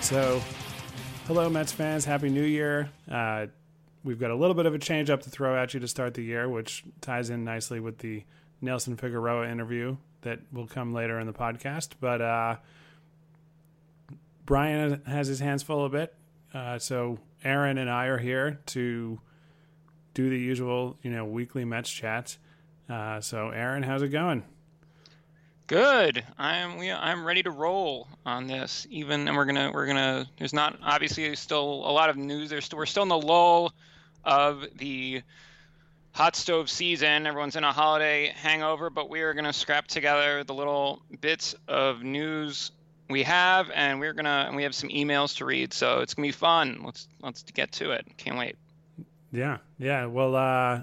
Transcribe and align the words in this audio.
Right, 0.00 0.06
so 0.06 0.40
hello, 1.26 1.50
Mets 1.50 1.72
fans. 1.72 2.06
Happy 2.06 2.30
New 2.30 2.42
Year. 2.42 2.88
Uh, 3.10 3.48
we've 4.02 4.18
got 4.18 4.30
a 4.30 4.34
little 4.34 4.54
bit 4.54 4.64
of 4.64 4.72
a 4.72 4.78
change 4.78 5.10
up 5.10 5.20
to 5.24 5.28
throw 5.28 5.62
at 5.62 5.74
you 5.74 5.80
to 5.80 5.88
start 5.88 6.14
the 6.14 6.22
year, 6.22 6.48
which 6.48 6.84
ties 7.02 7.28
in 7.28 7.44
nicely 7.44 7.80
with 7.80 7.98
the 7.98 8.24
Nelson 8.62 8.96
Figueroa 8.96 9.46
interview 9.50 9.98
that 10.22 10.38
will 10.54 10.66
come 10.66 10.94
later 10.94 11.20
in 11.20 11.26
the 11.26 11.34
podcast. 11.34 11.90
But 12.00 12.22
uh, 12.22 12.56
Brian 14.46 15.02
has 15.04 15.26
his 15.26 15.38
hands 15.38 15.62
full 15.62 15.84
a 15.84 15.90
bit. 15.90 16.14
Uh, 16.54 16.78
so 16.78 17.18
Aaron 17.44 17.76
and 17.76 17.90
I 17.90 18.06
are 18.06 18.16
here 18.16 18.58
to 18.68 19.20
do 20.14 20.30
the 20.30 20.38
usual, 20.38 20.96
you 21.02 21.10
know, 21.10 21.26
weekly 21.26 21.66
Mets 21.66 21.90
chats. 21.90 22.38
Uh, 22.88 23.20
so 23.20 23.50
Aaron, 23.50 23.82
how's 23.82 24.00
it 24.00 24.08
going? 24.08 24.44
Good. 25.70 26.24
I'm 26.36 26.78
we 26.78 26.90
I'm 26.90 27.24
ready 27.24 27.44
to 27.44 27.52
roll 27.52 28.08
on 28.26 28.48
this. 28.48 28.88
Even 28.90 29.28
and 29.28 29.36
we're 29.36 29.44
gonna 29.44 29.70
we're 29.72 29.86
gonna. 29.86 30.28
There's 30.36 30.52
not 30.52 30.76
obviously 30.82 31.36
still 31.36 31.62
a 31.62 31.92
lot 31.92 32.10
of 32.10 32.16
news. 32.16 32.50
There's 32.50 32.64
still, 32.64 32.76
we're 32.76 32.86
still 32.86 33.04
in 33.04 33.08
the 33.08 33.16
lull 33.16 33.72
of 34.24 34.66
the 34.78 35.22
hot 36.10 36.34
stove 36.34 36.68
season. 36.68 37.24
Everyone's 37.24 37.54
in 37.54 37.62
a 37.62 37.70
holiday 37.70 38.32
hangover, 38.34 38.90
but 38.90 39.08
we 39.08 39.20
are 39.20 39.32
gonna 39.32 39.52
scrap 39.52 39.86
together 39.86 40.42
the 40.42 40.54
little 40.54 41.02
bits 41.20 41.54
of 41.68 42.02
news 42.02 42.72
we 43.08 43.22
have, 43.22 43.70
and 43.72 44.00
we're 44.00 44.12
gonna 44.12 44.46
and 44.48 44.56
we 44.56 44.64
have 44.64 44.74
some 44.74 44.88
emails 44.88 45.36
to 45.36 45.44
read. 45.44 45.72
So 45.72 46.00
it's 46.00 46.14
gonna 46.14 46.26
be 46.26 46.32
fun. 46.32 46.82
Let's 46.84 47.06
let's 47.22 47.44
get 47.44 47.70
to 47.74 47.92
it. 47.92 48.08
Can't 48.16 48.36
wait. 48.36 48.56
Yeah, 49.30 49.58
yeah. 49.78 50.06
Well, 50.06 50.34
uh, 50.34 50.82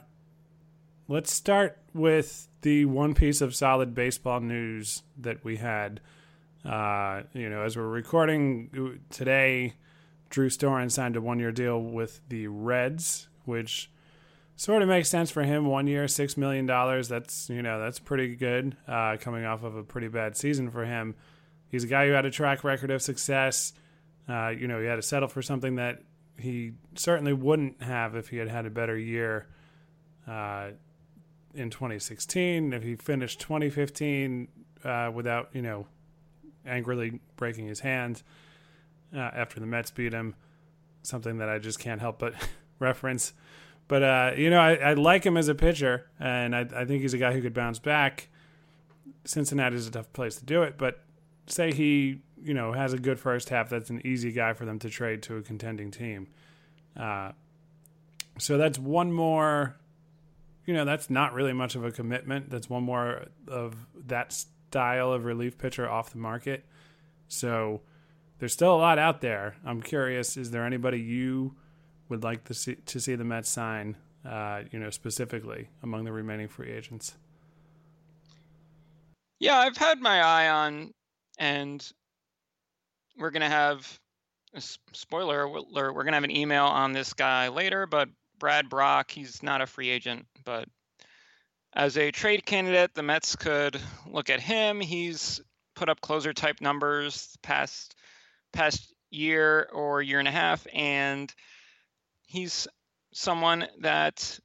let's 1.10 1.34
start 1.34 1.78
with 1.94 2.48
the 2.68 2.84
one 2.84 3.14
piece 3.14 3.40
of 3.40 3.56
solid 3.56 3.96
baseball 3.96 4.42
news 4.42 5.02
that 5.18 5.42
we 5.42 5.56
had. 5.56 6.02
Uh, 6.66 7.22
you 7.32 7.50
know, 7.50 7.62
as 7.62 7.78
we're 7.78 7.88
recording 7.88 9.00
today, 9.10 9.76
Drew 10.30 10.50
Storen 10.50 10.92
signed 10.92 11.16
a 11.16 11.22
one-year 11.22 11.54
deal 11.54 11.82
with 11.82 12.20
the 12.28 12.48
Reds, 12.48 13.30
which 13.46 13.90
sort 14.58 14.82
of 14.82 14.90
makes 14.90 15.08
sense 15.08 15.32
for 15.32 15.44
him. 15.44 15.66
One 15.66 15.88
year, 15.88 16.10
six 16.10 16.36
million 16.36 16.66
dollars. 16.66 17.08
That's 17.08 17.50
you 17.50 17.62
know 17.62 17.80
that's 17.80 18.00
pretty 18.00 18.36
good. 18.36 18.76
Uh, 18.86 19.16
coming 19.18 19.46
off 19.46 19.64
of 19.64 19.78
a 19.78 19.84
pretty 19.84 20.10
bad 20.10 20.36
season 20.36 20.70
for 20.70 20.84
him, 20.84 21.16
he's 21.70 21.86
a 21.86 21.88
guy 21.88 22.06
who 22.06 22.12
had 22.12 22.26
a 22.26 22.32
track 22.32 22.66
record 22.66 22.92
of 22.92 23.02
success. 23.02 23.72
Uh, 24.28 24.50
you 24.50 24.68
know, 24.68 24.82
he 24.82 24.88
had 24.88 24.98
to 24.98 25.02
settle 25.02 25.30
for 25.30 25.42
something 25.42 25.76
that 25.76 26.02
he 26.38 26.74
certainly 26.96 27.32
wouldn't 27.32 27.82
have 27.82 28.18
if 28.18 28.28
he 28.28 28.36
had 28.36 28.50
had 28.50 28.66
a 28.66 28.70
better 28.70 28.98
year 28.98 29.48
uh, 30.28 30.72
in 31.58 31.70
2016. 31.70 32.74
If 32.74 32.84
he 32.84 32.96
finished 32.96 33.40
2015 33.42 34.48
uh, 34.84 35.12
without, 35.14 35.50
you 35.54 35.62
know, 35.62 35.88
angrily 36.66 37.20
breaking 37.36 37.68
his 37.68 37.80
hand 37.80 38.24
uh, 39.16 39.20
after 39.20 39.60
the 39.60 39.66
Mets 39.66 39.92
beat 39.92 40.14
him, 40.14 40.36
something 41.04 41.38
that 41.38 41.50
I 41.50 41.60
just 41.60 41.80
can't 41.80 42.02
help 42.02 42.20
but 42.20 42.34
reference. 42.80 43.34
But 43.88 44.04
uh, 44.04 44.32
you 44.36 44.50
know, 44.50 44.60
I, 44.60 44.74
I, 44.76 44.94
like 44.94 45.26
him 45.26 45.38
as 45.38 45.48
a 45.48 45.56
pitcher, 45.56 46.10
and 46.20 46.54
I, 46.54 46.68
I 46.76 46.86
think 46.86 47.02
he's 47.02 47.14
a 47.14 47.18
guy 47.18 47.32
who 47.32 47.42
could 47.42 47.54
bounce 47.54 47.80
back. 47.80 48.28
Cincinnati 49.24 49.78
is 49.78 49.88
a 49.88 49.92
tough 49.92 50.12
place 50.12 50.36
to 50.36 50.46
do 50.46 50.64
it, 50.64 50.78
but 50.78 51.04
say 51.48 51.72
he 51.72 52.20
you 52.44 52.54
know 52.54 52.74
has 52.74 52.92
a 52.92 52.98
good 52.98 53.18
first 53.18 53.48
half, 53.48 53.70
that's 53.70 53.90
an 53.90 54.06
easy 54.06 54.34
guy 54.34 54.52
for 54.54 54.66
them 54.66 54.78
to 54.80 54.90
trade 54.90 55.24
to 55.24 55.38
a 55.38 55.42
contending 55.42 55.90
team. 55.90 56.28
Uh, 56.98 57.32
so 58.38 58.58
that's 58.58 58.78
one 58.78 59.12
more. 59.12 59.78
You 60.68 60.74
know, 60.74 60.86
that's 60.86 61.10
not 61.10 61.34
really 61.34 61.54
much 61.54 61.76
of 61.76 61.84
a 61.84 61.92
commitment. 61.92 62.50
That's 62.52 62.70
one 62.70 62.84
more 62.84 63.26
of 63.48 63.88
that 64.06 64.34
style 64.34 65.12
of 65.12 65.26
relief 65.26 65.58
pitcher 65.58 65.90
off 65.90 66.12
the 66.12 66.18
market. 66.20 66.66
So 67.30 67.82
there's 68.38 68.54
still 68.54 68.76
a 68.76 68.78
lot 68.78 69.00
out 69.00 69.22
there. 69.22 69.56
I'm 69.66 69.82
curious, 69.82 70.38
is 70.38 70.52
there 70.52 70.66
anybody 70.66 71.00
you 71.00 71.56
would 72.10 72.24
like 72.24 72.44
to 72.46 72.54
see 72.54 72.76
to 72.76 73.00
see 73.00 73.16
the 73.16 73.24
Mets 73.24 73.50
sign? 73.50 73.98
Uh, 74.26 74.64
you 74.72 74.80
know, 74.80 74.90
specifically 74.90 75.70
among 75.84 76.04
the 76.04 76.12
remaining 76.12 76.50
free 76.50 76.72
agents. 76.72 77.16
Yeah, 79.40 79.58
I've 79.58 79.78
had 79.78 80.00
my 80.00 80.20
eye 80.20 80.50
on, 80.50 80.92
and 81.40 81.90
we're 83.18 83.30
going 83.30 83.42
to 83.42 83.48
have 83.48 84.00
a 84.54 84.62
spoiler 84.92 85.44
alert, 85.44 85.94
we're 85.94 86.04
going 86.04 86.12
to 86.12 86.18
have 86.18 86.24
an 86.24 86.36
email 86.36 86.66
on 86.66 86.92
this 86.92 87.14
guy 87.14 87.48
later, 87.48 87.86
but 87.86 88.10
Brad 88.40 88.70
Brach, 88.70 89.12
he's 89.12 89.42
not 89.44 89.62
a 89.62 89.68
free 89.68 89.90
agent, 89.90 90.26
but 90.44 90.68
as 91.74 91.98
a 91.98 92.12
trade 92.12 92.46
candidate, 92.46 92.94
the 92.94 93.04
Mets 93.04 93.36
could 93.36 93.80
look 94.08 94.30
at 94.30 94.40
him. 94.40 94.82
He's 94.82 95.42
put 95.76 95.90
up 95.90 96.02
closer 96.02 96.34
type 96.34 96.62
numbers 96.62 97.38
past 97.42 97.96
past 98.52 98.94
year 99.12 99.70
or 99.72 100.02
year 100.02 100.20
and 100.20 100.28
a 100.28 100.32
half, 100.32 100.66
and 100.74 101.34
he's 102.26 102.68
someone 103.14 103.68
that 103.80 104.40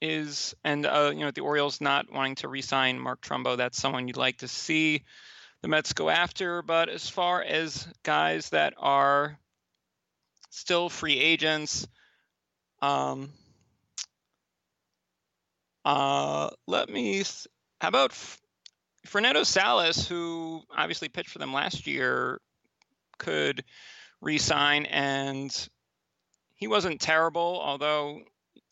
is 0.00 0.54
and 0.62 0.86
uh, 0.86 1.10
you 1.12 1.20
know 1.20 1.30
the 1.30 1.40
Orioles 1.40 1.80
not 1.80 2.12
wanting 2.12 2.36
to 2.36 2.48
re-sign 2.48 2.98
Mark 2.98 3.20
Trumbo. 3.20 3.56
That's 3.56 3.78
someone 3.78 4.06
you'd 4.06 4.16
like 4.16 4.38
to 4.38 4.48
see 4.48 5.02
the 5.62 5.68
Mets 5.68 5.92
go 5.92 6.08
after. 6.08 6.62
But 6.62 6.88
as 6.88 7.08
far 7.08 7.42
as 7.42 7.86
guys 8.04 8.50
that 8.50 8.74
are 8.78 9.38
still 10.50 10.88
free 10.88 11.18
agents, 11.18 11.86
um, 12.80 13.30
uh, 15.84 16.50
let 16.66 16.88
me. 16.88 17.22
How 17.80 17.88
about 17.88 18.12
Fernando 19.06 19.42
Salas, 19.42 20.06
who 20.08 20.62
obviously 20.76 21.08
pitched 21.08 21.30
for 21.30 21.38
them 21.38 21.52
last 21.52 21.86
year, 21.86 22.40
could 23.18 23.64
resign, 24.20 24.86
and 24.86 25.68
he 26.54 26.66
wasn't 26.66 27.00
terrible. 27.00 27.60
Although 27.62 28.22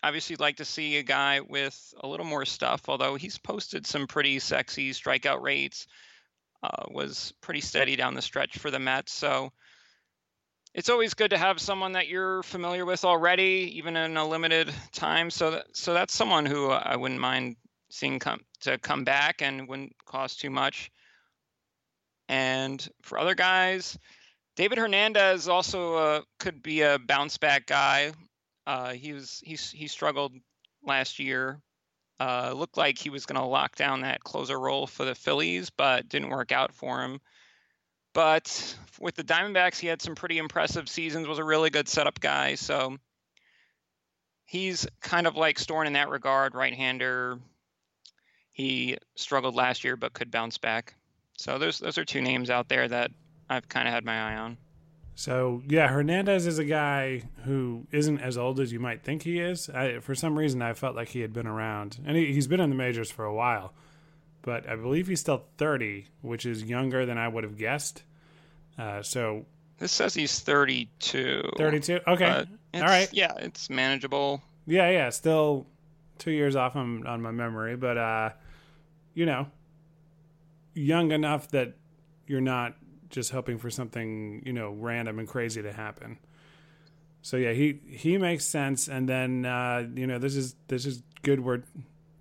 obviously, 0.03 0.34
you'd 0.34 0.41
like 0.41 0.56
to 0.56 0.65
see 0.65 0.99
a 0.99 1.03
guy 1.03 1.41
with 1.41 1.95
a 2.00 2.06
little 2.06 2.27
more 2.27 2.45
stuff. 2.45 2.89
Although 2.89 3.16
he's 3.16 3.39
posted 3.39 3.87
some 3.87 4.06
pretty 4.06 4.39
sexy 4.39 4.91
strikeout 4.91 5.43
rates 5.43 5.87
uh, 6.62 6.84
was 6.91 7.33
pretty 7.41 7.61
steady 7.61 7.97
down 7.97 8.15
the 8.15 8.22
stretch 8.22 8.59
for 8.59 8.71
the 8.71 8.78
Mets. 8.78 9.12
So 9.12 9.53
it's 10.77 10.91
always 10.91 11.15
good 11.15 11.31
to 11.31 11.39
have 11.39 11.59
someone 11.59 11.93
that 11.93 12.07
you're 12.07 12.43
familiar 12.43 12.85
with 12.85 13.05
already, 13.05 13.73
even 13.77 13.97
in 13.97 14.17
a 14.19 14.29
limited 14.29 14.73
time. 14.93 15.31
So 15.31 15.53
that, 15.53 15.67
so 15.73 15.95
that's 15.95 16.15
someone 16.15 16.45
who 16.45 16.69
I 16.69 16.97
wouldn't 16.97 17.21
mind 17.21 17.57
seeing 17.89 18.19
come 18.19 18.41
to 18.61 18.77
come 18.77 19.03
back 19.03 19.41
and 19.41 19.67
wouldn't 19.67 19.97
cost 20.05 20.41
too 20.41 20.51
much. 20.51 20.91
And 22.29 22.87
for 23.03 23.19
other 23.19 23.35
guys, 23.35 23.99
David 24.55 24.77
Hernandez 24.77 25.49
also 25.49 25.95
uh, 25.95 26.21
could 26.39 26.63
be 26.63 26.83
a 26.83 26.99
bounce 26.99 27.39
back 27.39 27.67
guy. 27.67 28.13
Uh, 28.67 28.93
he 28.93 29.15
was 29.15 29.41
he 29.45 29.55
he 29.55 29.89
struggled 29.89 30.33
last 30.85 31.19
year 31.19 31.63
uh, 32.19 32.53
looked 32.55 32.77
like 32.77 32.99
he 32.99 33.11
was 33.11 33.27
going 33.27 33.41
to 33.41 33.47
lock 33.47 33.77
down 33.77 34.01
that 34.01 34.25
closer 34.25 34.59
role 34.59 34.87
for 34.87 35.05
the 35.05 35.15
Phillies, 35.15 35.71
but 35.71 36.09
didn't 36.09 36.31
work 36.31 36.53
out 36.53 36.73
for 36.73 37.03
him. 37.03 37.21
But 38.16 38.74
with 38.98 39.15
the 39.15 39.22
Diamondbacks, 39.22 39.78
he 39.78 39.89
had 39.89 40.01
some 40.01 40.15
pretty 40.15 40.39
impressive 40.39 40.89
seasons. 40.89 41.28
Was 41.28 41.39
a 41.39 41.45
really 41.45 41.68
good 41.68 41.86
setup 41.86 42.18
guy. 42.18 42.54
So 42.54 42.97
he's 44.47 44.86
kind 45.03 45.27
of 45.27 45.36
like 45.36 45.59
Storen 45.59 45.86
in 45.86 45.92
that 45.92 46.09
regard, 46.09 46.54
right-hander. 46.54 47.39
He 48.53 48.97
struggled 49.16 49.54
last 49.54 49.84
year, 49.84 49.98
but 49.98 50.15
could 50.15 50.30
bounce 50.30 50.57
back. 50.57 50.95
So 51.36 51.59
those 51.59 51.78
those 51.78 51.98
are 51.98 52.07
two 52.07 52.22
names 52.22 52.48
out 52.48 52.71
there 52.71 52.89
that 52.89 53.10
I've 53.51 53.68
kind 53.68 53.86
of 53.86 53.92
had 53.92 54.07
my 54.07 54.33
eye 54.33 54.36
on. 54.36 54.57
So 55.15 55.62
yeah, 55.69 55.89
Hernandez 55.89 56.47
is 56.47 56.59
a 56.59 56.65
guy 56.65 57.22
who 57.45 57.86
isn't 57.92 58.21
as 58.21 58.39
old 58.39 58.60
as 58.60 58.72
you 58.72 58.80
might 58.80 59.03
think 59.03 59.24
he 59.24 59.41
is. 59.41 59.69
I, 59.69 59.98
for 59.98 60.15
some 60.15 60.39
reason, 60.39 60.62
I 60.62 60.72
felt 60.72 60.97
like 60.97 61.09
he 61.09 61.21
had 61.21 61.34
been 61.34 61.47
around, 61.47 61.98
and 62.07 62.16
he, 62.16 62.34
has 62.34 62.48
been 62.48 62.60
in 62.60 62.71
the 62.71 62.77
majors 62.77 63.10
for 63.10 63.27
a 63.27 63.34
while. 63.34 63.74
But 64.47 64.69
I 64.69 64.77
believe 64.77 65.09
he's 65.09 65.21
still 65.21 65.45
30, 65.59 66.07
which 66.22 66.47
is 66.47 66.63
younger 66.63 67.04
than 67.04 67.19
I 67.19 67.27
would 67.27 67.43
have 67.43 67.59
guessed. 67.59 68.04
Uh, 68.78 69.03
so 69.03 69.45
this 69.78 69.91
says 69.91 70.15
he's 70.15 70.39
32. 70.39 71.51
32. 71.59 72.01
Okay. 72.07 72.47
All 72.75 72.81
right. 72.81 73.09
Yeah, 73.13 73.33
it's 73.39 73.69
manageable. 73.69 74.41
Yeah, 74.66 74.89
yeah. 74.89 75.10
Still 75.10 75.66
two 76.19 76.31
years 76.31 76.54
off 76.57 76.77
on 76.77 77.07
on 77.07 77.21
my 77.21 77.33
memory, 77.33 77.77
but 77.77 77.98
uh, 77.98 78.31
you 79.15 79.27
know, 79.27 79.48
young 80.75 81.10
enough 81.10 81.51
that 81.51 81.75
you're 82.28 82.41
not 82.41 82.77
just 83.10 83.33
hoping 83.33 83.59
for 83.59 83.71
something 83.71 84.43
you 84.47 84.53
know 84.53 84.71
random 84.71 85.19
and 85.19 85.28
crazy 85.28 85.63
to 85.63 85.72
happen. 85.72 86.19
So 87.22 87.37
yeah, 87.37 87.53
he 87.53 87.81
he 87.89 88.16
makes 88.16 88.45
sense, 88.45 88.89
and 88.89 89.09
then 89.09 89.45
uh, 89.45 89.89
you 89.95 90.07
know 90.07 90.19
this 90.19 90.37
is 90.37 90.54
this 90.69 90.87
is 90.87 91.03
good. 91.22 91.41
We're 91.41 91.63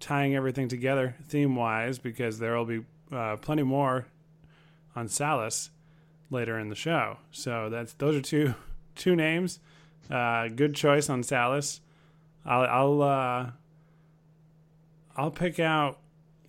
tying 0.06 0.36
everything 0.36 0.68
together 0.68 1.16
theme 1.28 1.56
wise 1.56 1.98
because 1.98 2.38
there 2.38 2.56
will 2.56 2.66
be 2.66 2.82
uh, 3.12 3.38
plenty 3.38 3.64
more 3.64 4.06
on 4.96 5.08
Salas 5.08 5.72
later 6.30 6.60
in 6.60 6.70
the 6.70 6.76
show. 6.76 7.18
So 7.32 7.70
that's 7.70 7.94
those 7.94 8.16
are 8.16 8.22
two 8.22 8.54
two 8.96 9.16
names. 9.16 9.60
Uh, 10.10 10.50
good 10.50 10.76
choice 10.76 11.10
on 11.10 11.24
Salas. 11.24 11.82
I'll 12.46 12.62
I'll 12.62 13.02
uh, 13.02 13.50
I'll 15.16 15.32
pick 15.32 15.60
out 15.60 16.00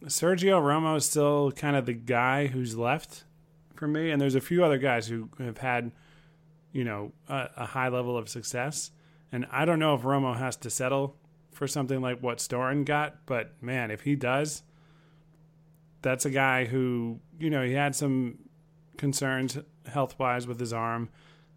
Sergio 0.04 0.60
Romo 0.60 0.96
is 0.96 1.08
still 1.08 1.50
kind 1.52 1.76
of 1.76 1.86
the 1.86 1.94
guy 1.94 2.48
who's 2.48 2.76
left 2.76 3.24
for 3.74 3.88
me. 3.88 4.10
And 4.10 4.20
there's 4.20 4.34
a 4.34 4.40
few 4.40 4.64
other 4.64 4.78
guys 4.78 5.08
who 5.08 5.30
have 5.38 5.58
had 5.58 5.92
you 6.72 6.84
know, 6.84 7.10
a, 7.26 7.48
a 7.56 7.64
high 7.64 7.88
level 7.88 8.18
of 8.18 8.28
success. 8.28 8.90
And 9.32 9.46
I 9.50 9.64
don't 9.64 9.78
know 9.78 9.94
if 9.94 10.02
Romo 10.02 10.36
has 10.36 10.56
to 10.56 10.68
settle 10.68 11.16
for 11.56 11.66
something 11.66 12.00
like 12.00 12.22
what 12.22 12.38
Storen 12.38 12.84
got, 12.84 13.24
but 13.26 13.52
man, 13.62 13.90
if 13.90 14.02
he 14.02 14.14
does, 14.14 14.62
that's 16.02 16.26
a 16.26 16.30
guy 16.30 16.66
who, 16.66 17.18
you 17.40 17.48
know, 17.50 17.64
he 17.64 17.72
had 17.72 17.96
some 17.96 18.38
concerns 18.98 19.58
health 19.86 20.18
wise 20.18 20.46
with 20.46 20.60
his 20.60 20.72
arm 20.72 21.08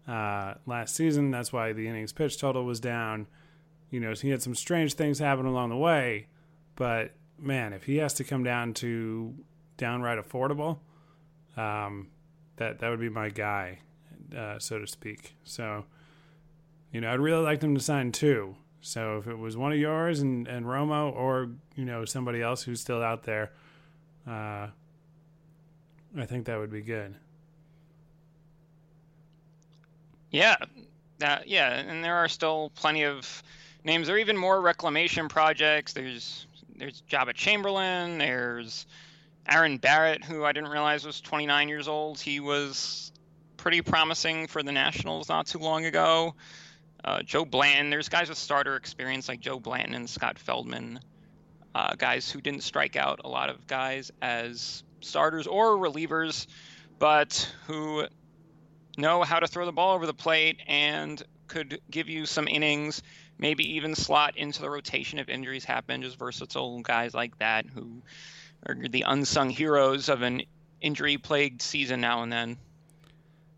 uh, 0.08 0.54
last 0.66 0.96
season. 0.96 1.30
That's 1.30 1.52
why 1.52 1.72
the 1.72 1.86
innings 1.86 2.12
pitch 2.12 2.38
total 2.38 2.64
was 2.64 2.80
down. 2.80 3.26
You 3.90 4.00
know, 4.00 4.14
he 4.14 4.30
had 4.30 4.42
some 4.42 4.54
strange 4.54 4.94
things 4.94 5.18
happen 5.18 5.44
along 5.46 5.68
the 5.68 5.76
way, 5.76 6.28
but 6.76 7.12
man, 7.38 7.72
if 7.72 7.84
he 7.84 7.96
has 7.96 8.14
to 8.14 8.24
come 8.24 8.42
down 8.42 8.72
to 8.74 9.34
downright 9.76 10.18
affordable, 10.18 10.78
um, 11.56 12.08
that 12.56 12.78
that 12.78 12.88
would 12.88 13.00
be 13.00 13.08
my 13.08 13.28
guy, 13.28 13.80
uh, 14.36 14.58
so 14.58 14.78
to 14.78 14.86
speak. 14.86 15.34
So, 15.44 15.84
you 16.92 17.00
know, 17.00 17.12
I'd 17.12 17.20
really 17.20 17.42
like 17.42 17.60
them 17.60 17.74
to 17.74 17.80
sign 17.80 18.12
two. 18.12 18.56
So 18.80 19.18
if 19.18 19.26
it 19.26 19.36
was 19.36 19.56
one 19.56 19.72
of 19.72 19.78
yours 19.78 20.20
and, 20.20 20.48
and 20.48 20.64
Romo 20.64 21.14
or, 21.14 21.50
you 21.76 21.84
know, 21.84 22.04
somebody 22.04 22.40
else 22.40 22.62
who's 22.62 22.80
still 22.80 23.02
out 23.02 23.24
there, 23.24 23.52
uh, 24.26 24.68
I 26.16 26.26
think 26.26 26.46
that 26.46 26.58
would 26.58 26.72
be 26.72 26.80
good. 26.80 27.14
Yeah, 30.30 30.56
that 31.18 31.48
yeah, 31.48 31.74
and 31.74 32.04
there 32.04 32.16
are 32.16 32.28
still 32.28 32.70
plenty 32.74 33.04
of 33.04 33.42
names. 33.84 34.06
There 34.06 34.16
are 34.16 34.18
even 34.18 34.36
more 34.36 34.60
reclamation 34.60 35.28
projects. 35.28 35.92
There's 35.92 36.46
there's 36.76 37.02
Joba 37.10 37.34
Chamberlain. 37.34 38.18
There's 38.18 38.86
Aaron 39.48 39.78
Barrett, 39.78 40.24
who 40.24 40.44
I 40.44 40.52
didn't 40.52 40.70
realize 40.70 41.04
was 41.04 41.20
29 41.20 41.68
years 41.68 41.88
old. 41.88 42.20
He 42.20 42.40
was 42.40 43.12
pretty 43.56 43.82
promising 43.82 44.46
for 44.46 44.62
the 44.62 44.72
Nationals 44.72 45.28
not 45.28 45.46
too 45.46 45.58
long 45.58 45.84
ago. 45.84 46.34
Uh, 47.04 47.22
Joe 47.22 47.44
Blanton. 47.44 47.90
There's 47.90 48.08
guys 48.08 48.28
with 48.28 48.38
starter 48.38 48.76
experience 48.76 49.28
like 49.28 49.40
Joe 49.40 49.58
Blanton 49.58 49.94
and 49.94 50.08
Scott 50.08 50.38
Feldman. 50.38 51.00
Uh, 51.74 51.94
guys 51.96 52.30
who 52.30 52.40
didn't 52.40 52.62
strike 52.62 52.96
out 52.96 53.20
a 53.24 53.28
lot 53.28 53.48
of 53.48 53.66
guys 53.66 54.10
as 54.20 54.82
starters 55.00 55.46
or 55.46 55.76
relievers, 55.76 56.46
but 56.98 57.52
who 57.66 58.06
know 58.98 59.22
how 59.22 59.38
to 59.38 59.46
throw 59.46 59.64
the 59.66 59.72
ball 59.72 59.94
over 59.94 60.06
the 60.06 60.14
plate 60.14 60.60
and 60.66 61.22
could 61.46 61.80
give 61.90 62.08
you 62.08 62.26
some 62.26 62.48
innings, 62.48 63.02
maybe 63.38 63.76
even 63.76 63.94
slot 63.94 64.36
into 64.36 64.60
the 64.60 64.70
rotation 64.70 65.18
if 65.18 65.28
injuries 65.28 65.64
happen. 65.64 66.02
Just 66.02 66.18
versatile 66.18 66.80
guys 66.80 67.14
like 67.14 67.38
that 67.38 67.66
who 67.66 68.02
are 68.66 68.76
the 68.88 69.04
unsung 69.06 69.48
heroes 69.48 70.08
of 70.08 70.22
an 70.22 70.42
injury 70.80 71.18
plagued 71.18 71.62
season 71.62 72.00
now 72.00 72.22
and 72.22 72.32
then. 72.32 72.56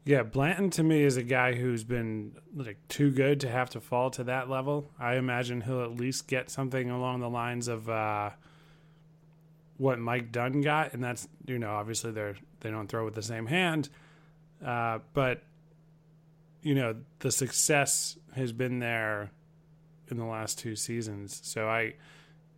Yeah, 0.04 0.24
Blanton 0.24 0.70
to 0.70 0.82
me 0.82 1.04
is 1.04 1.16
a 1.16 1.22
guy 1.22 1.54
who's 1.54 1.84
been 1.84 2.32
like 2.54 2.76
too 2.88 3.12
good 3.12 3.38
to 3.40 3.48
have 3.48 3.70
to 3.70 3.80
fall 3.80 4.10
to 4.10 4.24
that 4.24 4.50
level. 4.50 4.90
I 4.98 5.14
imagine 5.14 5.60
he'll 5.60 5.82
at 5.82 5.94
least 5.94 6.26
get 6.26 6.50
something 6.50 6.90
along 6.90 7.20
the 7.20 7.30
lines 7.30 7.68
of 7.68 7.88
uh, 7.88 8.30
what 9.76 10.00
Mike 10.00 10.32
Dunn 10.32 10.60
got, 10.60 10.92
and 10.92 11.04
that's 11.04 11.28
you 11.46 11.58
know 11.58 11.70
obviously 11.70 12.10
they're 12.10 12.34
they 12.60 12.70
don't 12.70 12.88
throw 12.88 13.04
with 13.04 13.14
the 13.14 13.22
same 13.22 13.46
hand, 13.46 13.90
uh, 14.64 14.98
but 15.14 15.42
you 16.62 16.74
know 16.74 16.96
the 17.20 17.30
success 17.30 18.18
has 18.34 18.52
been 18.52 18.80
there 18.80 19.30
in 20.08 20.16
the 20.16 20.24
last 20.24 20.58
two 20.58 20.74
seasons. 20.74 21.40
So 21.44 21.68
I, 21.68 21.94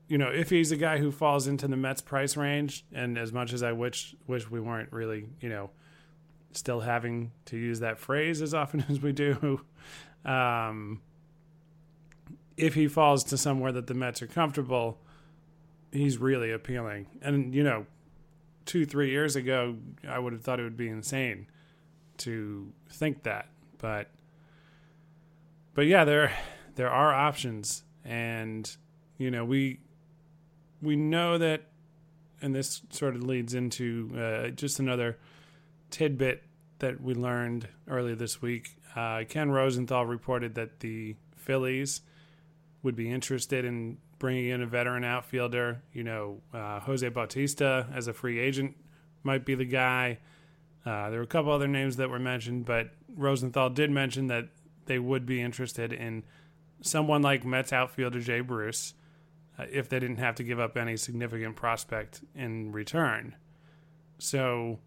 you 0.08 0.16
know, 0.16 0.28
if 0.28 0.48
he's 0.48 0.72
a 0.72 0.76
guy 0.76 0.96
who 0.96 1.12
falls 1.12 1.46
into 1.46 1.68
the 1.68 1.76
Mets 1.76 2.00
price 2.00 2.38
range, 2.38 2.86
and 2.90 3.18
as 3.18 3.34
much 3.34 3.52
as 3.52 3.62
I 3.62 3.72
wish 3.72 4.14
wish 4.26 4.50
we 4.50 4.60
weren't 4.60 4.90
really 4.94 5.26
you 5.42 5.50
know 5.50 5.68
still 6.56 6.80
having 6.80 7.32
to 7.46 7.56
use 7.56 7.80
that 7.80 7.98
phrase 7.98 8.42
as 8.42 8.54
often 8.54 8.84
as 8.88 9.00
we 9.00 9.12
do. 9.12 9.60
Um, 10.24 11.00
if 12.56 12.74
he 12.74 12.88
falls 12.88 13.24
to 13.24 13.36
somewhere 13.36 13.72
that 13.72 13.86
the 13.86 13.94
Mets 13.94 14.22
are 14.22 14.26
comfortable, 14.26 14.98
he's 15.92 16.18
really 16.18 16.52
appealing. 16.52 17.06
And, 17.20 17.54
you 17.54 17.62
know, 17.62 17.86
two, 18.64 18.86
three 18.86 19.10
years 19.10 19.36
ago, 19.36 19.76
I 20.08 20.18
would 20.18 20.32
have 20.32 20.42
thought 20.42 20.60
it 20.60 20.64
would 20.64 20.76
be 20.76 20.88
insane 20.88 21.46
to 22.18 22.72
think 22.88 23.24
that. 23.24 23.48
But, 23.78 24.08
but 25.74 25.86
yeah, 25.86 26.04
there, 26.04 26.32
there 26.76 26.90
are 26.90 27.12
options. 27.12 27.82
And, 28.04 28.70
you 29.18 29.30
know, 29.30 29.44
we, 29.44 29.80
we 30.80 30.96
know 30.96 31.38
that, 31.38 31.62
and 32.40 32.54
this 32.54 32.82
sort 32.90 33.16
of 33.16 33.24
leads 33.24 33.54
into 33.54 34.10
uh, 34.16 34.48
just 34.50 34.78
another 34.78 35.18
tidbit 35.94 36.42
that 36.80 37.00
we 37.00 37.14
learned 37.14 37.68
earlier 37.88 38.16
this 38.16 38.42
week. 38.42 38.76
Uh, 38.96 39.22
Ken 39.28 39.50
Rosenthal 39.52 40.04
reported 40.04 40.56
that 40.56 40.80
the 40.80 41.14
Phillies 41.36 42.00
would 42.82 42.96
be 42.96 43.08
interested 43.08 43.64
in 43.64 43.98
bringing 44.18 44.48
in 44.48 44.60
a 44.60 44.66
veteran 44.66 45.04
outfielder. 45.04 45.82
You 45.92 46.02
know, 46.02 46.40
uh, 46.52 46.80
Jose 46.80 47.08
Bautista 47.08 47.86
as 47.94 48.08
a 48.08 48.12
free 48.12 48.40
agent 48.40 48.76
might 49.22 49.46
be 49.46 49.54
the 49.54 49.64
guy. 49.64 50.18
Uh, 50.84 51.10
there 51.10 51.20
were 51.20 51.24
a 51.24 51.28
couple 51.28 51.52
other 51.52 51.68
names 51.68 51.96
that 51.96 52.10
were 52.10 52.18
mentioned, 52.18 52.64
but 52.64 52.90
Rosenthal 53.14 53.70
did 53.70 53.92
mention 53.92 54.26
that 54.26 54.48
they 54.86 54.98
would 54.98 55.24
be 55.24 55.40
interested 55.40 55.92
in 55.92 56.24
someone 56.82 57.22
like 57.22 57.44
Mets 57.44 57.72
outfielder 57.72 58.20
Jay 58.20 58.40
Bruce 58.40 58.94
uh, 59.60 59.66
if 59.70 59.88
they 59.88 60.00
didn't 60.00 60.18
have 60.18 60.34
to 60.34 60.42
give 60.42 60.58
up 60.58 60.76
any 60.76 60.96
significant 60.96 61.54
prospect 61.54 62.20
in 62.34 62.72
return. 62.72 63.36
So 64.18 64.80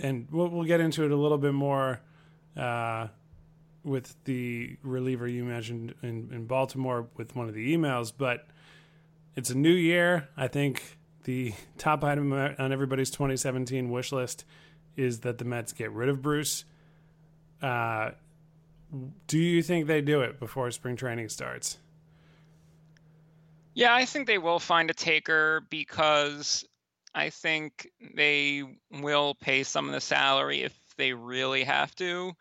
and 0.00 0.28
we'll, 0.30 0.48
we'll 0.48 0.64
get 0.64 0.80
into 0.80 1.04
it 1.04 1.10
a 1.10 1.16
little 1.16 1.38
bit 1.38 1.54
more 1.54 2.00
uh, 2.56 3.08
with 3.84 4.14
the 4.24 4.76
reliever 4.82 5.26
you 5.26 5.44
mentioned 5.44 5.94
in, 6.02 6.30
in 6.32 6.46
Baltimore 6.46 7.08
with 7.16 7.34
one 7.36 7.48
of 7.48 7.54
the 7.54 7.74
emails. 7.76 8.12
But 8.16 8.46
it's 9.36 9.50
a 9.50 9.56
new 9.56 9.72
year. 9.72 10.28
I 10.36 10.48
think 10.48 10.98
the 11.24 11.54
top 11.78 12.04
item 12.04 12.32
on 12.32 12.72
everybody's 12.72 13.10
2017 13.10 13.90
wish 13.90 14.12
list 14.12 14.44
is 14.96 15.20
that 15.20 15.38
the 15.38 15.44
Mets 15.44 15.72
get 15.72 15.92
rid 15.92 16.08
of 16.08 16.20
Bruce. 16.20 16.64
Uh, 17.62 18.10
do 19.26 19.38
you 19.38 19.62
think 19.62 19.86
they 19.86 20.00
do 20.00 20.22
it 20.22 20.40
before 20.40 20.70
spring 20.70 20.96
training 20.96 21.28
starts? 21.28 21.78
Yeah, 23.74 23.94
I 23.94 24.06
think 24.06 24.26
they 24.26 24.38
will 24.38 24.58
find 24.58 24.90
a 24.90 24.94
taker 24.94 25.62
because 25.70 26.64
I 27.18 27.30
think 27.30 27.90
they 28.14 28.62
will 28.92 29.34
pay 29.34 29.64
some 29.64 29.88
of 29.88 29.92
the 29.92 30.00
salary 30.00 30.62
if 30.62 30.72
they 30.96 31.12
really 31.12 31.64
have 31.64 31.92
to, 31.96 32.32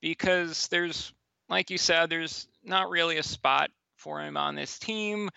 because 0.00 0.68
there's, 0.68 1.12
like 1.50 1.68
you 1.68 1.76
said, 1.76 2.08
there's 2.08 2.48
not 2.64 2.88
really 2.88 3.18
a 3.18 3.22
spot 3.22 3.70
for 3.98 4.22
him 4.22 4.38
on 4.38 4.54
this 4.54 4.78
team 4.78 5.28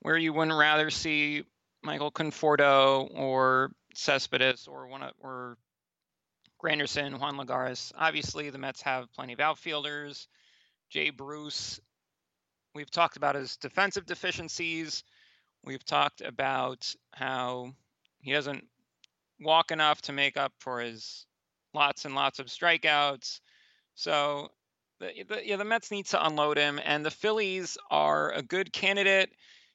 where 0.00 0.18
you 0.18 0.34
wouldn't 0.34 0.58
rather 0.58 0.90
see 0.90 1.44
Michael 1.82 2.10
Conforto 2.10 3.08
or 3.16 3.72
Cespedes 3.94 4.68
or 4.68 4.88
one 4.88 5.04
of, 5.04 5.12
or 5.20 5.56
Granderson, 6.62 7.18
Juan 7.18 7.38
Lagares. 7.38 7.92
Obviously, 7.96 8.50
the 8.50 8.58
Mets 8.58 8.82
have 8.82 9.10
plenty 9.14 9.32
of 9.32 9.40
outfielders. 9.40 10.28
Jay 10.90 11.08
Bruce. 11.08 11.80
We've 12.74 12.90
talked 12.90 13.16
about 13.16 13.36
his 13.36 13.56
defensive 13.56 14.04
deficiencies. 14.04 15.02
We've 15.64 15.84
talked 15.84 16.20
about 16.20 16.94
how 17.12 17.72
he 18.28 18.34
doesn't 18.34 18.64
walk 19.40 19.70
enough 19.70 20.02
to 20.02 20.12
make 20.12 20.36
up 20.36 20.52
for 20.58 20.80
his 20.80 21.26
lots 21.74 22.04
and 22.04 22.14
lots 22.14 22.38
of 22.38 22.46
strikeouts. 22.46 23.40
So 23.94 24.48
the, 25.00 25.10
the, 25.28 25.46
yeah, 25.46 25.56
the 25.56 25.64
Mets 25.64 25.90
need 25.90 26.06
to 26.06 26.24
unload 26.24 26.58
him, 26.58 26.80
and 26.84 27.04
the 27.04 27.10
Phillies 27.10 27.78
are 27.90 28.32
a 28.32 28.42
good 28.42 28.72
candidate. 28.72 29.30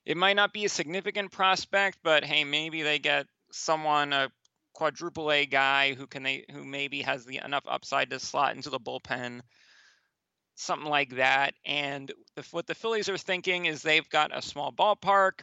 It 0.05 0.17
might 0.17 0.36
not 0.36 0.53
be 0.53 0.65
a 0.65 0.69
significant 0.69 1.31
prospect, 1.31 2.00
but 2.03 2.24
hey, 2.24 2.43
maybe 2.43 2.81
they 2.83 3.00
get 3.00 3.25
someone 3.51 4.13
a 4.13 4.29
quadruple 4.74 5.31
A 5.31 5.45
guy 5.45 5.93
who 5.93 6.07
can 6.07 6.24
they 6.24 6.45
who 6.51 6.63
maybe 6.63 7.01
has 7.03 7.25
the 7.25 7.39
enough 7.43 7.63
upside 7.67 8.10
to 8.10 8.19
slot 8.19 8.55
into 8.55 8.69
the 8.69 8.79
bullpen, 8.79 9.41
something 10.55 10.89
like 10.89 11.15
that. 11.15 11.53
And 11.65 12.12
what 12.51 12.67
the 12.67 12.75
Phillies 12.75 13.10
are 13.10 13.17
thinking 13.17 13.65
is 13.65 13.81
they've 13.81 14.10
got 14.10 14.36
a 14.36 14.41
small 14.41 14.72
ballpark. 14.72 15.41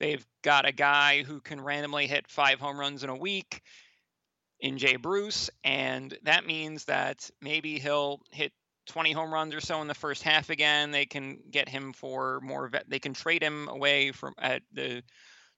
They've 0.00 0.24
got 0.42 0.66
a 0.66 0.72
guy 0.72 1.22
who 1.22 1.40
can 1.40 1.60
randomly 1.60 2.06
hit 2.06 2.28
five 2.28 2.60
home 2.60 2.78
runs 2.78 3.04
in 3.04 3.10
a 3.10 3.16
week 3.16 3.62
in 4.60 4.78
Jay 4.78 4.96
Bruce, 4.96 5.50
and 5.62 6.16
that 6.22 6.46
means 6.46 6.84
that 6.86 7.30
maybe 7.40 7.78
he'll 7.78 8.20
hit 8.30 8.52
20 8.86 9.12
home 9.12 9.32
runs 9.32 9.54
or 9.54 9.60
so 9.60 9.80
in 9.80 9.88
the 9.88 9.94
first 9.94 10.22
half 10.22 10.50
again. 10.50 10.90
They 10.90 11.06
can 11.06 11.38
get 11.50 11.68
him 11.68 11.92
for 11.92 12.40
more. 12.42 12.70
They 12.88 12.98
can 12.98 13.14
trade 13.14 13.42
him 13.42 13.68
away 13.68 14.12
from 14.12 14.34
at 14.38 14.62
the 14.72 15.02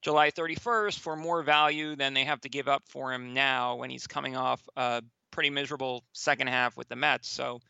July 0.03 0.31
31st 0.31 0.99
for 0.99 1.17
more 1.17 1.43
value 1.43 1.97
than 1.97 2.15
they 2.15 2.25
have 2.25 2.41
to 2.43 2.49
give 2.49 2.69
up 2.69 2.83
for 2.89 3.13
him 3.13 3.35
now 3.35 3.77
when 3.77 3.91
he's 3.91 4.07
coming 4.07 4.37
off 4.37 4.63
a 4.77 5.03
pretty 5.31 5.51
miserable 5.51 6.05
second 6.13 6.49
half 6.49 6.77
with 6.77 6.89
the 6.89 6.97
Mets. 6.97 7.29
So 7.29 7.61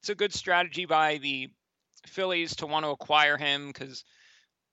it's 0.00 0.10
a 0.10 0.14
good 0.14 0.34
strategy 0.34 0.84
by 0.84 1.18
the 1.18 1.48
Phillies 2.06 2.56
to 2.56 2.66
want 2.66 2.84
to 2.84 2.90
acquire 2.90 3.36
him 3.36 3.68
because 3.68 4.04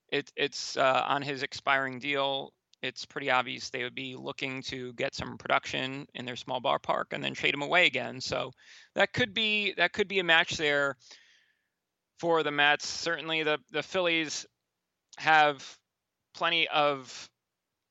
it, 0.09 0.31
it's 0.35 0.77
uh, 0.77 1.03
on 1.07 1.21
his 1.21 1.43
expiring 1.43 1.99
deal. 1.99 2.53
it's 2.81 3.05
pretty 3.05 3.31
obvious 3.31 3.69
they 3.69 3.83
would 3.83 3.95
be 3.95 4.15
looking 4.15 4.61
to 4.63 4.93
get 4.93 5.15
some 5.15 5.37
production 5.37 6.07
in 6.13 6.25
their 6.25 6.35
small 6.35 6.61
ballpark 6.61 7.05
and 7.11 7.23
then 7.23 7.33
trade 7.33 7.53
him 7.53 7.61
away 7.63 7.85
again. 7.87 8.21
So 8.21 8.51
that 8.95 9.13
could 9.13 9.33
be 9.33 9.73
that 9.77 9.93
could 9.93 10.07
be 10.07 10.19
a 10.19 10.23
match 10.23 10.57
there 10.57 10.97
for 12.19 12.43
the 12.43 12.51
Mets. 12.51 12.87
Certainly, 12.87 13.43
the 13.43 13.59
the 13.71 13.83
Phillies 13.83 14.45
have 15.17 15.77
plenty 16.33 16.67
of 16.67 17.29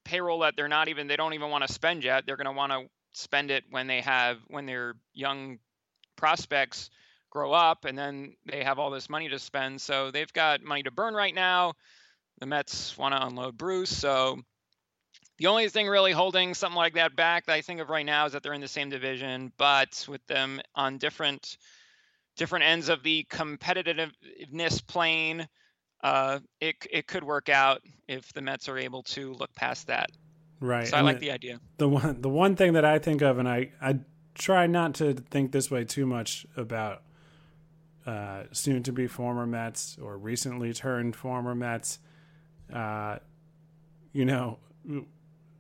payroll 0.05 0.41
that 0.41 0.55
they're 0.57 0.69
not 0.69 0.89
even 0.89 1.07
they 1.07 1.17
don't 1.17 1.35
even 1.35 1.51
want 1.51 1.67
to 1.67 1.73
spend 1.73 2.05
yet. 2.05 2.25
They're 2.27 2.37
going 2.37 2.47
to 2.47 2.53
want 2.53 2.73
to 2.73 2.87
spend 3.13 3.51
it 3.51 3.65
when 3.71 3.87
they 3.87 4.01
have 4.03 4.39
when 4.49 4.67
their 4.67 4.95
young 5.13 5.59
prospects 6.17 6.91
grow 7.31 7.53
up 7.53 7.85
and 7.85 7.99
then 7.99 8.37
they 8.47 8.63
have 8.63 8.79
all 8.79 8.91
this 8.91 9.11
money 9.11 9.29
to 9.29 9.39
spend. 9.39 9.81
So 9.81 10.11
they've 10.11 10.33
got 10.33 10.63
money 10.63 10.85
to 10.85 10.91
burn 10.91 11.15
right 11.15 11.35
now. 11.35 11.75
The 12.39 12.47
Mets 12.47 12.97
want 12.99 13.15
to 13.15 13.25
unload 13.27 13.57
Bruce, 13.57 13.97
so 13.97 14.39
the 15.39 15.47
only 15.47 15.69
thing 15.69 15.89
really 15.89 16.13
holding 16.13 16.55
something 16.55 16.77
like 16.77 16.95
that 16.95 17.17
back 17.17 17.47
that 17.47 17.53
I 17.55 17.61
think 17.61 17.81
of 17.81 17.89
right 17.89 18.07
now 18.07 18.27
is 18.27 18.33
that 18.33 18.43
they're 18.43 18.53
in 18.53 18.61
the 18.61 18.69
same 18.69 18.91
division, 18.91 19.53
but 19.57 20.07
with 20.09 20.25
them 20.27 20.61
on 20.75 20.99
different 20.99 21.57
different 22.37 22.65
ends 22.65 22.89
of 22.89 23.03
the 23.03 23.27
competitiveness 23.31 24.85
plane, 24.87 25.49
uh, 26.03 26.39
it 26.61 26.77
it 26.91 27.07
could 27.07 27.25
work 27.25 27.49
out 27.49 27.83
if 28.09 28.33
the 28.33 28.43
Mets 28.43 28.69
are 28.69 28.79
able 28.79 29.03
to 29.05 29.33
look 29.35 29.55
past 29.55 29.89
that. 29.89 30.11
Right. 30.61 30.87
So 30.87 30.97
I 30.97 31.01
like 31.01 31.19
the, 31.19 31.29
the 31.29 31.33
idea. 31.33 31.61
The 31.79 31.89
one 31.89 32.21
the 32.21 32.29
one 32.29 32.57
thing 32.57 32.75
that 32.75 32.85
I 32.85 32.99
think 32.99 33.23
of, 33.23 33.39
and 33.39 33.49
I 33.49 33.71
I 33.81 34.01
try 34.35 34.67
not 34.67 34.95
to 34.95 35.15
think 35.15 35.53
this 35.53 35.71
way 35.71 35.85
too 35.85 36.07
much 36.07 36.47
about 36.57 37.03
uh, 38.07 38.45
soon 38.53 38.83
to 38.85 38.93
be 38.93 39.07
former 39.07 39.47
Mets 39.47 39.97
or 40.01 40.17
recently 40.17 40.73
turned 40.73 41.17
former 41.17 41.55
Mets. 41.55 41.99
Uh, 42.73 43.19
you 44.13 44.25
know, 44.25 44.59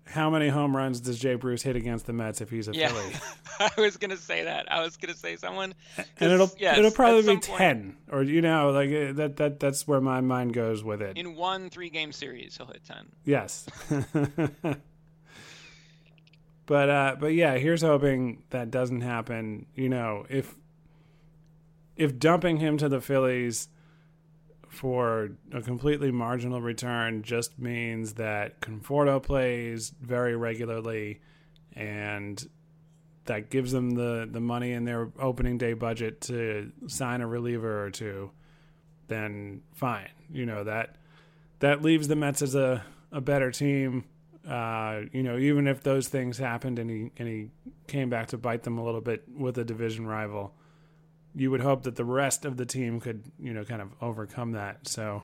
how 0.06 0.30
many 0.30 0.48
home 0.48 0.76
runs 0.76 1.00
does 1.00 1.18
Jay 1.18 1.34
Bruce 1.34 1.62
hit 1.62 1.76
against 1.76 2.06
the 2.06 2.12
Mets 2.12 2.40
if 2.40 2.50
he's 2.50 2.68
a 2.68 2.72
yeah. 2.72 2.88
Philly? 2.88 3.14
I 3.60 3.70
was 3.80 3.96
gonna 3.96 4.16
say 4.16 4.44
that. 4.44 4.70
I 4.70 4.82
was 4.82 4.96
gonna 4.96 5.14
say 5.14 5.36
someone, 5.36 5.74
and 5.96 6.32
it'll 6.32 6.50
yes, 6.58 6.78
it'll 6.78 6.90
probably 6.90 7.34
be 7.34 7.40
ten, 7.40 7.96
or 8.10 8.22
you 8.22 8.42
know, 8.42 8.70
like 8.70 8.90
uh, 8.90 9.12
that 9.14 9.36
that 9.36 9.60
that's 9.60 9.86
where 9.86 10.00
my 10.00 10.20
mind 10.20 10.54
goes 10.54 10.82
with 10.82 11.00
it. 11.02 11.16
In 11.16 11.36
one 11.36 11.70
three 11.70 11.90
game 11.90 12.12
series, 12.12 12.56
he'll 12.56 12.66
hit 12.66 12.82
ten. 12.84 13.06
Yes. 13.24 13.66
but 16.66 16.90
uh, 16.90 17.16
but 17.18 17.28
yeah, 17.28 17.56
here's 17.56 17.82
hoping 17.82 18.42
that 18.50 18.70
doesn't 18.70 19.02
happen. 19.02 19.66
You 19.74 19.88
know, 19.88 20.26
if 20.28 20.54
if 21.96 22.18
dumping 22.18 22.56
him 22.58 22.76
to 22.78 22.88
the 22.88 23.00
Phillies 23.00 23.68
for 24.74 25.30
a 25.52 25.62
completely 25.62 26.10
marginal 26.10 26.60
return 26.60 27.22
just 27.22 27.58
means 27.58 28.14
that 28.14 28.60
Conforto 28.60 29.22
plays 29.22 29.92
very 30.00 30.36
regularly 30.36 31.20
and 31.74 32.46
that 33.26 33.50
gives 33.50 33.72
them 33.72 33.92
the, 33.92 34.28
the 34.30 34.40
money 34.40 34.72
in 34.72 34.84
their 34.84 35.10
opening 35.18 35.56
day 35.56 35.72
budget 35.72 36.20
to 36.22 36.70
sign 36.86 37.20
a 37.20 37.26
reliever 37.26 37.84
or 37.84 37.90
two, 37.90 38.30
then 39.08 39.62
fine. 39.72 40.10
You 40.30 40.46
know, 40.46 40.64
that 40.64 40.96
that 41.60 41.82
leaves 41.82 42.08
the 42.08 42.16
Mets 42.16 42.42
as 42.42 42.54
a, 42.54 42.84
a 43.12 43.20
better 43.20 43.50
team. 43.50 44.04
Uh, 44.46 45.02
you 45.12 45.22
know, 45.22 45.38
even 45.38 45.66
if 45.66 45.82
those 45.82 46.08
things 46.08 46.36
happened 46.36 46.78
and 46.78 46.90
he 46.90 47.10
and 47.16 47.26
he 47.26 47.48
came 47.86 48.10
back 48.10 48.28
to 48.28 48.38
bite 48.38 48.62
them 48.62 48.78
a 48.78 48.84
little 48.84 49.00
bit 49.00 49.24
with 49.34 49.56
a 49.56 49.64
division 49.64 50.06
rival 50.06 50.54
you 51.34 51.50
would 51.50 51.60
hope 51.60 51.82
that 51.82 51.96
the 51.96 52.04
rest 52.04 52.44
of 52.44 52.56
the 52.56 52.66
team 52.66 53.00
could, 53.00 53.24
you 53.38 53.52
know, 53.52 53.64
kind 53.64 53.82
of 53.82 53.90
overcome 54.00 54.52
that. 54.52 54.86
So 54.86 55.22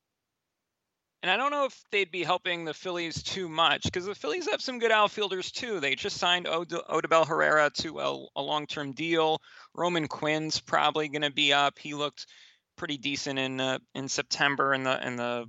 and 1.22 1.30
I 1.30 1.36
don't 1.36 1.50
know 1.50 1.66
if 1.66 1.84
they'd 1.90 2.10
be 2.10 2.24
helping 2.24 2.64
the 2.64 2.72
Phillies 2.72 3.22
too 3.22 3.48
much 3.48 3.82
because 3.82 4.06
the 4.06 4.14
Phillies 4.14 4.48
have 4.50 4.62
some 4.62 4.78
good 4.78 4.90
outfielders 4.90 5.50
too. 5.50 5.78
They 5.78 5.94
just 5.94 6.16
signed 6.16 6.48
Od- 6.48 6.70
Odubel 6.70 7.26
Herrera 7.26 7.70
to 7.80 8.00
a, 8.00 8.26
a 8.36 8.42
long-term 8.42 8.92
deal. 8.92 9.38
Roman 9.74 10.08
Quinn's 10.08 10.60
probably 10.60 11.08
going 11.08 11.22
to 11.22 11.32
be 11.32 11.52
up. 11.52 11.78
He 11.78 11.92
looked 11.92 12.26
pretty 12.76 12.96
decent 12.96 13.38
in 13.38 13.60
uh, 13.60 13.78
in 13.94 14.08
September 14.08 14.72
in 14.72 14.82
the 14.82 15.06
in 15.06 15.16
the 15.16 15.44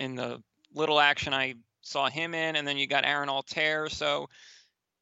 in 0.00 0.14
the 0.16 0.42
little 0.74 1.00
action 1.00 1.32
I 1.32 1.54
saw 1.80 2.10
him 2.10 2.34
in, 2.34 2.56
and 2.56 2.68
then 2.68 2.76
you 2.76 2.86
got 2.86 3.06
Aaron 3.06 3.30
Altherr. 3.30 3.90
So 3.90 4.28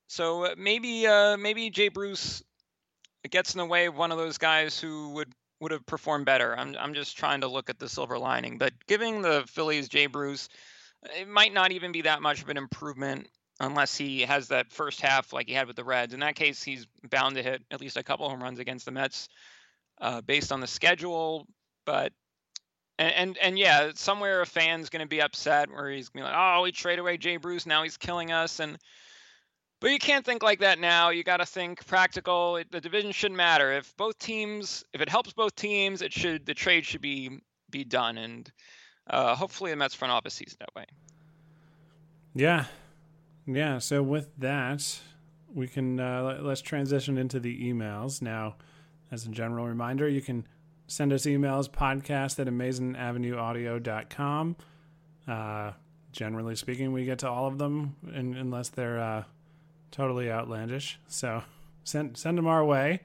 so 0.06 0.44
uh, 0.44 0.54
maybe 0.56 1.08
uh, 1.08 1.36
maybe 1.36 1.70
Jay 1.70 1.88
Bruce 1.88 2.40
it 3.26 3.32
gets 3.32 3.54
in 3.54 3.58
the 3.58 3.66
way 3.66 3.86
of 3.86 3.96
one 3.96 4.12
of 4.12 4.18
those 4.18 4.38
guys 4.38 4.78
who 4.78 5.08
would 5.10 5.32
would 5.58 5.72
have 5.72 5.84
performed 5.84 6.26
better. 6.26 6.56
I'm 6.56 6.76
I'm 6.78 6.94
just 6.94 7.18
trying 7.18 7.40
to 7.40 7.48
look 7.48 7.68
at 7.68 7.78
the 7.80 7.88
silver 7.88 8.18
lining. 8.18 8.56
But 8.56 8.72
giving 8.86 9.20
the 9.20 9.44
Phillies 9.48 9.88
Jay 9.88 10.06
Bruce, 10.06 10.48
it 11.18 11.26
might 11.26 11.52
not 11.52 11.72
even 11.72 11.90
be 11.90 12.02
that 12.02 12.22
much 12.22 12.40
of 12.40 12.48
an 12.50 12.56
improvement 12.56 13.26
unless 13.58 13.96
he 13.96 14.20
has 14.20 14.48
that 14.48 14.70
first 14.70 15.00
half 15.00 15.32
like 15.32 15.48
he 15.48 15.54
had 15.54 15.66
with 15.66 15.74
the 15.74 15.82
Reds. 15.82 16.14
In 16.14 16.20
that 16.20 16.36
case, 16.36 16.62
he's 16.62 16.86
bound 17.10 17.34
to 17.34 17.42
hit 17.42 17.62
at 17.72 17.80
least 17.80 17.96
a 17.96 18.04
couple 18.04 18.28
home 18.28 18.40
runs 18.40 18.60
against 18.60 18.84
the 18.84 18.92
Mets 18.92 19.28
uh, 20.00 20.20
based 20.20 20.52
on 20.52 20.60
the 20.60 20.68
schedule. 20.68 21.48
But 21.84 22.12
and, 22.96 23.12
and 23.12 23.38
and 23.38 23.58
yeah, 23.58 23.90
somewhere 23.96 24.40
a 24.40 24.46
fan's 24.46 24.88
going 24.88 25.02
to 25.02 25.08
be 25.08 25.20
upset 25.20 25.68
where 25.68 25.90
he's 25.90 26.10
going 26.10 26.24
to 26.24 26.30
be 26.30 26.32
like, 26.32 26.40
oh, 26.40 26.62
we 26.62 26.70
trade 26.70 27.00
away 27.00 27.16
Jay 27.16 27.38
Bruce, 27.38 27.66
now 27.66 27.82
he's 27.82 27.96
killing 27.96 28.30
us, 28.30 28.60
and 28.60 28.78
but 29.80 29.90
you 29.90 29.98
can't 29.98 30.24
think 30.24 30.42
like 30.42 30.60
that 30.60 30.78
now. 30.78 31.10
You 31.10 31.22
got 31.22 31.38
to 31.38 31.46
think 31.46 31.86
practical. 31.86 32.56
It, 32.56 32.70
the 32.70 32.80
division 32.80 33.12
shouldn't 33.12 33.36
matter. 33.36 33.72
If 33.72 33.96
both 33.96 34.18
teams, 34.18 34.84
if 34.92 35.00
it 35.00 35.08
helps 35.08 35.32
both 35.32 35.54
teams, 35.54 36.02
it 36.02 36.12
should 36.12 36.46
the 36.46 36.54
trade 36.54 36.84
should 36.84 37.00
be 37.00 37.38
be 37.70 37.84
done, 37.84 38.18
and 38.18 38.50
uh, 39.08 39.34
hopefully 39.34 39.70
the 39.70 39.76
Mets 39.76 39.94
front 39.94 40.12
office 40.12 40.34
sees 40.34 40.56
that 40.60 40.68
way. 40.74 40.84
Yeah, 42.34 42.66
yeah. 43.46 43.78
So 43.78 44.02
with 44.02 44.28
that, 44.38 45.00
we 45.52 45.68
can 45.68 46.00
uh, 46.00 46.40
let's 46.42 46.62
transition 46.62 47.18
into 47.18 47.40
the 47.40 47.72
emails 47.72 48.22
now. 48.22 48.56
As 49.12 49.24
a 49.24 49.28
general 49.28 49.66
reminder, 49.66 50.08
you 50.08 50.20
can 50.20 50.48
send 50.88 51.12
us 51.12 51.26
emails 51.26 51.70
podcast 51.70 52.40
at 52.40 52.48
amazingavenueaudio.com. 52.48 54.56
Uh, 55.28 55.72
generally 56.12 56.56
speaking, 56.56 56.92
we 56.92 57.04
get 57.04 57.20
to 57.20 57.28
all 57.28 57.46
of 57.46 57.58
them, 57.58 57.94
in, 58.14 58.34
unless 58.36 58.70
they're 58.70 58.98
uh, 58.98 59.22
totally 59.90 60.30
outlandish. 60.30 60.98
So 61.08 61.42
send 61.84 62.16
send 62.16 62.38
them 62.38 62.46
our 62.46 62.64
way. 62.64 63.00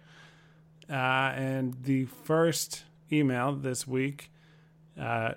Uh, 0.90 1.34
and 1.36 1.76
the 1.84 2.06
first 2.06 2.84
email 3.12 3.54
this 3.54 3.88
week 3.88 4.32
uh, 5.00 5.34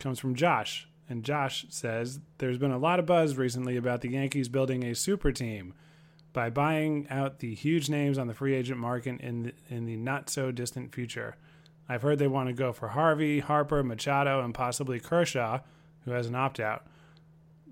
comes 0.00 0.18
from 0.18 0.34
Josh. 0.34 0.88
And 1.08 1.22
Josh 1.24 1.66
says 1.68 2.18
there's 2.38 2.58
been 2.58 2.72
a 2.72 2.78
lot 2.78 2.98
of 2.98 3.06
buzz 3.06 3.36
recently 3.36 3.76
about 3.76 4.00
the 4.00 4.10
Yankees 4.10 4.48
building 4.48 4.84
a 4.84 4.94
super 4.94 5.30
team 5.30 5.74
by 6.32 6.50
buying 6.50 7.06
out 7.08 7.38
the 7.38 7.54
huge 7.54 7.88
names 7.88 8.18
on 8.18 8.26
the 8.26 8.34
free 8.34 8.54
agent 8.54 8.78
market 8.78 9.20
in 9.20 9.42
the, 9.44 9.52
in 9.70 9.86
the 9.86 9.96
not 9.96 10.28
so 10.28 10.50
distant 10.50 10.92
future. 10.92 11.36
I've 11.88 12.02
heard 12.02 12.18
they 12.18 12.26
want 12.26 12.48
to 12.48 12.52
go 12.52 12.72
for 12.72 12.88
Harvey, 12.88 13.38
Harper, 13.38 13.84
Machado, 13.84 14.44
and 14.44 14.52
possibly 14.52 14.98
Kershaw, 14.98 15.60
who 16.04 16.10
has 16.10 16.26
an 16.26 16.34
opt 16.34 16.58
out 16.58 16.84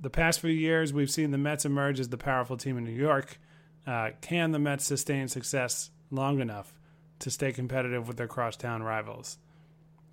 the 0.04 0.10
past 0.10 0.40
few 0.40 0.50
years, 0.50 0.92
we've 0.92 1.10
seen 1.10 1.30
the 1.32 1.38
Mets 1.38 1.64
emerge 1.64 1.98
as 1.98 2.10
the 2.10 2.18
powerful 2.18 2.56
team 2.56 2.78
in 2.78 2.84
New 2.84 2.92
York. 2.92 3.38
Uh, 3.86 4.10
can 4.20 4.52
the 4.52 4.58
Mets 4.58 4.84
sustain 4.84 5.28
success 5.28 5.90
long 6.10 6.40
enough 6.40 6.74
to 7.18 7.30
stay 7.30 7.52
competitive 7.52 8.06
with 8.06 8.16
their 8.16 8.28
crosstown 8.28 8.82
rivals? 8.82 9.38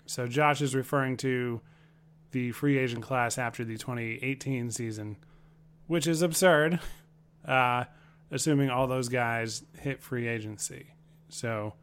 So 0.06 0.28
Josh 0.28 0.62
is 0.62 0.74
referring 0.74 1.18
to 1.18 1.62
the 2.32 2.52
free 2.52 2.78
agent 2.78 3.04
class 3.04 3.38
after 3.38 3.64
the 3.64 3.78
2018 3.78 4.72
season, 4.72 5.18
which 5.88 6.08
is 6.08 6.22
absurd, 6.22 6.80
uh, 7.46 7.84
assuming 8.32 8.70
all 8.70 8.88
those 8.88 9.10
guys 9.10 9.64
hit 9.78 10.02
free 10.02 10.28
agency. 10.28 10.88
So, 11.28 11.74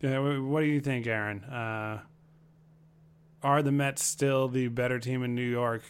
what 0.00 0.60
do 0.60 0.66
you 0.66 0.80
think, 0.80 1.06
Aaron? 1.06 1.44
Uh, 1.44 2.00
are 3.42 3.62
the 3.62 3.72
Mets 3.72 4.04
still 4.04 4.48
the 4.48 4.68
better 4.68 4.98
team 4.98 5.22
in 5.22 5.34
New 5.34 5.42
York 5.48 5.82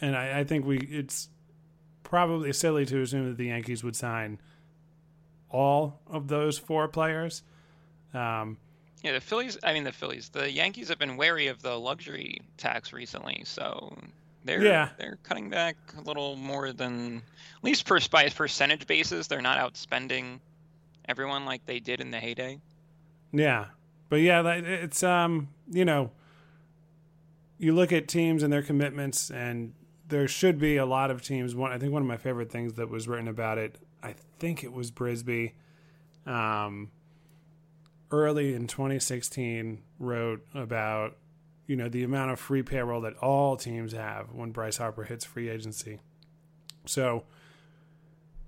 and 0.00 0.16
I, 0.16 0.40
I 0.40 0.44
think 0.44 0.64
we 0.64 0.78
it's 0.78 1.28
probably 2.02 2.52
silly 2.52 2.86
to 2.86 3.02
assume 3.02 3.28
that 3.28 3.36
the 3.36 3.46
Yankees 3.46 3.84
would 3.84 3.96
sign 3.96 4.40
all 5.50 6.00
of 6.06 6.28
those 6.28 6.58
four 6.58 6.88
players. 6.88 7.42
Um, 8.14 8.58
yeah, 9.02 9.12
the 9.12 9.20
Phillies. 9.20 9.58
I 9.62 9.72
mean, 9.72 9.84
the 9.84 9.92
Phillies. 9.92 10.30
The 10.30 10.50
Yankees 10.50 10.88
have 10.88 10.98
been 10.98 11.16
wary 11.16 11.46
of 11.48 11.62
the 11.62 11.78
luxury 11.78 12.40
tax 12.56 12.92
recently, 12.92 13.42
so 13.44 13.96
they're 14.44 14.64
yeah. 14.64 14.88
they're 14.98 15.18
cutting 15.22 15.50
back 15.50 15.76
a 15.96 16.00
little 16.00 16.36
more 16.36 16.72
than 16.72 17.22
at 17.58 17.64
least 17.64 17.86
per 17.86 18.00
by 18.10 18.28
percentage 18.28 18.86
basis. 18.86 19.26
They're 19.26 19.42
not 19.42 19.58
outspending 19.58 20.40
everyone 21.08 21.44
like 21.44 21.64
they 21.66 21.80
did 21.80 22.00
in 22.00 22.10
the 22.10 22.18
heyday. 22.18 22.58
Yeah, 23.32 23.66
but 24.08 24.16
yeah, 24.16 24.42
it's 24.48 25.02
um, 25.02 25.48
you 25.70 25.84
know, 25.84 26.10
you 27.58 27.74
look 27.74 27.92
at 27.92 28.08
teams 28.08 28.42
and 28.42 28.52
their 28.52 28.62
commitments, 28.62 29.30
and 29.30 29.74
there 30.08 30.26
should 30.26 30.58
be 30.58 30.76
a 30.76 30.86
lot 30.86 31.10
of 31.10 31.22
teams. 31.22 31.54
One, 31.54 31.72
I 31.72 31.78
think 31.78 31.92
one 31.92 32.02
of 32.02 32.08
my 32.08 32.16
favorite 32.16 32.50
things 32.50 32.74
that 32.74 32.88
was 32.88 33.06
written 33.06 33.28
about 33.28 33.58
it, 33.58 33.78
I 34.02 34.14
think 34.38 34.64
it 34.64 34.72
was 34.72 34.90
Brisbee, 34.90 35.52
um, 36.26 36.90
early 38.10 38.54
in 38.54 38.66
2016, 38.66 39.82
wrote 39.98 40.44
about 40.54 41.16
you 41.66 41.76
know 41.76 41.88
the 41.88 42.02
amount 42.02 42.30
of 42.30 42.40
free 42.40 42.62
payroll 42.62 43.02
that 43.02 43.16
all 43.18 43.56
teams 43.56 43.92
have 43.92 44.32
when 44.32 44.50
Bryce 44.50 44.78
Harper 44.78 45.04
hits 45.04 45.24
free 45.24 45.48
agency, 45.48 45.98
So, 46.86 47.24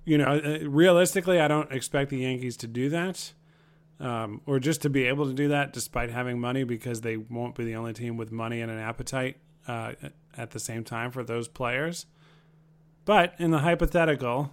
you 0.05 0.17
know, 0.17 0.40
uh, 0.43 0.67
realistically, 0.67 1.38
I 1.40 1.49
don't 1.49 1.71
expect 1.71 2.11
the 2.11 2.19
Yankees 2.19 2.57
to 2.59 2.67
do 2.67 2.88
that. 2.90 3.33
Um, 3.99 4.40
or 4.47 4.59
just 4.59 4.81
to 4.81 4.88
be 4.88 5.05
able 5.05 5.26
to 5.26 5.35
do 5.35 5.49
that 5.49 5.75
despite 5.75 6.09
having 6.09 6.40
money 6.40 6.64
because 6.64 7.02
they 7.02 7.19
won't 7.19 7.55
be 7.55 7.64
the 7.64 7.76
only 7.76 7.93
team 7.93 8.17
with 8.17 8.33
money 8.33 8.62
and 8.62 8.71
an 8.71 8.79
appetite 8.79 9.37
uh, 9.67 9.93
at 10.37 10.50
the 10.50 10.59
same 10.59 10.85
time 10.85 11.11
for 11.11 11.23
those 11.23 11.49
players. 11.49 12.07
But 13.05 13.35
in 13.38 13.50
the 13.50 13.59
hypothetical, 13.59 14.50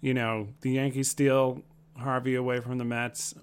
you 0.00 0.14
know, 0.14 0.48
the 0.62 0.72
Yankees 0.72 1.10
steal 1.10 1.62
Harvey 1.96 2.34
away 2.34 2.60
from 2.60 2.78
the 2.78 2.84
Mets 2.84 3.34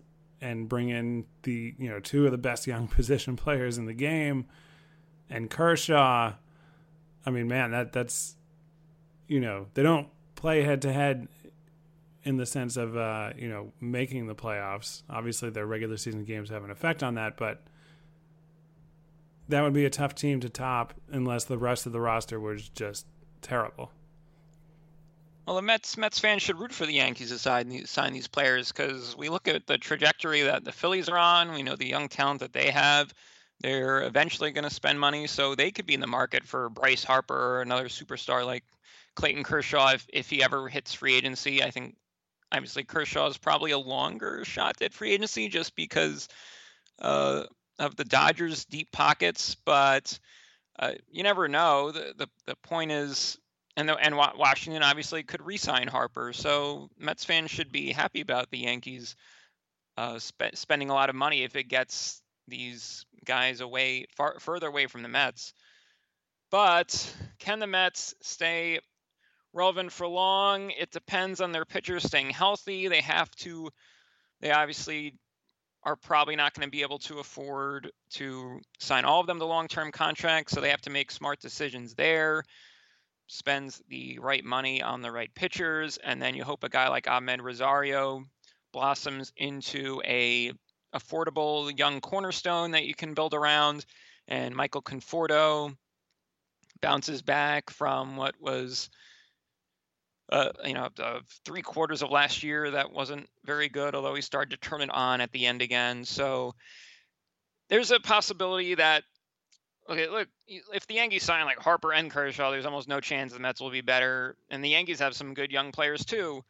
and 0.41 0.67
bring 0.67 0.89
in 0.89 1.25
the, 1.43 1.73
you 1.77 1.89
know, 1.89 1.99
two 1.99 2.25
of 2.25 2.31
the 2.31 2.37
best 2.37 2.67
young 2.67 2.87
position 2.95 3.35
players 3.35 3.77
in 3.77 3.85
the 3.85 3.93
game 3.93 4.45
and 5.29 5.49
Kershaw. 5.49 6.33
I 7.25 7.29
mean, 7.29 7.47
man, 7.47 7.71
that 7.71 7.93
that's 7.93 8.35
you 9.27 9.39
know, 9.39 9.67
they 9.75 9.83
don't 9.83 10.07
play 10.35 10.63
head 10.63 10.81
to 10.81 10.91
head 10.91 11.27
in 12.23 12.37
the 12.37 12.45
sense 12.45 12.75
of 12.77 12.97
uh, 12.97 13.31
you 13.37 13.47
know 13.47 13.71
making 13.79 14.27
the 14.27 14.35
playoffs. 14.35 15.03
Obviously, 15.09 15.49
their 15.49 15.65
regular 15.65 15.97
season 15.97 16.25
games 16.25 16.49
have 16.49 16.63
an 16.63 16.71
effect 16.71 17.03
on 17.03 17.15
that, 17.15 17.37
but 17.37 17.61
that 19.49 19.61
would 19.63 19.73
be 19.73 19.85
a 19.85 19.89
tough 19.89 20.15
team 20.15 20.39
to 20.39 20.49
top 20.49 20.93
unless 21.11 21.43
the 21.43 21.57
rest 21.57 21.85
of 21.85 21.91
the 21.91 21.99
roster 21.99 22.39
was 22.39 22.69
just 22.69 23.05
terrible. 23.41 23.91
Well, 25.45 25.55
the 25.55 25.63
Mets 25.63 25.97
Mets 25.97 26.19
fans 26.19 26.43
should 26.43 26.59
root 26.59 26.71
for 26.71 26.85
the 26.85 26.93
Yankees 26.93 27.29
to 27.29 27.39
sign 27.39 27.69
these, 27.69 27.89
sign 27.89 28.13
these 28.13 28.27
players 28.27 28.71
because 28.71 29.17
we 29.17 29.29
look 29.29 29.47
at 29.47 29.65
the 29.65 29.79
trajectory 29.79 30.43
that 30.43 30.63
the 30.63 30.71
Phillies 30.71 31.09
are 31.09 31.17
on. 31.17 31.53
We 31.53 31.63
know 31.63 31.75
the 31.75 31.87
young 31.87 32.07
talent 32.07 32.41
that 32.41 32.53
they 32.53 32.69
have. 32.69 33.13
They're 33.59 34.03
eventually 34.03 34.51
going 34.51 34.63
to 34.63 34.73
spend 34.73 34.99
money, 34.99 35.25
so 35.25 35.55
they 35.55 35.71
could 35.71 35.87
be 35.87 35.95
in 35.95 35.99
the 35.99 36.07
market 36.07 36.45
for 36.45 36.69
Bryce 36.69 37.03
Harper 37.03 37.35
or 37.35 37.61
another 37.61 37.89
superstar 37.89 38.45
like 38.45 38.63
Clayton 39.15 39.43
Kershaw 39.43 39.93
if, 39.93 40.05
if 40.13 40.29
he 40.29 40.43
ever 40.43 40.69
hits 40.69 40.93
free 40.93 41.15
agency. 41.15 41.63
I 41.63 41.71
think 41.71 41.95
obviously 42.51 42.83
Kershaw 42.83 43.27
is 43.27 43.37
probably 43.37 43.71
a 43.71 43.79
longer 43.79 44.45
shot 44.45 44.81
at 44.81 44.93
free 44.93 45.11
agency 45.11 45.49
just 45.49 45.75
because 45.75 46.27
uh, 47.01 47.43
of 47.79 47.95
the 47.95 48.05
Dodgers' 48.05 48.65
deep 48.65 48.91
pockets, 48.91 49.55
but 49.65 50.19
uh, 50.77 50.91
you 51.09 51.23
never 51.23 51.47
know. 51.47 51.91
The, 51.91 52.13
the 52.17 52.27
the 52.45 52.55
point 52.55 52.91
is, 52.91 53.37
and 53.75 53.89
the, 53.89 53.95
and 53.95 54.15
Washington 54.15 54.83
obviously 54.83 55.23
could 55.23 55.41
re-sign 55.41 55.87
Harper, 55.87 56.33
so 56.33 56.89
Mets 56.97 57.25
fans 57.25 57.49
should 57.49 57.71
be 57.71 57.91
happy 57.91 58.21
about 58.21 58.51
the 58.51 58.59
Yankees 58.59 59.15
uh, 59.97 60.19
spe- 60.19 60.55
spending 60.55 60.89
a 60.89 60.93
lot 60.93 61.09
of 61.09 61.15
money 61.15 61.43
if 61.43 61.55
it 61.55 61.63
gets 61.63 62.21
these 62.47 63.05
guys 63.25 63.61
away 63.61 64.05
far 64.15 64.39
further 64.39 64.67
away 64.67 64.87
from 64.87 65.01
the 65.01 65.09
Mets. 65.09 65.53
But 66.51 67.15
can 67.39 67.59
the 67.59 67.67
Mets 67.67 68.15
stay 68.21 68.79
relevant 69.53 69.91
for 69.91 70.07
long. 70.07 70.71
It 70.71 70.91
depends 70.91 71.41
on 71.41 71.51
their 71.51 71.65
pitchers 71.65 72.03
staying 72.03 72.29
healthy. 72.31 72.87
They 72.87 73.01
have 73.01 73.29
to, 73.37 73.69
they 74.41 74.51
obviously 74.51 75.15
are 75.83 75.95
probably 75.95 76.35
not 76.35 76.53
going 76.53 76.67
to 76.67 76.71
be 76.71 76.81
able 76.81 76.99
to 76.99 77.19
afford 77.19 77.91
to 78.11 78.59
sign 78.79 79.05
all 79.05 79.21
of 79.21 79.27
them 79.27 79.39
to 79.39 79.45
long 79.45 79.67
term 79.67 79.91
contracts. 79.91 80.53
So 80.53 80.61
they 80.61 80.69
have 80.69 80.81
to 80.81 80.89
make 80.89 81.11
smart 81.11 81.39
decisions 81.39 81.95
there, 81.95 82.43
spends 83.27 83.81
the 83.87 84.19
right 84.19 84.43
money 84.43 84.81
on 84.81 85.01
the 85.01 85.11
right 85.11 85.33
pitchers. 85.33 85.97
And 86.03 86.21
then 86.21 86.35
you 86.35 86.43
hope 86.43 86.63
a 86.63 86.69
guy 86.69 86.89
like 86.89 87.05
Amed 87.05 87.41
Rosario 87.41 88.23
blossoms 88.73 89.31
into 89.37 90.01
a 90.05 90.51
affordable 90.93 91.77
young 91.77 92.01
cornerstone 92.01 92.71
that 92.71 92.85
you 92.85 92.95
can 92.95 93.13
build 93.13 93.33
around. 93.33 93.85
And 94.27 94.55
Michael 94.55 94.81
Conforto 94.81 95.75
bounces 96.81 97.21
back 97.21 97.69
from 97.69 98.17
what 98.17 98.35
was 98.39 98.89
uh, 100.31 100.49
you 100.65 100.73
know, 100.73 100.89
uh, 100.99 101.19
three 101.45 101.61
quarters 101.61 102.01
of 102.01 102.11
last 102.11 102.43
year 102.43 102.71
that 102.71 102.91
wasn't 102.91 103.27
very 103.45 103.69
good, 103.69 103.95
although 103.95 104.15
he 104.15 104.21
started 104.21 104.51
to 104.51 104.69
turn 104.69 104.81
it 104.81 104.89
on 104.91 105.21
at 105.21 105.31
the 105.31 105.45
end 105.45 105.61
again. 105.61 106.05
So 106.05 106.55
there's 107.69 107.91
a 107.91 107.99
possibility 107.99 108.75
that 108.75 109.03
okay, 109.89 110.07
look, 110.07 110.27
if 110.47 110.85
the 110.87 110.95
Yankees 110.95 111.23
sign 111.23 111.45
like 111.45 111.57
Harper 111.57 111.91
and 111.91 112.11
Kershaw, 112.11 112.51
there's 112.51 112.65
almost 112.65 112.87
no 112.87 112.99
chance 112.99 113.33
the 113.33 113.39
Mets 113.39 113.59
will 113.59 113.71
be 113.71 113.81
better, 113.81 114.35
and 114.49 114.63
the 114.63 114.69
Yankees 114.69 114.99
have 114.99 115.15
some 115.15 115.33
good 115.33 115.51
young 115.51 115.71
players 115.71 116.05
too. 116.05 116.43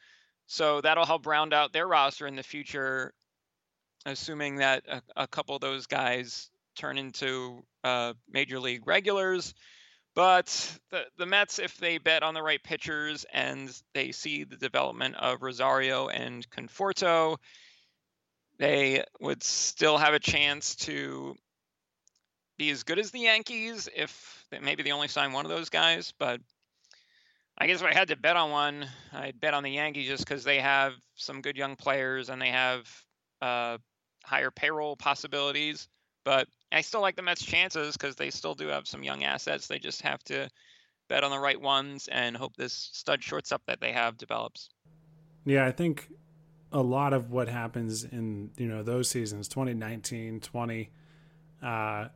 So 0.48 0.82
that'll 0.82 1.06
help 1.06 1.26
round 1.26 1.54
out 1.54 1.72
their 1.72 1.88
roster 1.88 2.28
in 2.28 2.36
the 2.36 2.44
future, 2.44 3.14
assuming 4.06 4.58
that 4.58 4.84
a, 4.90 5.02
a 5.16 5.28
couple 5.28 5.56
of 5.56 5.62
those 5.62 5.86
guys 5.86 6.50
turn 6.76 6.98
into 6.98 7.64
uh, 7.84 8.14
major 8.30 8.60
league 8.60 8.88
regulars. 8.88 9.54
But 10.16 10.80
the, 10.92 11.04
the 11.18 11.26
Mets, 11.26 11.60
if 11.60 11.78
they 11.78 11.98
bet 11.98 12.24
on 12.24 12.34
the 12.34 12.44
right 12.44 12.62
pitchers 12.62 13.26
and 13.32 13.72
they 13.94 14.12
see 14.12 14.44
the 14.44 14.58
development 14.58 15.16
of 15.16 15.42
Rosario 15.42 16.08
and 16.08 16.50
Conforto, 16.50 17.38
they 18.58 19.04
would 19.22 19.44
still 19.44 19.98
have 19.98 20.14
a 20.14 20.20
chance 20.20 20.76
to 20.76 21.36
be 22.58 22.70
as 22.70 22.84
good 22.84 23.00
as 23.00 23.12
the 23.12 23.20
Yankees 23.20 23.88
if 23.96 24.46
maybe 24.62 24.84
they 24.84 24.92
only 24.92 25.08
sign 25.08 25.32
one 25.32 25.46
of 25.46 25.52
those 25.52 25.70
guys. 25.70 26.14
But 26.20 26.42
I 27.58 27.68
guess 27.68 27.82
if 27.82 27.88
I 27.88 27.94
had 27.94 28.10
to 28.10 28.18
bet 28.18 28.36
on 28.36 28.52
one, 28.52 28.86
I'd 29.14 29.40
bet 29.40 29.54
on 29.54 29.64
the 29.64 29.72
Yankees 29.72 30.08
just 30.08 30.26
because 30.26 30.44
they 30.44 30.60
have 30.60 30.94
some 31.16 31.42
good 31.42 31.56
young 31.58 31.76
players 31.76 32.30
and 32.30 32.42
they 32.42 32.50
have 32.50 32.88
uh, 33.42 33.78
higher 34.24 34.52
payroll 34.52 34.98
possibilities. 34.98 35.88
But 36.26 36.48
I 36.72 36.82
still 36.82 37.02
like 37.02 37.16
the 37.16 37.22
Mets' 37.22 37.44
chances 37.44 37.98
because 37.98 38.16
they 38.16 38.30
still 38.30 38.54
do 38.56 38.68
have 38.68 38.88
some 38.88 39.04
young 39.04 39.24
assets. 39.24 39.68
They 39.68 39.80
just 39.80 40.02
have 40.04 40.24
to 40.26 40.50
bet 41.08 41.24
on 41.24 41.32
the 41.32 41.40
right 41.40 41.60
ones 41.60 42.08
and 42.12 42.38
hope 42.38 42.56
this 42.56 42.90
stud 42.94 43.24
shortstop 43.24 43.64
that 43.66 43.82
they 43.82 43.92
have 43.92 44.18
develops. 44.18 44.70
Yeah, 45.46 45.66
I 45.66 45.72
think 45.72 46.08
a 46.72 46.82
lot 46.82 47.14
of 47.14 47.32
what 47.32 47.48
happens 47.48 48.04
in 48.04 48.52
you 48.58 48.68
know 48.68 48.84
those 48.84 49.10
seasons 49.10 49.48
2019 49.48 50.40
20 50.40 50.90
uh, 51.64 52.08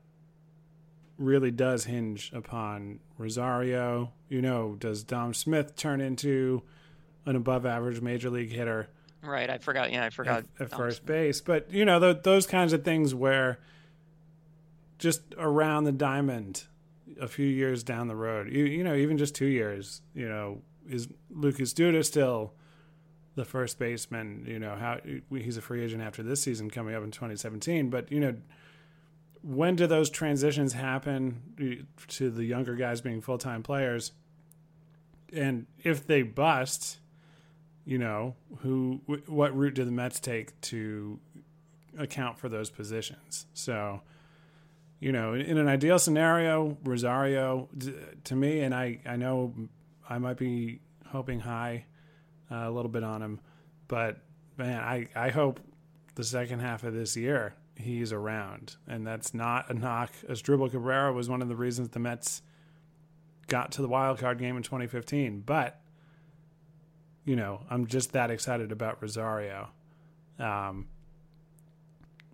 really 1.18 1.52
does 1.52 1.86
hinge 1.86 2.32
upon 2.34 3.00
rosario 3.18 4.12
you 4.30 4.42
know 4.42 4.76
does 4.80 5.04
dom 5.04 5.34
smith 5.34 5.76
turn 5.76 6.02
into 6.02 6.62
an 7.26 7.36
above 7.36 7.66
average 7.66 8.02
major 8.02 8.30
league 8.30 8.52
hitter 8.52 8.88
right 9.24 9.50
i 9.50 9.58
forgot 9.58 9.92
yeah 9.92 10.06
i 10.06 10.10
forgot 10.10 10.44
at, 10.60 10.72
at 10.72 10.78
first 10.78 10.98
smith. 10.98 11.08
base 11.08 11.42
but 11.42 11.72
you 11.72 11.86
know 11.86 12.00
th- 12.00 12.24
those 12.24 12.46
kinds 12.46 12.74
of 12.74 12.84
things 12.84 13.16
where 13.16 13.60
just 15.04 15.22
around 15.38 15.84
the 15.84 15.92
diamond 15.92 16.64
a 17.20 17.28
few 17.28 17.46
years 17.46 17.84
down 17.84 18.08
the 18.08 18.16
road, 18.16 18.50
you, 18.50 18.64
you 18.64 18.86
know, 18.86 18.96
even 18.96 19.18
just 19.18 19.36
two 19.36 19.48
years, 19.48 20.02
you 20.16 20.28
know, 20.28 20.62
is 20.90 21.10
Lucas 21.30 21.74
Duda 21.74 22.06
still 22.06 22.54
the 23.36 23.44
first 23.44 23.78
baseman? 23.78 24.46
You 24.48 24.60
know, 24.60 24.76
how 24.76 25.00
he's 25.30 25.58
a 25.58 25.62
free 25.62 25.84
agent 25.84 26.02
after 26.02 26.24
this 26.24 26.42
season 26.42 26.70
coming 26.70 26.96
up 26.96 27.04
in 27.04 27.12
2017. 27.12 27.90
But, 27.90 28.14
you 28.14 28.22
know, 28.22 28.36
when 29.42 29.76
do 29.76 29.88
those 29.88 30.10
transitions 30.10 30.72
happen 30.72 31.86
to 32.08 32.30
the 32.30 32.46
younger 32.46 32.76
guys 32.76 33.02
being 33.02 33.20
full 33.20 33.38
time 33.38 33.62
players? 33.62 34.14
And 35.34 35.66
if 35.84 36.08
they 36.08 36.22
bust, 36.22 37.00
you 37.84 37.98
know, 37.98 38.36
who, 38.60 39.02
what 39.28 39.54
route 39.54 39.74
do 39.74 39.84
the 39.84 39.92
Mets 39.92 40.22
take 40.22 40.60
to 40.62 41.20
account 41.98 42.40
for 42.40 42.48
those 42.48 42.70
positions? 42.70 43.48
So, 43.54 44.00
you 45.04 45.12
know, 45.12 45.34
in 45.34 45.58
an 45.58 45.68
ideal 45.68 46.00
scenario, 46.00 46.78
Rosario, 46.86 47.68
to 48.24 48.36
me, 48.38 48.62
and 48.62 48.74
I, 48.74 49.00
I 49.06 49.18
know 49.18 49.54
I 50.10 50.18
might 50.18 50.38
be 50.38 50.80
hoping 51.08 51.42
high 51.42 51.84
uh, 52.50 52.70
a 52.70 52.72
little 52.72 52.90
bit 52.90 53.04
on 53.04 53.22
him, 53.22 53.42
but 53.90 54.20
man, 54.56 54.80
I, 54.80 55.10
I 55.14 55.30
hope 55.30 55.60
the 56.16 56.24
second 56.24 56.62
half 56.62 56.86
of 56.86 56.94
this 56.94 57.18
year 57.18 57.54
he's 57.76 58.14
around. 58.14 58.78
And 58.88 59.06
that's 59.06 59.34
not 59.34 59.70
a 59.70 59.74
knock. 59.74 60.14
Asdrubal 60.30 60.72
Cabrera 60.72 61.12
was 61.12 61.28
one 61.28 61.42
of 61.42 61.50
the 61.50 61.56
reasons 61.58 61.90
the 61.90 62.00
Mets 62.00 62.42
got 63.48 63.74
to 63.74 63.82
the 63.82 63.90
wild 63.90 64.20
card 64.20 64.40
game 64.40 64.56
in 64.56 64.64
2015. 64.64 65.42
But, 65.42 65.82
you 67.26 67.36
know, 67.36 67.66
I'm 67.70 67.88
just 67.88 68.14
that 68.14 68.32
excited 68.32 68.72
about 68.72 69.02
Rosario. 69.02 69.68
Um, 70.40 70.88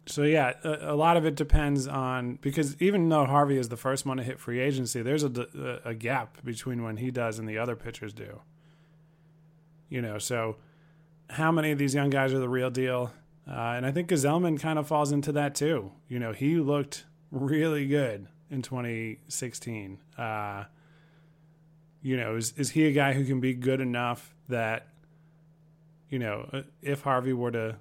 so 0.09 0.23
yeah, 0.23 0.53
a, 0.63 0.93
a, 0.93 0.95
lot 0.95 1.17
of 1.17 1.25
it 1.25 1.35
depends 1.35 1.87
on 1.87 2.39
because 2.41 2.75
even 2.81 3.09
though 3.09 3.25
Harvey 3.25 3.57
is 3.57 3.69
the 3.69 3.77
first 3.77 4.07
one 4.07 4.17
to 4.17 4.23
hit 4.23 4.39
free 4.39 4.59
agency, 4.59 5.03
there's 5.03 5.23
a, 5.23 5.81
a 5.85 5.93
gap 5.93 6.43
between 6.43 6.83
when 6.83 6.97
he 6.97 7.11
does 7.11 7.37
and 7.37 7.47
the 7.47 7.59
other 7.59 7.75
pitchers 7.75 8.11
do. 8.11 8.41
You 9.87 10.01
know, 10.01 10.17
so 10.17 10.55
how 11.29 11.51
many 11.51 11.69
of 11.69 11.77
these 11.77 11.93
young 11.93 12.09
guys 12.09 12.33
are 12.33 12.39
the 12.39 12.49
real 12.49 12.71
deal? 12.71 13.13
Uh, 13.47 13.73
and 13.77 13.85
I 13.85 13.91
think 13.91 14.09
Gsellman 14.09 14.59
kind 14.59 14.79
of 14.79 14.87
falls 14.87 15.11
into 15.11 15.31
that 15.33 15.53
too. 15.53 15.91
You 16.07 16.17
know, 16.17 16.33
he 16.33 16.55
looked 16.55 17.05
really 17.31 17.85
good 17.85 18.27
in 18.49 18.63
2016. 18.63 19.99
Uh, 20.17 20.63
you 22.01 22.17
know, 22.17 22.35
is 22.35 22.53
is 22.57 22.71
he 22.71 22.87
a 22.87 22.91
guy 22.91 23.13
who 23.13 23.25
can 23.25 23.39
be 23.39 23.53
good 23.53 23.79
enough 23.79 24.33
that, 24.47 24.87
you 26.09 26.17
know, 26.17 26.63
if 26.81 27.01
Harvey 27.01 27.33
were 27.33 27.51
to 27.51 27.75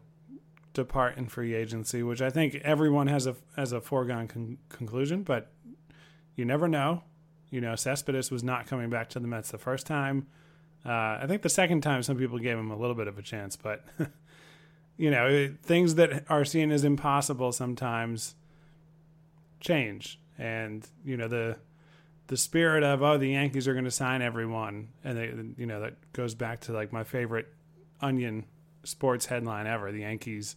depart 0.78 1.18
in 1.18 1.26
free 1.26 1.54
agency, 1.54 2.02
which 2.02 2.22
I 2.22 2.30
think 2.30 2.54
everyone 2.56 3.08
has 3.08 3.26
a 3.26 3.34
has 3.56 3.72
a 3.72 3.80
foregone 3.80 4.28
con- 4.28 4.58
conclusion, 4.68 5.24
but 5.24 5.50
you 6.36 6.44
never 6.44 6.68
know. 6.68 7.02
You 7.50 7.60
know, 7.60 7.74
Cespedes 7.74 8.30
was 8.30 8.44
not 8.44 8.66
coming 8.66 8.90
back 8.90 9.08
to 9.10 9.20
the 9.20 9.26
Mets 9.26 9.50
the 9.50 9.58
first 9.58 9.86
time. 9.86 10.28
Uh, 10.86 11.18
I 11.20 11.24
think 11.26 11.42
the 11.42 11.48
second 11.48 11.80
time 11.82 12.02
some 12.02 12.16
people 12.16 12.38
gave 12.38 12.56
him 12.56 12.70
a 12.70 12.76
little 12.76 12.94
bit 12.94 13.08
of 13.08 13.18
a 13.18 13.22
chance, 13.22 13.56
but 13.56 13.84
you 14.96 15.10
know 15.10 15.52
things 15.62 15.96
that 15.96 16.24
are 16.28 16.44
seen 16.44 16.70
as 16.70 16.84
impossible 16.84 17.50
sometimes 17.50 18.36
change, 19.60 20.20
and 20.38 20.86
you 21.04 21.16
know 21.16 21.28
the 21.28 21.56
the 22.28 22.36
spirit 22.36 22.84
of 22.84 23.02
oh 23.02 23.18
the 23.18 23.30
Yankees 23.30 23.66
are 23.66 23.72
going 23.72 23.84
to 23.84 23.90
sign 23.90 24.22
everyone, 24.22 24.88
and 25.02 25.18
they 25.18 25.32
you 25.60 25.66
know 25.66 25.80
that 25.80 25.94
goes 26.12 26.34
back 26.36 26.60
to 26.60 26.72
like 26.72 26.92
my 26.92 27.02
favorite 27.02 27.48
Onion 28.00 28.44
sports 28.84 29.26
headline 29.26 29.66
ever: 29.66 29.90
the 29.90 30.00
Yankees, 30.00 30.54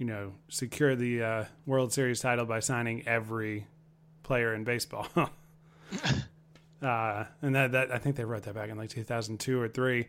you 0.00 0.06
know, 0.06 0.32
secure 0.48 0.96
the 0.96 1.22
uh, 1.22 1.44
World 1.66 1.92
Series 1.92 2.20
title 2.20 2.46
by 2.46 2.60
signing 2.60 3.06
every 3.06 3.66
player 4.22 4.54
in 4.54 4.64
baseball. 4.64 5.06
uh, 6.82 7.24
and 7.42 7.54
that, 7.54 7.72
that 7.72 7.92
I 7.92 7.98
think 7.98 8.16
they 8.16 8.24
wrote 8.24 8.44
that 8.44 8.54
back 8.54 8.70
in 8.70 8.78
like 8.78 8.88
2002 8.88 9.60
or 9.60 9.68
three. 9.68 10.08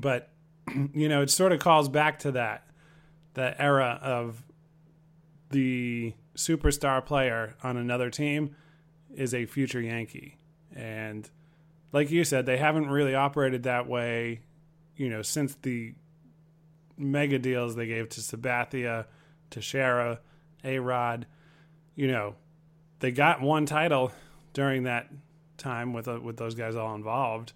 But 0.00 0.30
you 0.94 1.08
know, 1.08 1.22
it 1.22 1.30
sort 1.30 1.50
of 1.50 1.58
calls 1.58 1.88
back 1.88 2.20
to 2.20 2.32
that 2.32 2.68
that 3.34 3.56
era 3.58 3.98
of 4.00 4.44
the 5.50 6.14
superstar 6.36 7.04
player 7.04 7.56
on 7.64 7.76
another 7.76 8.08
team 8.08 8.54
is 9.16 9.34
a 9.34 9.46
future 9.46 9.80
Yankee. 9.80 10.36
And 10.76 11.28
like 11.92 12.12
you 12.12 12.22
said, 12.22 12.46
they 12.46 12.58
haven't 12.58 12.88
really 12.88 13.16
operated 13.16 13.64
that 13.64 13.88
way, 13.88 14.42
you 14.96 15.08
know, 15.08 15.22
since 15.22 15.56
the 15.62 15.94
mega 16.96 17.38
deals 17.38 17.74
they 17.74 17.86
gave 17.86 18.08
to 18.10 18.20
Sabathia, 18.20 19.04
to 19.50 19.60
Teixeira, 19.60 20.20
A 20.64 20.78
Rod. 20.78 21.26
You 21.94 22.08
know, 22.08 22.34
they 23.00 23.10
got 23.10 23.40
one 23.40 23.66
title 23.66 24.12
during 24.52 24.84
that 24.84 25.08
time 25.56 25.92
with 25.92 26.08
uh, 26.08 26.20
with 26.20 26.36
those 26.36 26.54
guys 26.54 26.76
all 26.76 26.94
involved. 26.94 27.52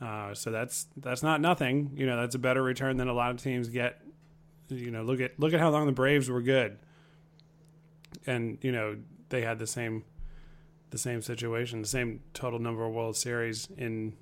Uh, 0.00 0.34
so 0.34 0.50
that's 0.50 0.86
that's 0.96 1.22
not 1.22 1.40
nothing. 1.40 1.92
You 1.94 2.06
know, 2.06 2.20
that's 2.20 2.34
a 2.34 2.38
better 2.38 2.62
return 2.62 2.96
than 2.96 3.08
a 3.08 3.14
lot 3.14 3.30
of 3.30 3.42
teams 3.42 3.68
get. 3.68 4.00
You 4.68 4.90
know, 4.90 5.02
look 5.02 5.20
at 5.20 5.38
look 5.38 5.52
at 5.52 5.60
how 5.60 5.70
long 5.70 5.86
the 5.86 5.92
Braves 5.92 6.28
were 6.28 6.42
good, 6.42 6.78
and 8.26 8.58
you 8.62 8.72
know 8.72 8.96
they 9.28 9.42
had 9.42 9.58
the 9.58 9.66
same 9.66 10.04
the 10.90 10.98
same 10.98 11.22
situation, 11.22 11.82
the 11.82 11.88
same 11.88 12.20
total 12.34 12.58
number 12.58 12.84
of 12.84 12.92
World 12.92 13.16
Series 13.16 13.68
in 13.76 14.14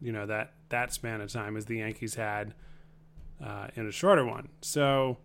you 0.00 0.12
know 0.12 0.26
that 0.26 0.54
that 0.70 0.92
span 0.92 1.20
of 1.20 1.30
time 1.30 1.56
as 1.56 1.66
the 1.66 1.78
Yankees 1.78 2.14
had 2.14 2.54
uh, 3.44 3.68
in 3.74 3.86
a 3.86 3.92
shorter 3.92 4.24
one. 4.24 4.48
So 4.60 5.18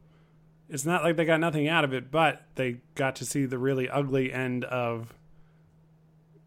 it's 0.70 0.86
not 0.86 1.04
like 1.04 1.16
they 1.16 1.26
got 1.26 1.40
nothing 1.40 1.68
out 1.68 1.84
of 1.84 1.94
it, 1.94 2.12
but 2.12 2.44
they 2.56 2.78
got 2.96 3.16
to 3.18 3.26
see 3.26 3.46
the 3.46 3.58
really 3.58 3.90
ugly 3.90 4.32
end 4.32 4.66
of 4.66 5.14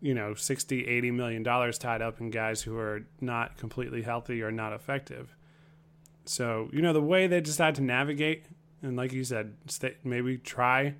you 0.00 0.14
know 0.14 0.35
60 0.35 0.87
80 0.87 1.11
million 1.11 1.42
dollars 1.42 1.78
tied 1.78 2.02
up 2.02 2.20
in 2.20 2.31
guys 2.31 2.62
who 2.62 2.78
are 2.78 3.04
not 3.20 3.57
completely 3.57 4.02
healthy 4.02 4.42
or 4.42 4.50
not 4.50 4.72
effective 4.72 5.35
so 6.24 6.68
you 6.72 6.83
know 6.83 6.92
the 6.92 7.02
way 7.02 7.26
they 7.26 7.40
decide 7.40 7.74
to 7.74 7.83
navigate 7.83 8.44
and 8.83 8.96
like 8.96 9.12
you 9.12 9.24
said 9.24 9.54
stay, 9.66 9.96
maybe 10.04 10.38
try 10.38 10.94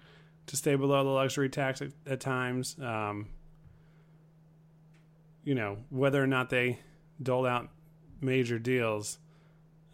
to 0.46 0.57
stay 0.57 0.74
below 0.74 1.04
the 1.04 1.11
luxury 1.11 1.48
tax 1.48 1.81
at, 1.83 1.92
at 2.07 2.20
times 2.20 2.76
um, 2.83 3.28
you 5.44 5.54
know 5.54 5.78
whether 5.90 6.22
or 6.22 6.26
not 6.26 6.50
they 6.50 6.78
dole 7.22 7.46
out 7.46 7.68
major 8.20 8.59
deals 8.59 9.18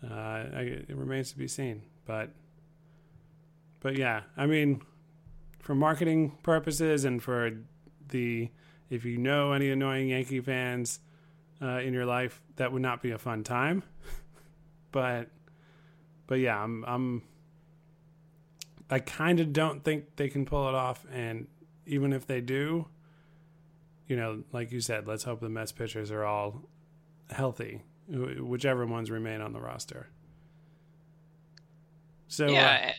uh, 0.08 0.14
I, 0.14 0.60
it 0.88 0.96
remains 0.96 1.30
to 1.32 1.38
be 1.38 1.48
seen 1.48 1.82
but 2.04 2.30
but 3.80 3.96
yeah 3.96 4.22
i 4.36 4.46
mean 4.46 4.82
for 5.60 5.74
marketing 5.74 6.36
purposes 6.42 7.04
and 7.04 7.22
for 7.22 7.52
the 8.08 8.50
if 8.90 9.04
you 9.04 9.16
know 9.16 9.52
any 9.52 9.70
annoying 9.70 10.08
Yankee 10.08 10.40
fans 10.40 11.00
uh, 11.62 11.78
in 11.78 11.94
your 11.94 12.04
life, 12.04 12.42
that 12.56 12.72
would 12.72 12.82
not 12.82 13.02
be 13.02 13.10
a 13.10 13.18
fun 13.18 13.42
time. 13.42 13.82
but 14.92 15.28
but 16.26 16.36
yeah, 16.36 16.62
I'm 16.62 16.84
I'm 16.86 17.22
I 18.90 18.98
kind 18.98 19.40
of 19.40 19.52
don't 19.52 19.82
think 19.82 20.16
they 20.16 20.28
can 20.28 20.44
pull 20.44 20.68
it 20.68 20.74
off 20.74 21.06
and 21.10 21.46
even 21.86 22.12
if 22.12 22.26
they 22.26 22.40
do, 22.40 22.86
you 24.06 24.16
know, 24.16 24.42
like 24.52 24.70
you 24.70 24.80
said, 24.80 25.06
let's 25.06 25.24
hope 25.24 25.40
the 25.40 25.48
Mets 25.48 25.72
pitchers 25.72 26.10
are 26.10 26.24
all 26.24 26.62
healthy, 27.30 27.82
whichever 28.08 28.86
ones 28.86 29.10
remain 29.10 29.40
on 29.40 29.52
the 29.52 29.60
roster. 29.60 30.08
So 32.28 32.48
yeah, 32.48 32.90
uh, 32.90 32.92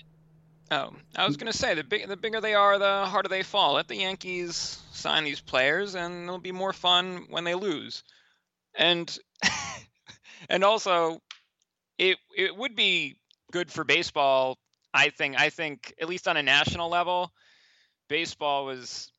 Oh, 0.71 0.93
I 1.15 1.27
was 1.27 1.37
going 1.37 1.51
to 1.51 1.57
say 1.57 1.75
the 1.75 1.83
big, 1.83 2.07
the 2.07 2.17
bigger 2.17 2.41
they 2.41 2.55
are, 2.55 2.79
the 2.79 3.05
harder 3.05 3.29
they 3.29 3.43
fall. 3.43 3.73
Let 3.73 3.87
the 3.87 3.97
Yankees 3.97 4.81
sign 4.91 5.23
these 5.23 5.39
players, 5.39 5.93
and 5.93 6.23
it'll 6.23 6.39
be 6.39 6.51
more 6.51 6.73
fun 6.73 7.27
when 7.29 7.43
they 7.43 7.53
lose. 7.53 8.03
And 8.73 9.15
and 10.49 10.63
also, 10.63 11.21
it 11.99 12.17
it 12.35 12.55
would 12.55 12.75
be 12.75 13.17
good 13.51 13.71
for 13.71 13.83
baseball. 13.83 14.57
I 14.91 15.09
think. 15.09 15.39
I 15.39 15.49
think 15.49 15.93
at 16.01 16.09
least 16.09 16.27
on 16.27 16.35
a 16.35 16.43
national 16.43 16.89
level, 16.89 17.31
baseball 18.07 18.65
was 18.65 19.11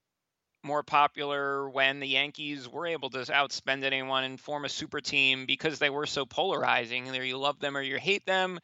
more 0.67 0.83
popular 0.83 1.71
when 1.71 2.01
the 2.01 2.09
Yankees 2.09 2.69
were 2.69 2.87
able 2.87 3.09
to 3.11 3.19
outspend 3.19 3.85
anyone 3.85 4.25
and 4.25 4.41
form 4.41 4.65
a 4.65 4.69
super 4.69 5.01
team 5.01 5.47
because 5.47 5.79
they 5.79 5.91
were 5.91 6.07
so 6.07 6.27
polarizing. 6.27 7.09
Either 7.09 7.25
you 7.25 7.39
love 7.39 7.61
them 7.61 7.77
or 7.77 7.83
you 7.83 7.97
hate 7.97 8.27
them. 8.27 8.59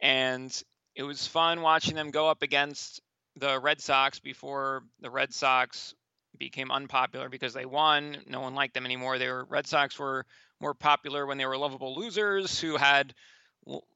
And 0.00 0.62
it 0.94 1.02
was 1.02 1.26
fun 1.26 1.62
watching 1.62 1.94
them 1.94 2.10
go 2.10 2.28
up 2.28 2.42
against 2.42 3.00
the 3.36 3.58
Red 3.58 3.80
Sox 3.80 4.20
before 4.20 4.82
the 5.00 5.10
Red 5.10 5.32
Sox 5.32 5.94
became 6.38 6.70
unpopular 6.70 7.28
because 7.28 7.54
they 7.54 7.64
won. 7.64 8.18
No 8.26 8.40
one 8.40 8.54
liked 8.54 8.74
them 8.74 8.84
anymore. 8.84 9.18
They 9.18 9.28
were 9.28 9.44
Red 9.44 9.66
Sox 9.66 9.98
were 9.98 10.26
more 10.60 10.74
popular 10.74 11.26
when 11.26 11.38
they 11.38 11.46
were 11.46 11.56
lovable 11.56 11.94
losers 11.94 12.60
who 12.60 12.76
had 12.76 13.14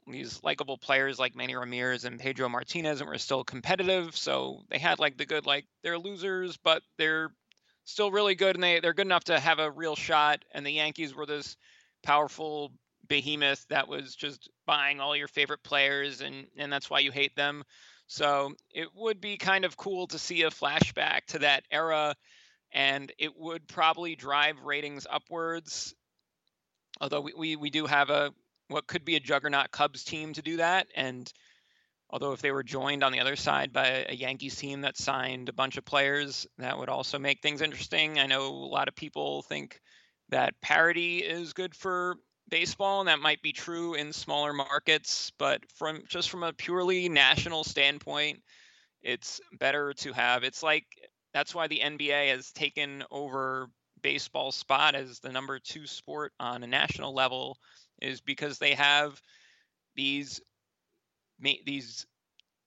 these 0.07 0.41
likable 0.43 0.79
players 0.79 1.19
like 1.19 1.35
Manny 1.35 1.57
Ramirez 1.57 2.05
and 2.05 2.21
Pedro 2.21 2.49
Martinez 2.49 3.01
and 3.01 3.11
were 3.11 3.19
still 3.19 3.45
competitive. 3.45 4.17
So 4.17 4.63
they 4.69 4.79
had 4.79 4.99
like 4.99 5.17
the 5.17 5.27
good 5.27 5.47
like 5.47 5.67
they're 5.83 5.99
losers, 5.99 6.57
but 6.57 6.83
they're 6.99 7.31
still 7.85 8.11
really 8.11 8.35
good 8.35 8.57
and 8.57 8.63
they 8.63 8.81
they're 8.81 8.95
good 8.95 9.07
enough 9.07 9.25
to 9.25 9.39
have 9.39 9.59
a 9.59 9.71
real 9.71 9.97
shot. 9.97 10.45
And 10.53 10.65
the 10.65 10.73
Yankees 10.73 11.15
were 11.15 11.27
this 11.27 11.57
powerful 12.03 12.73
behemoth 13.09 13.65
that 13.69 13.89
was 13.89 14.15
just 14.15 14.49
buying 14.67 15.01
all 15.01 15.17
your 15.17 15.29
favorite 15.29 15.63
players 15.63 16.21
and 16.21 16.47
and 16.57 16.73
that's 16.73 16.91
why 16.91 17.01
you 17.01 17.11
hate 17.11 17.35
them. 17.37 17.65
So 18.09 18.55
it 18.73 18.89
would 18.95 19.21
be 19.21 19.37
kind 19.37 19.65
of 19.65 19.77
cool 19.77 20.07
to 20.09 20.19
see 20.19 20.43
a 20.43 20.51
flashback 20.51 21.27
to 21.29 21.41
that 21.41 21.65
era 21.73 22.15
and 22.73 23.11
it 23.19 23.37
would 23.37 23.67
probably 23.67 24.15
drive 24.15 24.63
ratings 24.63 25.07
upwards. 25.11 25.95
Although 27.01 27.21
we, 27.21 27.33
we, 27.37 27.57
we 27.57 27.71
do 27.71 27.87
have 27.87 28.11
a 28.11 28.33
what 28.69 28.87
could 28.87 29.05
be 29.05 29.17
a 29.17 29.21
juggernaut 29.21 29.71
Cubs 29.71 30.05
team 30.05 30.33
to 30.35 30.43
do 30.43 30.59
that. 30.59 30.89
And 30.95 31.33
although 32.11 32.33
if 32.33 32.41
they 32.41 32.53
were 32.53 32.63
joined 32.63 33.03
on 33.03 33.13
the 33.13 33.21
other 33.21 33.37
side 33.37 33.73
by 33.73 34.07
a 34.09 34.15
Yankees 34.15 34.57
team 34.57 34.83
that 34.83 34.97
signed 34.97 35.49
a 35.49 35.53
bunch 35.53 35.77
of 35.77 35.85
players, 35.85 36.47
that 36.59 36.79
would 36.79 36.89
also 36.89 37.19
make 37.19 37.43
things 37.43 37.63
interesting. 37.63 38.19
I 38.19 38.27
know 38.27 38.49
a 38.49 38.51
lot 38.51 38.89
of 38.89 38.97
people 38.97 39.43
think 39.43 39.81
that 40.29 40.61
parity 40.61 41.19
is 41.19 41.53
good 41.53 41.75
for 41.75 42.17
baseball, 42.49 43.01
and 43.01 43.09
that 43.09 43.21
might 43.21 43.43
be 43.43 43.53
true 43.53 43.95
in 43.95 44.13
smaller 44.13 44.53
markets, 44.53 45.33
but 45.39 45.63
from 45.75 46.03
just 46.09 46.31
from 46.31 46.43
a 46.43 46.53
purely 46.53 47.09
national 47.09 47.65
standpoint, 47.65 48.41
it's 49.03 49.41
better 49.59 49.93
to 49.95 50.13
have. 50.13 50.45
It's 50.45 50.63
like 50.63 50.85
that's 51.33 51.55
why 51.55 51.67
the 51.67 51.81
NBA 51.81 52.31
has 52.31 52.53
taken 52.53 53.05
over 53.11 53.69
baseball's 54.03 54.57
spot 54.57 54.95
as 54.95 55.21
the 55.21 55.33
number 55.33 55.59
two 55.59 55.87
sport 55.87 56.33
on 56.39 56.63
a 56.63 56.67
national 56.67 57.15
level, 57.15 57.59
is 58.01 58.21
because 58.21 58.59
they 58.59 58.75
have 58.75 59.21
these 59.95 60.41
these 61.41 62.07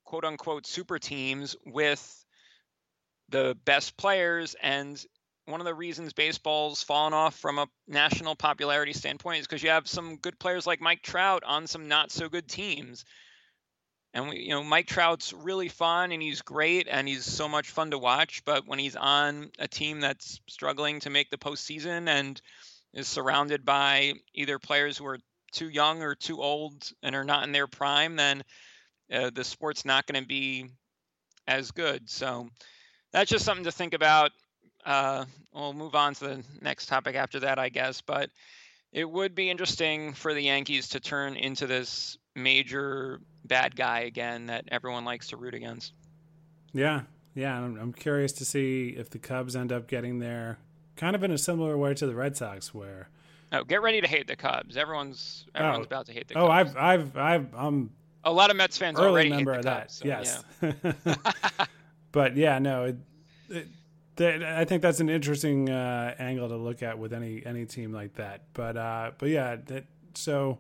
quote 0.06 0.26
unquote 0.26 0.66
super 0.66 1.00
teams 1.00 1.56
with 1.66 2.26
the 3.30 3.58
best 3.66 3.98
players 3.98 4.56
and 4.62 5.06
one 5.50 5.62
of 5.62 5.66
the 5.66 5.74
reasons 5.74 6.14
baseball's 6.14 6.84
fallen 6.84 7.14
off 7.14 7.36
from 7.36 7.58
a 7.58 7.68
national 7.88 8.36
popularity 8.36 8.94
standpoint 8.94 9.40
is 9.40 9.48
because 9.48 9.64
you 9.64 9.70
have 9.70 9.88
some 9.88 10.18
good 10.18 10.38
players 10.40 10.68
like 10.68 10.80
Mike 10.80 11.02
Trout 11.02 11.44
on 11.44 11.68
some 11.68 11.88
not 11.88 12.12
so 12.12 12.30
good 12.30 12.48
teams. 12.48 13.04
And 14.14 14.30
we, 14.30 14.40
you 14.40 14.50
know, 14.50 14.64
Mike 14.64 14.88
Trout's 14.88 15.34
really 15.34 15.68
fun 15.68 16.12
and 16.12 16.22
he's 16.22 16.42
great 16.42 16.88
and 16.90 17.08
he's 17.08 17.26
so 17.26 17.48
much 17.48 17.70
fun 17.70 17.92
to 17.92 17.98
watch. 17.98 18.44
But 18.46 18.68
when 18.68 18.80
he's 18.80 18.96
on 18.96 19.52
a 19.60 19.68
team 19.68 20.00
that's 20.00 20.40
struggling 20.48 21.00
to 21.02 21.10
make 21.10 21.30
the 21.30 21.38
postseason 21.38 22.08
and 22.08 22.42
is 22.94 23.08
surrounded 23.08 23.66
by 23.66 24.14
either 24.34 24.60
players 24.60 24.98
who 24.98 25.06
are 25.06 25.20
too 25.52 25.70
young 25.70 26.02
or 26.02 26.16
too 26.16 26.42
old 26.42 26.92
and 27.02 27.16
are 27.16 27.24
not 27.24 27.44
in 27.44 27.52
their 27.52 27.68
prime, 27.68 28.16
then 28.16 28.44
uh, 29.12 29.30
the 29.34 29.44
sport's 29.44 29.86
not 29.86 30.06
going 30.06 30.22
to 30.22 30.28
be 30.28 30.68
as 31.48 31.72
good. 31.72 32.10
So 32.10 32.48
that's 33.12 33.30
just 33.30 33.46
something 33.46 33.66
to 33.66 33.72
think 33.72 33.94
about 33.94 34.32
uh, 34.86 35.26
we'll 35.54 35.74
move 35.74 35.96
on 35.96 36.14
to 36.16 36.20
the 36.20 36.44
next 36.62 36.88
topic 36.88 37.16
after 37.16 37.42
that, 37.42 37.60
I 37.60 37.70
guess. 37.70 38.02
But 38.02 38.30
it 38.92 39.10
would 39.10 39.36
be 39.36 39.50
interesting 39.50 40.14
for 40.14 40.34
the 40.34 40.42
Yankees 40.42 40.90
to 40.90 41.00
turn 41.00 41.36
into 41.36 41.68
this 41.68 42.18
major 42.36 43.20
bad 43.46 43.76
guy 43.76 44.02
again 44.02 44.48
that 44.48 44.66
everyone 44.72 45.06
likes 45.06 45.28
to 45.28 45.38
root 45.38 45.54
against. 45.54 45.94
Yeah, 46.74 47.02
yeah. 47.36 47.58
I'm, 47.58 47.78
I'm 47.78 47.94
curious 47.94 48.32
to 48.34 48.46
see 48.46 48.90
if 48.90 49.10
the 49.10 49.20
Cubs 49.20 49.56
end 49.56 49.72
up 49.72 49.88
getting 49.88 50.20
there, 50.20 50.60
kind 51.00 51.16
of 51.16 51.24
in 51.24 51.32
a 51.32 51.38
similar 51.38 51.78
way 51.78 51.94
to 51.96 52.06
the 52.06 52.16
Red 52.16 52.38
Sox, 52.38 52.74
where 52.74 53.10
Oh, 53.52 53.64
get 53.64 53.82
ready 53.82 54.00
to 54.00 54.08
hate 54.08 54.28
the 54.28 54.36
Cubs. 54.36 54.78
Everyone's 54.78 55.46
everyone's 55.56 55.86
oh. 55.86 55.88
about 55.88 56.06
to 56.06 56.14
hate 56.14 56.28
the 56.28 56.36
oh, 56.36 56.48
Cubs. 56.48 56.74
Oh, 56.76 56.80
I've 56.80 57.00
I've 57.00 57.18
I've 57.18 57.56
I'm 57.56 57.92
a 58.24 58.32
lot 58.32 58.52
of 58.52 58.58
Mets 58.58 58.78
fans 58.78 59.00
early 59.00 59.10
already 59.10 59.30
member 59.30 59.56
hate 59.56 59.64
the 59.64 59.72
of 59.72 59.80
Cubs, 59.80 60.00
that. 60.00 60.44
So, 60.62 60.74
yes. 60.86 61.16
Yeah. 61.58 61.66
but 62.12 62.38
yeah, 62.38 62.60
no, 62.60 62.86
it, 62.86 62.98
it, 63.50 64.44
I 64.44 64.66
think 64.66 64.82
that's 64.82 65.00
an 65.00 65.10
interesting 65.10 65.70
uh, 65.70 66.14
angle 66.20 66.50
to 66.50 66.58
look 66.58 66.84
at 66.84 67.00
with 67.00 67.14
any 67.14 67.44
any 67.46 67.66
team 67.66 67.92
like 67.92 68.16
that. 68.16 68.42
But 68.54 68.78
uh, 68.78 69.12
but 69.18 69.30
yeah, 69.30 69.56
that, 69.68 69.86
so 70.14 70.60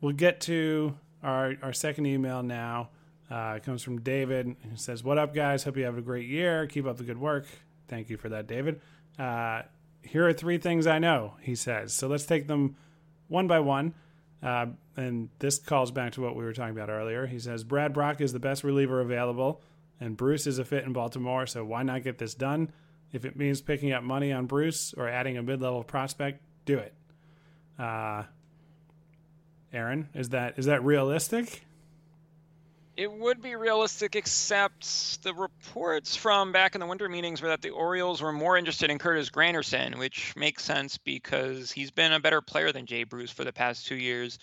we'll 0.00 0.12
get 0.12 0.40
to 0.42 0.96
our 1.22 1.54
our 1.62 1.72
second 1.72 2.06
email 2.06 2.42
now. 2.42 2.90
Uh, 3.28 3.54
it 3.56 3.64
comes 3.64 3.82
from 3.82 4.00
David. 4.02 4.54
He 4.70 4.76
says, 4.76 5.02
"What 5.02 5.18
up, 5.18 5.34
guys? 5.34 5.64
Hope 5.64 5.76
you 5.76 5.84
have 5.84 5.98
a 5.98 6.02
great 6.02 6.28
year. 6.28 6.68
Keep 6.68 6.86
up 6.86 6.98
the 6.98 7.04
good 7.04 7.18
work. 7.18 7.46
Thank 7.88 8.10
you 8.10 8.16
for 8.16 8.28
that, 8.28 8.46
David." 8.46 8.80
Uh, 9.18 9.62
here 10.02 10.26
are 10.26 10.32
three 10.32 10.58
things 10.58 10.86
I 10.86 10.98
know. 10.98 11.34
He 11.40 11.54
says. 11.54 11.92
So 11.92 12.08
let's 12.08 12.26
take 12.26 12.46
them 12.46 12.76
one 13.28 13.46
by 13.46 13.60
one. 13.60 13.94
Uh, 14.42 14.66
and 14.96 15.30
this 15.38 15.58
calls 15.58 15.90
back 15.90 16.12
to 16.12 16.20
what 16.20 16.36
we 16.36 16.44
were 16.44 16.52
talking 16.52 16.76
about 16.76 16.90
earlier. 16.90 17.26
He 17.26 17.38
says 17.38 17.64
Brad 17.64 17.92
Brach 17.92 18.20
is 18.20 18.32
the 18.32 18.38
best 18.38 18.64
reliever 18.64 19.00
available 19.00 19.62
and 20.00 20.16
Bruce 20.16 20.46
is 20.46 20.58
a 20.58 20.64
fit 20.64 20.84
in 20.84 20.92
Baltimore, 20.92 21.46
so 21.46 21.64
why 21.64 21.82
not 21.82 22.02
get 22.02 22.18
this 22.18 22.34
done? 22.34 22.72
If 23.12 23.24
it 23.24 23.36
means 23.36 23.60
picking 23.60 23.92
up 23.92 24.02
money 24.02 24.32
on 24.32 24.46
Bruce 24.46 24.92
or 24.94 25.08
adding 25.08 25.38
a 25.38 25.42
mid-level 25.42 25.84
prospect, 25.84 26.42
do 26.64 26.78
it. 26.78 26.94
Uh, 27.78 28.24
Aaron, 29.72 30.08
is 30.14 30.30
that 30.30 30.58
is 30.58 30.66
that 30.66 30.84
realistic? 30.84 31.65
It 32.96 33.12
would 33.12 33.42
be 33.42 33.56
realistic, 33.56 34.16
except 34.16 35.22
the 35.22 35.34
reports 35.34 36.16
from 36.16 36.52
back 36.52 36.74
in 36.74 36.80
the 36.80 36.86
winter 36.86 37.10
meetings 37.10 37.42
were 37.42 37.48
that 37.48 37.60
the 37.60 37.70
Orioles 37.70 38.22
were 38.22 38.32
more 38.32 38.56
interested 38.56 38.90
in 38.90 38.98
Curtis 38.98 39.28
Granderson, 39.28 39.98
which 39.98 40.34
makes 40.34 40.64
sense 40.64 40.96
because 40.96 41.70
he's 41.70 41.90
been 41.90 42.14
a 42.14 42.20
better 42.20 42.40
player 42.40 42.72
than 42.72 42.86
Jay 42.86 43.04
Bruce 43.04 43.30
for 43.30 43.44
the 43.44 43.52
past 43.52 43.86
two 43.86 43.96
years. 43.96 44.38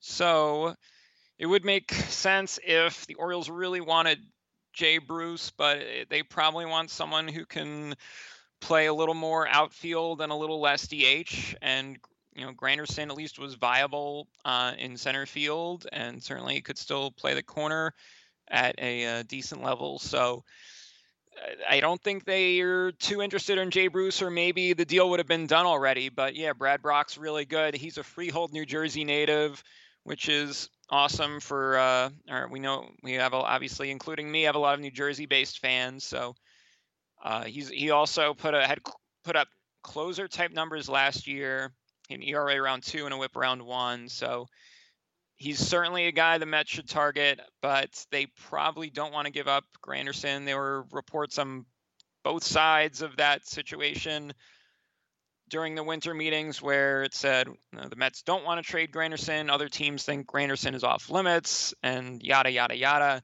So 0.00 0.74
it 1.38 1.46
would 1.46 1.64
make 1.64 1.90
sense 1.92 2.58
if 2.62 3.06
the 3.06 3.14
Orioles 3.14 3.48
really 3.48 3.80
wanted 3.80 4.18
Jay 4.74 4.98
Bruce, 4.98 5.50
but 5.56 5.78
they 6.10 6.22
probably 6.22 6.66
want 6.66 6.90
someone 6.90 7.28
who 7.28 7.46
can 7.46 7.94
play 8.60 8.86
a 8.86 8.94
little 8.94 9.14
more 9.14 9.48
outfield 9.48 10.20
and 10.20 10.30
a 10.30 10.36
little 10.36 10.60
less 10.60 10.86
DH. 10.86 11.56
And 11.62 11.96
you 12.36 12.44
know, 12.44 12.52
Granderson 12.52 13.08
at 13.08 13.16
least 13.16 13.38
was 13.38 13.54
viable 13.54 14.28
uh, 14.44 14.72
in 14.78 14.96
center 14.96 15.26
field, 15.26 15.86
and 15.92 16.22
certainly 16.22 16.60
could 16.60 16.78
still 16.78 17.10
play 17.10 17.34
the 17.34 17.42
corner 17.42 17.94
at 18.48 18.76
a 18.78 19.06
uh, 19.06 19.22
decent 19.26 19.62
level. 19.62 19.98
So. 19.98 20.44
I 21.68 21.80
don't 21.80 22.02
think 22.02 22.24
they 22.24 22.60
are 22.60 22.92
too 22.92 23.20
interested 23.20 23.58
in 23.58 23.70
Jay 23.70 23.88
Bruce, 23.88 24.22
or 24.22 24.30
maybe 24.30 24.72
the 24.72 24.86
deal 24.86 25.10
would 25.10 25.20
have 25.20 25.28
been 25.28 25.46
done 25.46 25.66
already. 25.66 26.08
But 26.08 26.34
yeah, 26.34 26.54
Brad 26.54 26.80
Brach's 26.80 27.18
really 27.18 27.44
good. 27.44 27.74
He's 27.74 27.98
a 27.98 28.02
Freehold, 28.02 28.54
New 28.54 28.64
Jersey 28.64 29.04
native, 29.04 29.62
which 30.04 30.30
is 30.30 30.70
awesome 30.88 31.40
for 31.40 31.76
uh, 31.76 32.10
or 32.30 32.48
we 32.48 32.60
know 32.60 32.88
we 33.02 33.14
have 33.14 33.34
obviously 33.34 33.90
including 33.90 34.30
me 34.30 34.42
have 34.42 34.54
a 34.54 34.58
lot 34.58 34.74
of 34.74 34.80
New 34.80 34.90
Jersey 34.90 35.26
based 35.26 35.58
fans 35.58 36.04
so 36.04 36.34
uh, 37.24 37.44
he's 37.44 37.68
he 37.68 37.90
also 37.90 38.34
put 38.34 38.54
a 38.54 38.66
had 38.66 38.80
put 39.24 39.36
up 39.36 39.48
closer 39.82 40.28
type 40.28 40.52
numbers 40.52 40.88
last 40.88 41.26
year 41.26 41.72
an 42.10 42.22
ERA 42.22 42.56
around 42.56 42.82
two 42.82 43.04
and 43.04 43.14
a 43.14 43.16
WHIP 43.16 43.36
around 43.36 43.62
one 43.64 44.08
so 44.08 44.46
he's 45.36 45.58
certainly 45.58 46.06
a 46.06 46.12
guy 46.12 46.38
the 46.38 46.46
Mets 46.46 46.70
should 46.70 46.88
target 46.88 47.40
but 47.62 48.04
they 48.10 48.26
probably 48.48 48.90
don't 48.90 49.12
want 49.12 49.26
to 49.26 49.32
give 49.32 49.48
up 49.48 49.64
Granderson 49.84 50.44
there 50.44 50.58
were 50.58 50.84
reports 50.92 51.38
on 51.38 51.66
both 52.24 52.44
sides 52.44 53.02
of 53.02 53.16
that 53.16 53.46
situation 53.46 54.32
during 55.48 55.74
the 55.74 55.82
winter 55.82 56.12
meetings 56.12 56.60
where 56.60 57.02
it 57.04 57.14
said 57.14 57.46
you 57.46 57.56
know, 57.72 57.88
the 57.88 57.96
Mets 57.96 58.22
don't 58.22 58.44
want 58.44 58.64
to 58.64 58.68
trade 58.68 58.90
Granderson. 58.90 59.50
Other 59.50 59.68
teams 59.68 60.04
think 60.04 60.26
Granderson 60.26 60.74
is 60.74 60.84
off 60.84 61.10
limits 61.10 61.74
and 61.82 62.22
yada, 62.22 62.50
yada, 62.50 62.76
yada. 62.76 63.22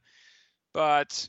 But 0.73 1.29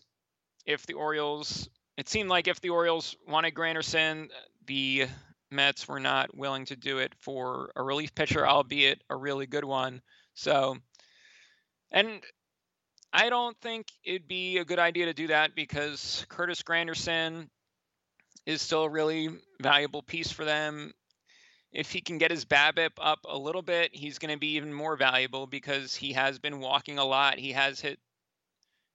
if 0.65 0.85
the 0.85 0.93
Orioles, 0.93 1.67
it 1.97 2.07
seemed 2.09 2.29
like 2.29 2.47
if 2.47 2.61
the 2.61 2.69
Orioles 2.69 3.15
wanted 3.27 3.53
Granderson, 3.53 4.29
the 4.65 5.07
Mets 5.53 5.87
were 5.87 5.99
not 5.99 6.35
willing 6.35 6.65
to 6.65 6.75
do 6.75 6.99
it 6.99 7.13
for 7.19 7.71
a 7.75 7.83
relief 7.83 8.13
pitcher, 8.15 8.47
albeit 8.47 9.01
a 9.09 9.15
really 9.15 9.45
good 9.45 9.65
one. 9.65 10.01
So, 10.33 10.77
and 11.91 12.21
I 13.11 13.29
don't 13.29 13.55
think 13.61 13.87
it'd 14.03 14.27
be 14.27 14.57
a 14.57 14.65
good 14.65 14.79
idea 14.79 15.05
to 15.05 15.13
do 15.13 15.27
that 15.27 15.55
because 15.55 16.25
Curtis 16.29 16.63
Granderson 16.63 17.47
is 18.45 18.61
still 18.61 18.83
a 18.83 18.89
really 18.89 19.29
valuable 19.61 20.01
piece 20.01 20.31
for 20.31 20.45
them. 20.45 20.91
If 21.71 21.91
he 21.91 22.01
can 22.01 22.17
get 22.17 22.31
his 22.31 22.45
BABIP 22.45 22.91
up 23.01 23.19
a 23.27 23.37
little 23.37 23.61
bit, 23.61 23.95
he's 23.95 24.19
going 24.19 24.33
to 24.33 24.39
be 24.39 24.55
even 24.55 24.73
more 24.73 24.95
valuable 24.95 25.47
because 25.47 25.95
he 25.95 26.13
has 26.13 26.39
been 26.39 26.59
walking 26.59 26.99
a 26.99 27.05
lot. 27.05 27.39
He 27.39 27.51
has 27.53 27.79
hit 27.79 27.99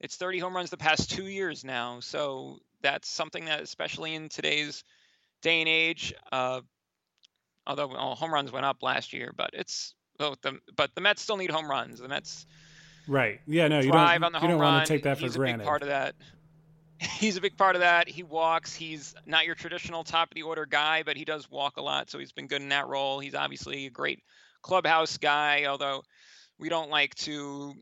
it's 0.01 0.17
30 0.17 0.39
home 0.39 0.55
runs 0.55 0.71
the 0.71 0.77
past 0.77 1.11
two 1.11 1.27
years 1.27 1.65
now. 1.65 2.01
So 2.01 2.59
that's 2.83 3.09
something 3.09 3.47
that, 3.47 3.63
especially 3.63 4.15
in 4.15 4.29
today's 4.29 4.85
day 5.43 5.61
and 5.61 5.69
age, 5.69 6.15
uh, 6.33 6.61
although 7.67 7.89
well, 7.89 8.15
home 8.15 8.33
runs 8.33 8.53
went 8.53 8.67
up 8.67 8.83
last 8.83 9.13
year, 9.13 9.33
but 9.37 9.51
it's 9.53 9.95
oh, 10.21 10.35
the 10.43 10.59
but 10.77 10.95
the 10.95 11.01
Mets 11.01 11.23
still 11.23 11.37
need 11.37 11.51
home 11.51 11.71
runs. 11.71 12.01
The 12.01 12.09
Mets, 12.09 12.47
right? 13.07 13.41
Yeah, 13.47 13.69
no, 13.69 13.81
you 13.81 13.91
don't. 13.91 14.23
you 14.23 14.49
don't 14.49 14.59
want 14.59 14.87
to 14.87 14.93
take 14.93 15.03
that 15.05 15.19
for 15.19 15.25
He's 15.25 15.37
granted. 15.37 15.57
A 15.57 15.59
big 15.59 15.67
part 15.67 15.83
of 15.83 15.89
that. 15.89 16.15
he's 17.01 17.37
a 17.37 17.41
big 17.41 17.57
part 17.57 17.77
of 17.77 17.81
that. 17.81 18.09
He 18.09 18.23
walks. 18.23 18.75
He's 18.75 19.15
not 19.27 19.47
your 19.47 19.55
traditional 19.55 20.05
top 20.05 20.31
of 20.31 20.35
the 20.35 20.43
order 20.43 20.67
guy, 20.67 21.03
but 21.03 21.17
he 21.17 21.25
does 21.25 21.51
walk 21.51 21.77
a 21.77 21.83
lot, 21.83 22.11
so 22.11 22.19
he's 22.19 22.33
been 22.33 22.47
good 22.47 22.63
in 22.63 22.69
that 22.71 22.89
role. 22.89 23.21
He's 23.21 23.35
obviously 23.35 23.87
a 23.87 23.91
great 23.91 24.23
clubhouse 24.63 25.17
guy, 25.17 25.67
although 25.67 26.03
we 26.59 26.69
don't 26.69 26.91
like 26.91 27.15
to 27.17 27.75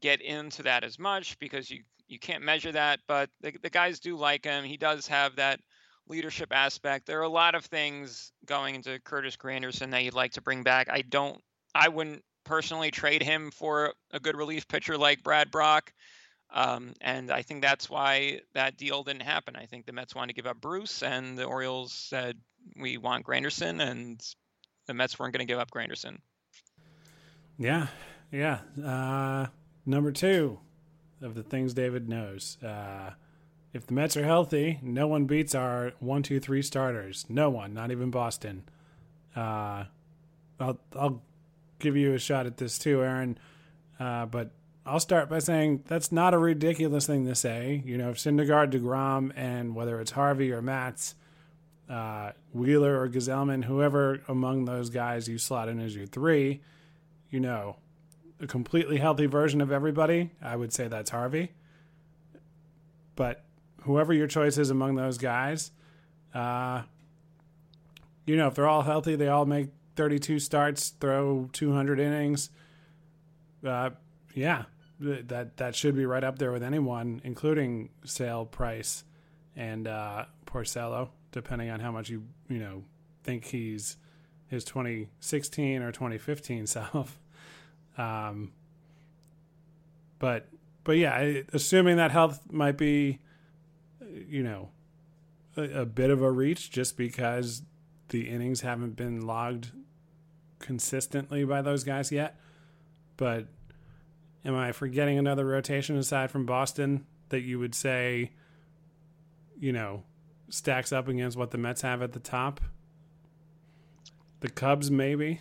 get 0.00 0.20
into 0.20 0.62
that 0.64 0.84
as 0.84 0.98
much 0.98 1.38
because 1.38 1.70
you 1.70 1.82
you 2.08 2.18
can't 2.18 2.42
measure 2.42 2.72
that. 2.72 3.00
But 3.06 3.30
the, 3.40 3.54
the 3.62 3.70
guys 3.70 4.00
do 4.00 4.16
like 4.16 4.44
him. 4.44 4.64
He 4.64 4.76
does 4.76 5.06
have 5.06 5.36
that 5.36 5.60
leadership 6.08 6.52
aspect. 6.52 7.06
There 7.06 7.18
are 7.20 7.24
a 7.24 7.28
lot 7.28 7.54
of 7.54 7.64
things 7.64 8.32
going 8.46 8.74
into 8.74 8.98
Curtis 9.00 9.36
Granderson 9.36 9.90
that 9.90 10.04
you'd 10.04 10.14
like 10.14 10.32
to 10.32 10.42
bring 10.42 10.62
back. 10.62 10.88
I 10.90 11.02
don't. 11.02 11.40
I 11.74 11.88
wouldn't 11.88 12.24
personally 12.44 12.90
trade 12.90 13.22
him 13.22 13.50
for 13.50 13.92
a 14.10 14.18
good 14.18 14.36
relief 14.36 14.66
pitcher 14.68 14.96
like 14.96 15.22
Brad 15.22 15.50
Brach. 15.50 15.92
Um, 16.50 16.94
and 17.02 17.30
I 17.30 17.42
think 17.42 17.60
that's 17.60 17.90
why 17.90 18.40
that 18.54 18.78
deal 18.78 19.02
didn't 19.02 19.22
happen. 19.22 19.54
I 19.54 19.66
think 19.66 19.84
the 19.84 19.92
Mets 19.92 20.14
wanted 20.14 20.28
to 20.28 20.34
give 20.34 20.46
up 20.46 20.60
Bruce, 20.60 21.02
and 21.02 21.36
the 21.36 21.44
Orioles 21.44 21.92
said 21.92 22.38
we 22.80 22.96
want 22.96 23.26
Granderson, 23.26 23.86
and 23.86 24.20
the 24.86 24.94
Mets 24.94 25.18
weren't 25.18 25.34
going 25.34 25.46
to 25.46 25.50
give 25.50 25.58
up 25.58 25.70
Granderson. 25.70 26.18
Yeah, 27.58 27.88
yeah. 28.32 28.60
Uh, 28.82 29.46
number 29.84 30.10
two 30.10 30.58
of 31.20 31.34
the 31.34 31.42
things 31.42 31.74
David 31.74 32.08
knows. 32.08 32.56
Uh, 32.62 33.10
if 33.72 33.86
the 33.86 33.94
Mets 33.94 34.16
are 34.16 34.24
healthy, 34.24 34.78
no 34.82 35.06
one 35.06 35.26
beats 35.26 35.54
our 35.54 35.92
one, 36.00 36.22
two, 36.22 36.40
three 36.40 36.62
starters. 36.62 37.26
No 37.28 37.50
one, 37.50 37.74
not 37.74 37.90
even 37.90 38.10
Boston. 38.10 38.64
Uh, 39.36 39.84
I'll 40.58 40.80
I'll 40.96 41.22
give 41.78 41.96
you 41.96 42.14
a 42.14 42.18
shot 42.18 42.46
at 42.46 42.56
this 42.56 42.78
too, 42.78 43.02
Aaron. 43.02 43.38
Uh, 44.00 44.26
but 44.26 44.50
I'll 44.86 45.00
start 45.00 45.28
by 45.28 45.38
saying 45.38 45.84
that's 45.86 46.10
not 46.10 46.34
a 46.34 46.38
ridiculous 46.38 47.06
thing 47.06 47.26
to 47.26 47.34
say. 47.34 47.82
You 47.84 47.98
know, 47.98 48.10
if 48.10 48.16
Syndergaard, 48.16 48.72
DeGrom, 48.72 49.32
and 49.36 49.74
whether 49.74 50.00
it's 50.00 50.12
Harvey 50.12 50.50
or 50.50 50.62
Matz, 50.62 51.14
uh, 51.90 52.32
Wheeler 52.52 52.98
or 52.98 53.08
Gsellman, 53.08 53.64
whoever 53.64 54.22
among 54.28 54.64
those 54.64 54.88
guys 54.88 55.28
you 55.28 55.36
slot 55.36 55.68
in 55.68 55.78
as 55.78 55.94
your 55.94 56.06
three, 56.06 56.62
you 57.30 57.40
know, 57.40 57.76
a 58.40 58.46
completely 58.46 58.96
healthy 58.98 59.26
version 59.26 59.60
of 59.60 59.70
everybody, 59.70 60.30
I 60.40 60.56
would 60.56 60.72
say 60.72 60.88
that's 60.88 61.10
Harvey. 61.10 61.52
But 63.14 63.44
whoever 63.88 64.12
your 64.12 64.26
choice 64.26 64.58
is 64.58 64.68
among 64.68 64.94
those 64.94 65.16
guys, 65.16 65.72
uh, 66.34 66.82
you 68.26 68.36
know, 68.36 68.48
if 68.48 68.54
they're 68.54 68.68
all 68.68 68.82
healthy, 68.82 69.16
they 69.16 69.28
all 69.28 69.46
make 69.46 69.70
32 69.96 70.38
starts, 70.38 70.90
throw 70.90 71.48
200 71.54 71.98
innings. 71.98 72.50
Uh, 73.66 73.90
yeah, 74.34 74.64
that 75.00 75.56
that 75.56 75.74
should 75.74 75.96
be 75.96 76.04
right 76.04 76.22
up 76.22 76.38
there 76.38 76.52
with 76.52 76.62
anyone, 76.62 77.22
including 77.24 77.88
Sale, 78.04 78.44
Price, 78.44 79.04
and 79.56 79.88
uh, 79.88 80.26
Porcello, 80.46 81.08
depending 81.32 81.70
on 81.70 81.80
how 81.80 81.90
much 81.90 82.10
you 82.10 82.24
you 82.48 82.58
know 82.58 82.84
think 83.24 83.46
he's 83.46 83.96
his 84.48 84.64
2016 84.64 85.82
or 85.82 85.90
2015 85.90 86.66
self. 86.68 87.18
Um, 87.96 88.52
but 90.18 90.48
but 90.84 90.98
yeah, 90.98 91.40
assuming 91.52 91.96
that 91.96 92.10
health 92.10 92.40
might 92.50 92.76
be, 92.76 93.20
you 94.26 94.42
know, 94.42 94.70
a, 95.56 95.80
a 95.80 95.86
bit 95.86 96.10
of 96.10 96.22
a 96.22 96.30
reach, 96.30 96.70
just 96.70 96.96
because 96.96 97.62
the 98.08 98.28
innings 98.28 98.62
haven't 98.62 98.96
been 98.96 99.20
logged 99.20 99.70
consistently 100.58 101.44
by 101.44 101.62
those 101.62 101.84
guys 101.84 102.10
yet, 102.10 102.40
but 103.16 103.46
Am 104.44 104.54
I 104.54 104.72
forgetting 104.72 105.18
another 105.18 105.44
rotation 105.44 105.96
aside 105.96 106.30
from 106.30 106.46
Boston 106.46 107.04
that 107.28 107.40
you 107.40 107.58
would 107.58 107.74
say, 107.74 108.30
you 109.58 109.72
know, 109.72 110.04
stacks 110.48 110.92
up 110.92 111.08
against 111.08 111.36
what 111.36 111.50
the 111.50 111.58
Mets 111.58 111.82
have 111.82 112.02
at 112.02 112.12
the 112.12 112.20
top? 112.20 112.60
The 114.40 114.48
Cubs, 114.48 114.90
maybe. 114.90 115.40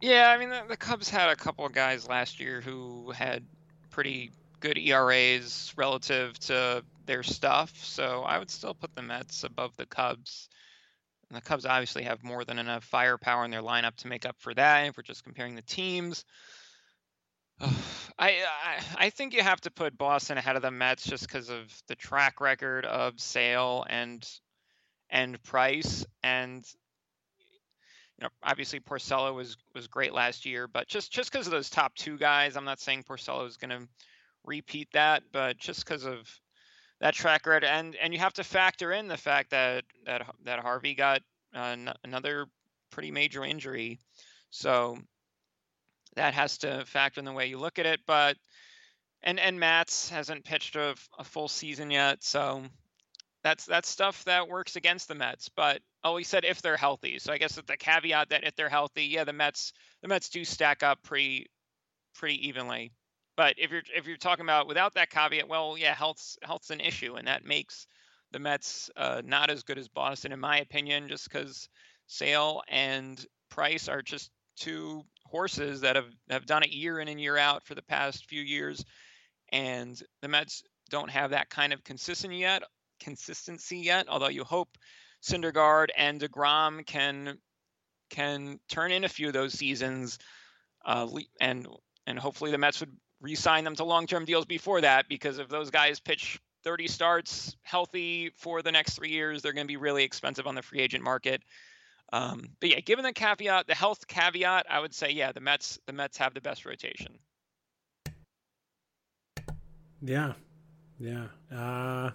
Yeah, 0.00 0.28
I 0.28 0.38
mean 0.38 0.50
the, 0.50 0.62
the 0.68 0.76
Cubs 0.76 1.08
had 1.08 1.30
a 1.30 1.36
couple 1.36 1.64
of 1.64 1.72
guys 1.72 2.06
last 2.08 2.38
year 2.40 2.60
who 2.60 3.12
had 3.12 3.44
pretty 3.90 4.30
good 4.60 4.78
ERAs 4.78 5.72
relative 5.76 6.38
to 6.40 6.84
their 7.06 7.22
stuff, 7.22 7.72
so 7.76 8.22
I 8.22 8.38
would 8.38 8.50
still 8.50 8.74
put 8.74 8.94
the 8.94 9.02
Mets 9.02 9.44
above 9.44 9.76
the 9.76 9.86
Cubs. 9.86 10.48
And 11.28 11.36
the 11.36 11.42
Cubs 11.42 11.66
obviously 11.66 12.04
have 12.04 12.22
more 12.22 12.44
than 12.44 12.58
enough 12.58 12.84
firepower 12.84 13.44
in 13.44 13.50
their 13.50 13.62
lineup 13.62 13.96
to 13.96 14.08
make 14.08 14.26
up 14.26 14.36
for 14.38 14.54
that. 14.54 14.86
If 14.86 14.96
we're 14.96 15.02
just 15.02 15.24
comparing 15.24 15.56
the 15.56 15.62
teams, 15.62 16.24
I, 17.60 17.70
I 18.18 18.82
I 18.96 19.10
think 19.10 19.34
you 19.34 19.42
have 19.42 19.60
to 19.62 19.70
put 19.70 19.98
Boston 19.98 20.38
ahead 20.38 20.56
of 20.56 20.62
the 20.62 20.70
Mets 20.70 21.04
just 21.04 21.26
because 21.26 21.48
of 21.48 21.72
the 21.88 21.94
track 21.94 22.40
record 22.40 22.84
of 22.84 23.20
Sale 23.20 23.84
and 23.88 24.28
and 25.10 25.42
Price, 25.42 26.04
and 26.22 26.64
you 28.18 28.24
know 28.24 28.28
obviously 28.42 28.80
Porcello 28.80 29.34
was 29.34 29.56
was 29.74 29.86
great 29.88 30.12
last 30.12 30.46
year, 30.46 30.68
but 30.68 30.86
just 30.86 31.12
just 31.12 31.30
because 31.30 31.46
of 31.46 31.52
those 31.52 31.70
top 31.70 31.94
two 31.94 32.18
guys, 32.18 32.56
I'm 32.56 32.64
not 32.64 32.80
saying 32.80 33.04
Porcello 33.04 33.46
is 33.46 33.56
going 33.56 33.70
to 33.70 33.88
repeat 34.46 34.88
that, 34.92 35.22
but 35.32 35.58
just 35.58 35.84
because 35.84 36.04
of 36.04 36.28
that 37.00 37.14
track 37.14 37.46
record, 37.46 37.64
and 37.64 37.94
and 37.96 38.12
you 38.12 38.20
have 38.20 38.32
to 38.34 38.44
factor 38.44 38.92
in 38.92 39.08
the 39.08 39.16
fact 39.16 39.50
that 39.50 39.84
that 40.06 40.22
that 40.44 40.60
Harvey 40.60 40.94
got 40.94 41.22
uh, 41.54 41.76
another 42.04 42.46
pretty 42.90 43.10
major 43.10 43.44
injury, 43.44 43.98
so 44.50 44.96
that 46.14 46.34
has 46.34 46.58
to 46.58 46.84
factor 46.86 47.20
in 47.20 47.24
the 47.24 47.32
way 47.32 47.46
you 47.46 47.58
look 47.58 47.78
at 47.78 47.86
it. 47.86 48.00
But 48.06 48.36
and 49.22 49.38
and 49.38 49.60
Matz 49.60 50.08
hasn't 50.08 50.44
pitched 50.44 50.76
a, 50.76 50.94
a 51.18 51.24
full 51.24 51.48
season 51.48 51.90
yet, 51.90 52.24
so 52.24 52.62
that's 53.42 53.66
that's 53.66 53.88
stuff 53.88 54.24
that 54.24 54.48
works 54.48 54.76
against 54.76 55.08
the 55.08 55.14
Mets. 55.14 55.48
But 55.48 55.80
oh, 56.02 56.16
he 56.16 56.24
said 56.24 56.44
if 56.44 56.62
they're 56.62 56.76
healthy, 56.76 57.18
so 57.18 57.32
I 57.32 57.38
guess 57.38 57.56
with 57.56 57.66
the 57.66 57.76
caveat 57.76 58.30
that 58.30 58.44
if 58.44 58.56
they're 58.56 58.68
healthy, 58.68 59.04
yeah, 59.04 59.24
the 59.24 59.32
Mets 59.32 59.72
the 60.02 60.08
Mets 60.08 60.30
do 60.30 60.44
stack 60.44 60.82
up 60.82 61.02
pretty 61.02 61.46
pretty 62.14 62.48
evenly. 62.48 62.92
But 63.36 63.54
if 63.58 63.70
you're 63.70 63.82
if 63.94 64.06
you're 64.06 64.16
talking 64.16 64.44
about 64.44 64.66
without 64.66 64.94
that 64.94 65.10
caveat, 65.10 65.48
well, 65.48 65.76
yeah, 65.78 65.94
health's 65.94 66.38
health's 66.42 66.70
an 66.70 66.80
issue, 66.80 67.16
and 67.16 67.28
that 67.28 67.44
makes 67.44 67.86
the 68.32 68.38
Mets 68.38 68.90
uh, 68.96 69.22
not 69.24 69.50
as 69.50 69.62
good 69.62 69.78
as 69.78 69.88
Boston, 69.88 70.32
in 70.32 70.40
my 70.40 70.58
opinion, 70.58 71.08
just 71.08 71.30
because 71.30 71.68
Sale 72.06 72.62
and 72.68 73.24
Price 73.50 73.88
are 73.88 74.02
just 74.02 74.30
two 74.56 75.02
horses 75.26 75.82
that 75.82 75.96
have, 75.96 76.10
have 76.30 76.46
done 76.46 76.62
it 76.62 76.70
year 76.70 76.98
in 76.98 77.08
and 77.08 77.20
year 77.20 77.36
out 77.36 77.64
for 77.64 77.74
the 77.74 77.82
past 77.82 78.26
few 78.26 78.42
years. 78.42 78.84
And 79.52 80.00
the 80.22 80.28
Mets 80.28 80.62
don't 80.90 81.10
have 81.10 81.30
that 81.30 81.50
kind 81.50 81.72
of 81.72 81.84
consistency 81.84 82.38
yet, 82.38 82.62
consistency 83.00 83.78
yet, 83.78 84.06
although 84.08 84.28
you 84.28 84.44
hope 84.44 84.76
Syndergaard 85.22 85.88
and 85.96 86.20
DeGrom 86.20 86.86
can 86.86 87.38
can 88.10 88.60
turn 88.68 88.92
in 88.92 89.04
a 89.04 89.08
few 89.08 89.28
of 89.28 89.32
those 89.32 89.52
seasons 89.52 90.18
uh, 90.84 91.08
and 91.40 91.66
and 92.06 92.18
hopefully 92.18 92.52
the 92.52 92.58
Mets 92.58 92.80
would 92.80 92.96
re-sign 93.20 93.64
them 93.64 93.76
to 93.76 93.84
long-term 93.84 94.24
deals 94.24 94.44
before 94.44 94.80
that 94.80 95.08
because 95.08 95.38
if 95.38 95.48
those 95.48 95.70
guys 95.70 96.00
pitch 96.00 96.38
30 96.64 96.88
starts 96.88 97.56
healthy 97.62 98.30
for 98.36 98.62
the 98.62 98.72
next 98.72 98.94
three 98.94 99.10
years, 99.10 99.42
they're 99.42 99.52
going 99.52 99.66
to 99.66 99.72
be 99.72 99.76
really 99.76 100.04
expensive 100.04 100.46
on 100.46 100.54
the 100.54 100.62
free 100.62 100.80
agent 100.80 101.04
market. 101.04 101.42
Um, 102.12 102.50
but 102.60 102.70
yeah, 102.70 102.80
given 102.80 103.04
the 103.04 103.12
caveat, 103.12 103.66
the 103.66 103.74
health 103.74 104.06
caveat, 104.06 104.66
I 104.70 104.80
would 104.80 104.94
say 104.94 105.10
yeah, 105.10 105.32
the 105.32 105.40
Mets 105.40 105.78
the 105.86 105.92
Mets 105.92 106.16
have 106.18 106.34
the 106.34 106.40
best 106.40 106.64
rotation. 106.64 107.18
Yeah, 110.02 110.34
yeah. 110.98 111.26
Uh, 111.54 112.10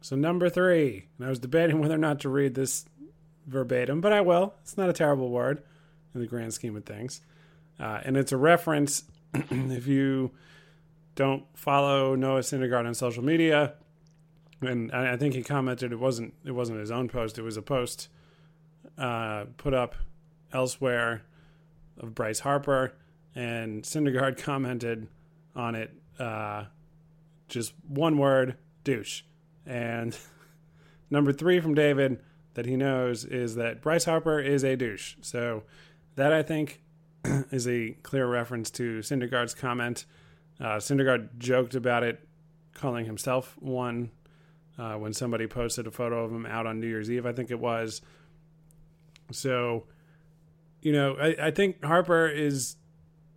so 0.00 0.16
number 0.16 0.48
three, 0.48 1.06
and 1.18 1.26
I 1.26 1.30
was 1.30 1.38
debating 1.38 1.78
whether 1.80 1.94
or 1.94 1.98
not 1.98 2.20
to 2.20 2.28
read 2.28 2.54
this 2.54 2.84
verbatim, 3.46 4.00
but 4.00 4.12
I 4.12 4.20
will. 4.20 4.54
It's 4.62 4.76
not 4.76 4.88
a 4.88 4.92
terrible 4.92 5.30
word 5.30 5.62
in 6.14 6.20
the 6.20 6.26
grand 6.26 6.54
scheme 6.54 6.76
of 6.76 6.84
things, 6.84 7.20
uh, 7.80 8.00
and 8.04 8.16
it's 8.16 8.32
a 8.32 8.36
reference. 8.36 9.04
if 9.50 9.86
you 9.86 10.32
don't 11.14 11.44
follow 11.54 12.14
Noah 12.14 12.40
Syndergaard 12.40 12.86
on 12.86 12.94
social 12.94 13.24
media, 13.24 13.74
and 14.60 14.92
I 14.92 15.16
think 15.16 15.34
he 15.34 15.42
commented 15.42 15.92
it 15.92 15.98
wasn't 15.98 16.34
it 16.44 16.52
wasn't 16.52 16.78
his 16.80 16.90
own 16.90 17.08
post; 17.08 17.38
it 17.38 17.42
was 17.42 17.56
a 17.56 17.62
post 17.62 18.08
uh, 18.98 19.44
put 19.56 19.74
up 19.74 19.94
elsewhere 20.52 21.22
of 21.98 22.14
Bryce 22.14 22.40
Harper, 22.40 22.94
and 23.34 23.82
Syndergaard 23.82 24.36
commented 24.42 25.08
on 25.54 25.74
it 25.74 25.92
uh, 26.18 26.64
just 27.48 27.74
one 27.86 28.18
word 28.18 28.56
douche. 28.84 29.22
And 29.66 30.16
number 31.10 31.32
three 31.32 31.60
from 31.60 31.74
David 31.74 32.20
that 32.54 32.66
he 32.66 32.76
knows 32.76 33.24
is 33.24 33.54
that 33.54 33.80
Bryce 33.80 34.04
Harper 34.04 34.40
is 34.40 34.64
a 34.64 34.76
douche. 34.76 35.16
So 35.20 35.62
that 36.16 36.32
I 36.32 36.42
think 36.42 36.82
is 37.50 37.68
a 37.68 37.90
clear 38.02 38.26
reference 38.26 38.70
to 38.72 38.98
Syndergaard's 39.00 39.54
comment. 39.54 40.04
Uh, 40.60 40.76
Syndergaard 40.76 41.38
joked 41.38 41.74
about 41.74 42.02
it, 42.02 42.26
calling 42.74 43.06
himself 43.06 43.56
one 43.58 44.10
uh, 44.78 44.94
when 44.94 45.12
somebody 45.12 45.46
posted 45.46 45.86
a 45.86 45.90
photo 45.90 46.24
of 46.24 46.32
him 46.32 46.46
out 46.46 46.66
on 46.66 46.80
New 46.80 46.86
Year's 46.86 47.10
Eve, 47.10 47.26
I 47.26 47.32
think 47.32 47.50
it 47.50 47.60
was, 47.60 48.00
so, 49.30 49.84
you 50.80 50.92
know, 50.92 51.16
I, 51.16 51.46
I 51.46 51.50
think 51.50 51.82
Harper 51.84 52.28
is 52.28 52.76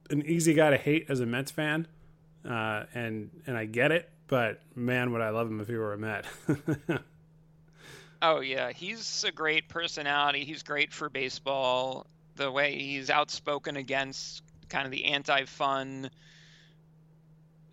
an 0.10 0.26
easy 0.26 0.54
guy 0.54 0.70
to 0.72 0.78
hate 0.78 1.06
as 1.10 1.20
a 1.20 1.26
Mets 1.26 1.52
fan, 1.52 1.88
uh, 2.48 2.84
and 2.94 3.30
and 3.48 3.58
I 3.58 3.66
get 3.66 3.92
it. 3.92 4.10
But 4.28 4.62
man, 4.76 5.12
would 5.12 5.22
I 5.22 5.30
love 5.30 5.48
him 5.48 5.62
if 5.62 5.68
he 5.68 5.76
were 5.76 5.94
a 5.94 5.98
Met. 5.98 6.26
oh 8.22 8.40
yeah, 8.40 8.72
he's 8.72 9.24
a 9.24 9.32
great 9.32 9.70
personality. 9.70 10.46
He's 10.46 10.64
great 10.64 10.94
for 10.94 11.10
baseball. 11.10 12.08
The 12.36 12.52
way 12.52 12.78
he's 12.78 13.10
outspoken 13.10 13.78
against 13.78 14.44
kind 14.70 14.86
of 14.86 14.92
the 14.92 15.06
anti-fun 15.06 16.10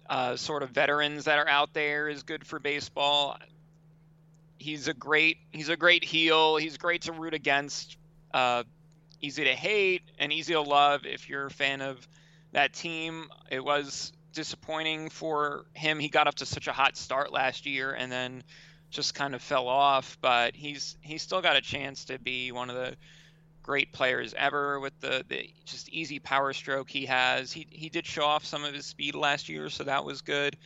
uh, 0.08 0.36
sort 0.36 0.62
of 0.62 0.70
veterans 0.70 1.24
that 1.24 1.38
are 1.38 1.48
out 1.48 1.72
there 1.72 2.08
is 2.08 2.22
good 2.22 2.46
for 2.46 2.58
baseball. 2.58 3.38
He's 4.58 4.88
a 4.88 4.94
great 4.94 5.38
he's 5.50 5.68
a 5.68 5.76
great 5.76 6.04
heel. 6.04 6.56
He's 6.56 6.76
great 6.76 7.02
to 7.02 7.12
root 7.12 7.34
against 7.34 7.96
uh, 8.32 8.64
easy 9.20 9.44
to 9.44 9.54
hate 9.54 10.02
and 10.18 10.32
easy 10.32 10.52
to 10.52 10.60
love 10.60 11.06
if 11.06 11.28
you're 11.28 11.46
a 11.46 11.50
fan 11.50 11.80
of 11.80 12.06
that 12.52 12.72
team. 12.72 13.28
It 13.50 13.64
was 13.64 14.12
disappointing 14.32 15.10
for 15.10 15.64
him. 15.74 15.98
He 15.98 16.08
got 16.08 16.26
up 16.26 16.36
to 16.36 16.46
such 16.46 16.68
a 16.68 16.72
hot 16.72 16.96
start 16.96 17.32
last 17.32 17.66
year 17.66 17.92
and 17.92 18.10
then 18.10 18.42
just 18.90 19.14
kind 19.14 19.34
of 19.34 19.42
fell 19.42 19.68
off, 19.68 20.18
but 20.20 20.54
he's 20.54 20.96
he's 21.00 21.22
still 21.22 21.40
got 21.40 21.56
a 21.56 21.60
chance 21.60 22.04
to 22.06 22.18
be 22.18 22.52
one 22.52 22.68
of 22.68 22.76
the 22.76 22.96
great 23.62 23.92
players 23.92 24.34
ever 24.36 24.80
with 24.80 24.98
the, 25.00 25.24
the 25.28 25.48
just 25.64 25.88
easy 25.88 26.18
power 26.18 26.52
stroke 26.52 26.90
he 26.90 27.06
has. 27.06 27.52
He 27.52 27.66
he 27.70 27.88
did 27.88 28.06
show 28.06 28.24
off 28.24 28.44
some 28.44 28.64
of 28.64 28.74
his 28.74 28.86
speed 28.86 29.14
last 29.14 29.48
year, 29.48 29.70
so 29.70 29.84
that 29.84 30.04
was 30.04 30.22
good. 30.22 30.56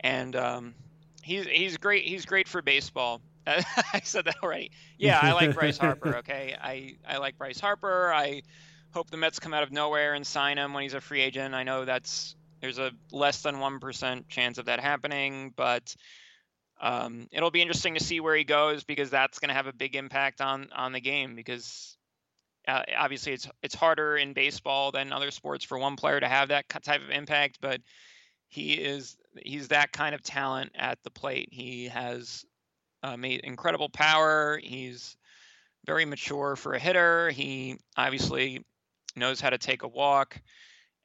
And 0.00 0.36
um, 0.36 0.74
he's 1.22 1.46
he's 1.46 1.76
great. 1.76 2.04
He's 2.04 2.24
great 2.24 2.48
for 2.48 2.62
baseball. 2.62 3.20
I 3.46 4.00
said 4.02 4.24
that 4.24 4.36
already. 4.42 4.70
Yeah, 4.98 5.20
I 5.22 5.32
like 5.32 5.54
Bryce 5.54 5.78
Harper. 5.78 6.16
Okay, 6.18 6.56
I 6.60 6.96
I 7.06 7.18
like 7.18 7.38
Bryce 7.38 7.60
Harper. 7.60 8.12
I 8.12 8.42
hope 8.92 9.10
the 9.10 9.16
Mets 9.16 9.38
come 9.38 9.54
out 9.54 9.62
of 9.62 9.72
nowhere 9.72 10.14
and 10.14 10.26
sign 10.26 10.58
him 10.58 10.72
when 10.72 10.82
he's 10.82 10.94
a 10.94 11.00
free 11.00 11.20
agent. 11.20 11.54
I 11.54 11.62
know 11.62 11.84
that's 11.84 12.34
there's 12.60 12.78
a 12.78 12.90
less 13.12 13.42
than 13.42 13.60
one 13.60 13.80
percent 13.80 14.28
chance 14.28 14.58
of 14.58 14.66
that 14.66 14.80
happening, 14.80 15.52
but 15.54 15.94
um, 16.80 17.28
it'll 17.32 17.50
be 17.50 17.62
interesting 17.62 17.94
to 17.94 18.04
see 18.04 18.20
where 18.20 18.34
he 18.34 18.44
goes 18.44 18.84
because 18.84 19.10
that's 19.10 19.38
going 19.38 19.48
to 19.48 19.54
have 19.54 19.66
a 19.66 19.72
big 19.72 19.96
impact 19.96 20.40
on 20.40 20.68
on 20.74 20.92
the 20.92 21.00
game 21.00 21.34
because 21.34 21.95
uh, 22.66 22.82
obviously 22.98 23.32
it's 23.32 23.48
it's 23.62 23.74
harder 23.74 24.16
in 24.16 24.32
baseball 24.32 24.90
than 24.90 25.12
other 25.12 25.30
sports 25.30 25.64
for 25.64 25.78
one 25.78 25.96
player 25.96 26.20
to 26.20 26.28
have 26.28 26.48
that 26.48 26.68
type 26.68 27.02
of 27.02 27.10
impact, 27.10 27.58
but 27.60 27.80
he 28.48 28.74
is 28.74 29.16
he's 29.42 29.68
that 29.68 29.92
kind 29.92 30.14
of 30.14 30.22
talent 30.22 30.70
at 30.74 31.02
the 31.02 31.10
plate. 31.10 31.48
He 31.52 31.86
has 31.88 32.44
uh, 33.02 33.16
made 33.16 33.40
incredible 33.40 33.88
power. 33.88 34.60
He's 34.62 35.16
very 35.84 36.04
mature 36.04 36.56
for 36.56 36.74
a 36.74 36.78
hitter. 36.78 37.30
He 37.30 37.78
obviously 37.96 38.64
knows 39.14 39.40
how 39.40 39.50
to 39.50 39.58
take 39.58 39.82
a 39.82 39.88
walk, 39.88 40.40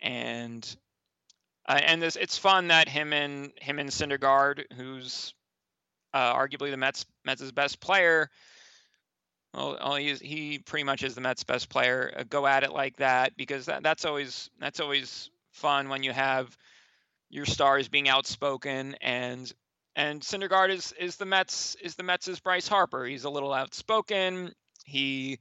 and 0.02 0.76
uh, 1.68 1.80
and 1.84 2.02
this 2.02 2.16
it's 2.16 2.38
fun 2.38 2.70
that 2.70 2.90
him 2.90 3.14
and 3.14 3.52
him 3.62 3.80
and 3.80 3.90
Syndergaard, 3.90 4.64
who's 4.76 5.34
uh, 6.14 6.34
arguably 6.34 6.72
the 6.72 6.78
Mets 6.78 7.06
Mets' 7.24 7.52
best 7.52 7.80
player. 7.80 8.30
Well, 9.54 9.96
he 9.96 10.60
pretty 10.60 10.86
much 10.86 11.04
is 11.04 11.16
the 11.16 11.22
Mets' 11.22 11.44
best 11.44 11.70
player. 11.70 12.14
Uh, 12.16 12.24
go 12.24 12.48
at 12.48 12.64
it 12.64 12.72
like 12.72 12.98
that 12.98 13.36
because 13.36 13.66
that, 13.66 13.84
that's 13.84 14.06
always 14.06 14.50
that's 14.60 14.80
always 14.80 15.30
fun 15.52 15.90
when 15.90 16.04
you 16.04 16.14
have 16.14 16.56
your 17.30 17.46
stars 17.46 17.90
being 17.90 18.08
outspoken 18.08 18.96
and 19.02 19.52
and 19.96 20.22
Syndergaard 20.22 20.70
is 20.70 20.94
is 20.94 21.18
the 21.18 21.26
Mets 21.26 21.76
is 21.82 21.96
the 21.96 22.04
Mets' 22.04 22.40
Bryce 22.40 22.68
Harper. 22.68 23.06
He's 23.06 23.26
a 23.26 23.30
little 23.30 23.54
outspoken. 23.54 24.54
He 24.86 25.40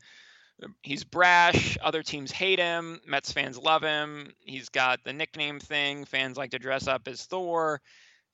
he's 0.82 1.04
brash. 1.04 1.78
Other 1.80 2.02
teams 2.02 2.32
hate 2.32 2.58
him. 2.58 3.00
Mets 3.06 3.32
fans 3.32 3.58
love 3.58 3.82
him. 3.82 4.32
He's 4.40 4.68
got 4.68 5.04
the 5.04 5.12
nickname 5.12 5.60
thing. 5.60 6.04
Fans 6.04 6.36
like 6.36 6.50
to 6.50 6.58
dress 6.58 6.88
up 6.88 7.06
as 7.06 7.24
Thor. 7.24 7.80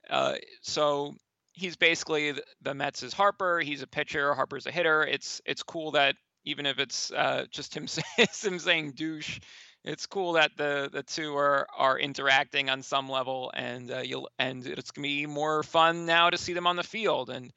Uh, 0.08 0.36
so 0.62 1.14
he's 1.56 1.76
basically 1.76 2.34
the, 2.62 2.74
Mets' 2.74 3.12
Harper. 3.12 3.60
He's 3.60 3.82
a 3.82 3.86
pitcher. 3.86 4.34
Harper's 4.34 4.66
a 4.66 4.70
hitter. 4.70 5.02
It's 5.02 5.40
it's 5.44 5.62
cool 5.62 5.92
that 5.92 6.14
even 6.44 6.66
if 6.66 6.78
it's 6.78 7.10
uh, 7.10 7.46
just 7.50 7.76
him, 7.76 7.88
him 8.16 8.58
saying 8.58 8.92
douche. 8.92 9.40
It's 9.84 10.06
cool 10.06 10.34
that 10.34 10.52
the 10.56 10.90
the 10.92 11.02
two 11.02 11.36
are 11.36 11.66
are 11.76 11.98
interacting 11.98 12.70
on 12.70 12.82
some 12.82 13.08
level, 13.08 13.50
and 13.54 13.90
uh, 13.90 13.98
you'll 13.98 14.28
and 14.38 14.64
it's 14.66 14.90
gonna 14.90 15.06
be 15.06 15.26
more 15.26 15.62
fun 15.62 16.06
now 16.06 16.30
to 16.30 16.38
see 16.38 16.52
them 16.52 16.66
on 16.66 16.76
the 16.76 16.82
field, 16.82 17.30
and 17.30 17.52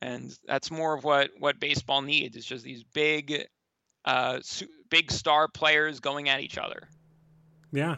and 0.00 0.36
that's 0.46 0.70
more 0.70 0.96
of 0.96 1.04
what 1.04 1.30
what 1.38 1.58
baseball 1.60 2.02
needs. 2.02 2.36
It's 2.36 2.46
just 2.46 2.64
these 2.64 2.84
big, 2.84 3.46
uh, 4.04 4.40
big 4.90 5.10
star 5.10 5.48
players 5.48 6.00
going 6.00 6.28
at 6.28 6.40
each 6.40 6.58
other. 6.58 6.88
Yeah. 7.72 7.96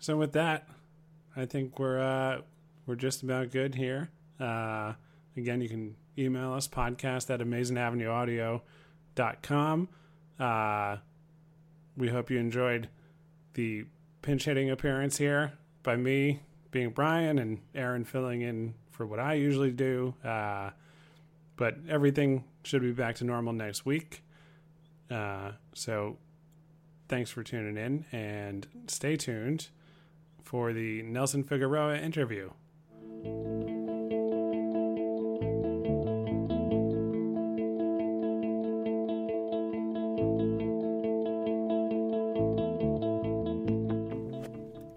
So 0.00 0.16
with 0.16 0.32
that, 0.32 0.68
I 1.36 1.44
think 1.44 1.78
we're 1.78 2.00
uh, 2.00 2.40
we're 2.86 2.94
just 2.94 3.22
about 3.22 3.50
good 3.50 3.74
here. 3.74 4.10
Uh, 4.38 4.92
again, 5.36 5.60
you 5.60 5.68
can 5.68 5.96
email 6.18 6.52
us 6.52 6.68
podcast 6.68 7.32
at 7.32 7.40
amazingavenueaudio.com. 7.40 9.88
Uh, 10.38 10.96
we 11.96 12.08
hope 12.08 12.30
you 12.30 12.38
enjoyed 12.38 12.88
the 13.54 13.86
pinch 14.22 14.44
hitting 14.44 14.70
appearance 14.70 15.18
here 15.18 15.52
by 15.82 15.96
me 15.96 16.40
being 16.70 16.90
Brian 16.90 17.38
and 17.38 17.60
Aaron 17.74 18.04
filling 18.04 18.42
in 18.42 18.74
for 18.90 19.06
what 19.06 19.18
I 19.18 19.34
usually 19.34 19.70
do. 19.70 20.14
Uh, 20.24 20.70
but 21.56 21.76
everything 21.88 22.44
should 22.64 22.82
be 22.82 22.92
back 22.92 23.16
to 23.16 23.24
normal 23.24 23.52
next 23.52 23.86
week. 23.86 24.22
Uh, 25.10 25.52
so 25.74 26.18
thanks 27.08 27.30
for 27.30 27.42
tuning 27.42 27.76
in 27.76 28.04
and 28.12 28.66
stay 28.88 29.16
tuned 29.16 29.68
for 30.42 30.72
the 30.72 31.02
Nelson 31.02 31.44
Figueroa 31.44 31.98
interview. 31.98 32.50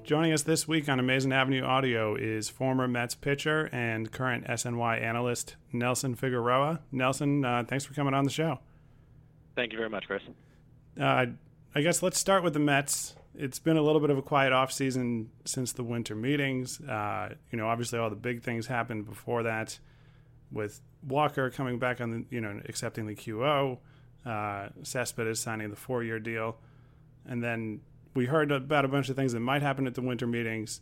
Joining 0.10 0.34
us 0.34 0.42
this 0.42 0.68
week 0.68 0.90
on 0.90 1.00
Amazing 1.00 1.32
Avenue 1.32 1.62
Audio 1.62 2.16
is 2.16 2.50
former 2.50 2.88
Mets 2.88 3.14
pitcher 3.14 3.70
and 3.72 4.12
current 4.12 4.48
SNY 4.48 5.00
analyst 5.04 5.56
Nelson 5.72 6.16
Figueroa. 6.16 6.80
Nelson, 6.92 7.46
uh, 7.46 7.64
thanks 7.68 7.86
for 7.86 7.94
coming 7.94 8.16
on 8.16 8.24
the 8.24 8.32
show. 8.32 8.58
Thank 9.56 9.72
you 9.72 9.78
very 9.78 9.92
much, 9.92 10.08
Chris. 10.08 10.24
Uh, 11.00 11.28
I 11.76 11.82
guess 11.82 12.02
let's 12.02 12.18
start 12.18 12.44
with 12.44 12.54
the 12.54 12.60
Mets. 12.60 13.14
It's 13.36 13.60
been 13.60 13.78
a 13.78 13.82
little 13.82 14.02
bit 14.02 14.10
of 14.10 14.18
a 14.18 14.22
quiet 14.22 14.52
off 14.52 14.72
season 14.72 15.30
since 15.46 15.72
the 15.72 15.84
winter 15.84 16.16
meetings. 16.16 16.82
Uh, 16.82 17.36
you 17.52 17.58
know, 17.58 17.68
obviously 17.68 18.00
all 18.00 18.10
the 18.10 18.16
big 18.16 18.42
things 18.42 18.68
happened 18.68 19.06
before 19.06 19.44
that, 19.44 19.80
with 20.52 20.82
Walker 21.08 21.50
coming 21.50 21.80
back 21.80 22.02
on 22.02 22.10
the, 22.10 22.26
you 22.30 22.42
know, 22.42 22.60
accepting 22.68 23.06
the 23.06 23.16
QO, 23.16 23.78
uh, 24.26 24.70
Cespedes 24.84 25.40
signing 25.40 25.70
the 25.70 25.76
four-year 25.76 26.20
deal, 26.20 26.58
and 27.26 27.44
then 27.44 27.82
we 28.16 28.26
heard 28.26 28.52
about 28.52 28.86
a 28.86 28.88
bunch 28.88 29.10
of 29.10 29.16
things 29.16 29.34
that 29.34 29.40
might 29.40 29.62
happen 29.62 29.88
at 29.88 29.94
the 29.94 30.02
winter 30.02 30.28
meetings, 30.28 30.82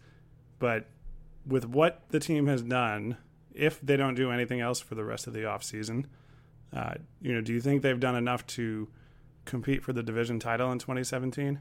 but 0.59 0.87
with 1.45 1.65
what 1.65 2.03
the 2.09 2.19
team 2.19 2.47
has 2.47 2.61
done, 2.61 3.17
if 3.53 3.79
they 3.81 3.97
don't 3.97 4.15
do 4.15 4.31
anything 4.31 4.61
else 4.61 4.79
for 4.79 4.95
the 4.95 5.03
rest 5.03 5.27
of 5.27 5.33
the 5.33 5.41
offseason, 5.41 6.05
uh, 6.73 6.95
you 7.21 7.33
know, 7.33 7.41
do 7.41 7.53
you 7.53 7.61
think 7.61 7.81
they've 7.81 7.99
done 7.99 8.15
enough 8.15 8.45
to 8.47 8.87
compete 9.45 9.83
for 9.83 9.93
the 9.93 10.03
division 10.03 10.39
title 10.39 10.71
in 10.71 10.79
2017? 10.79 11.59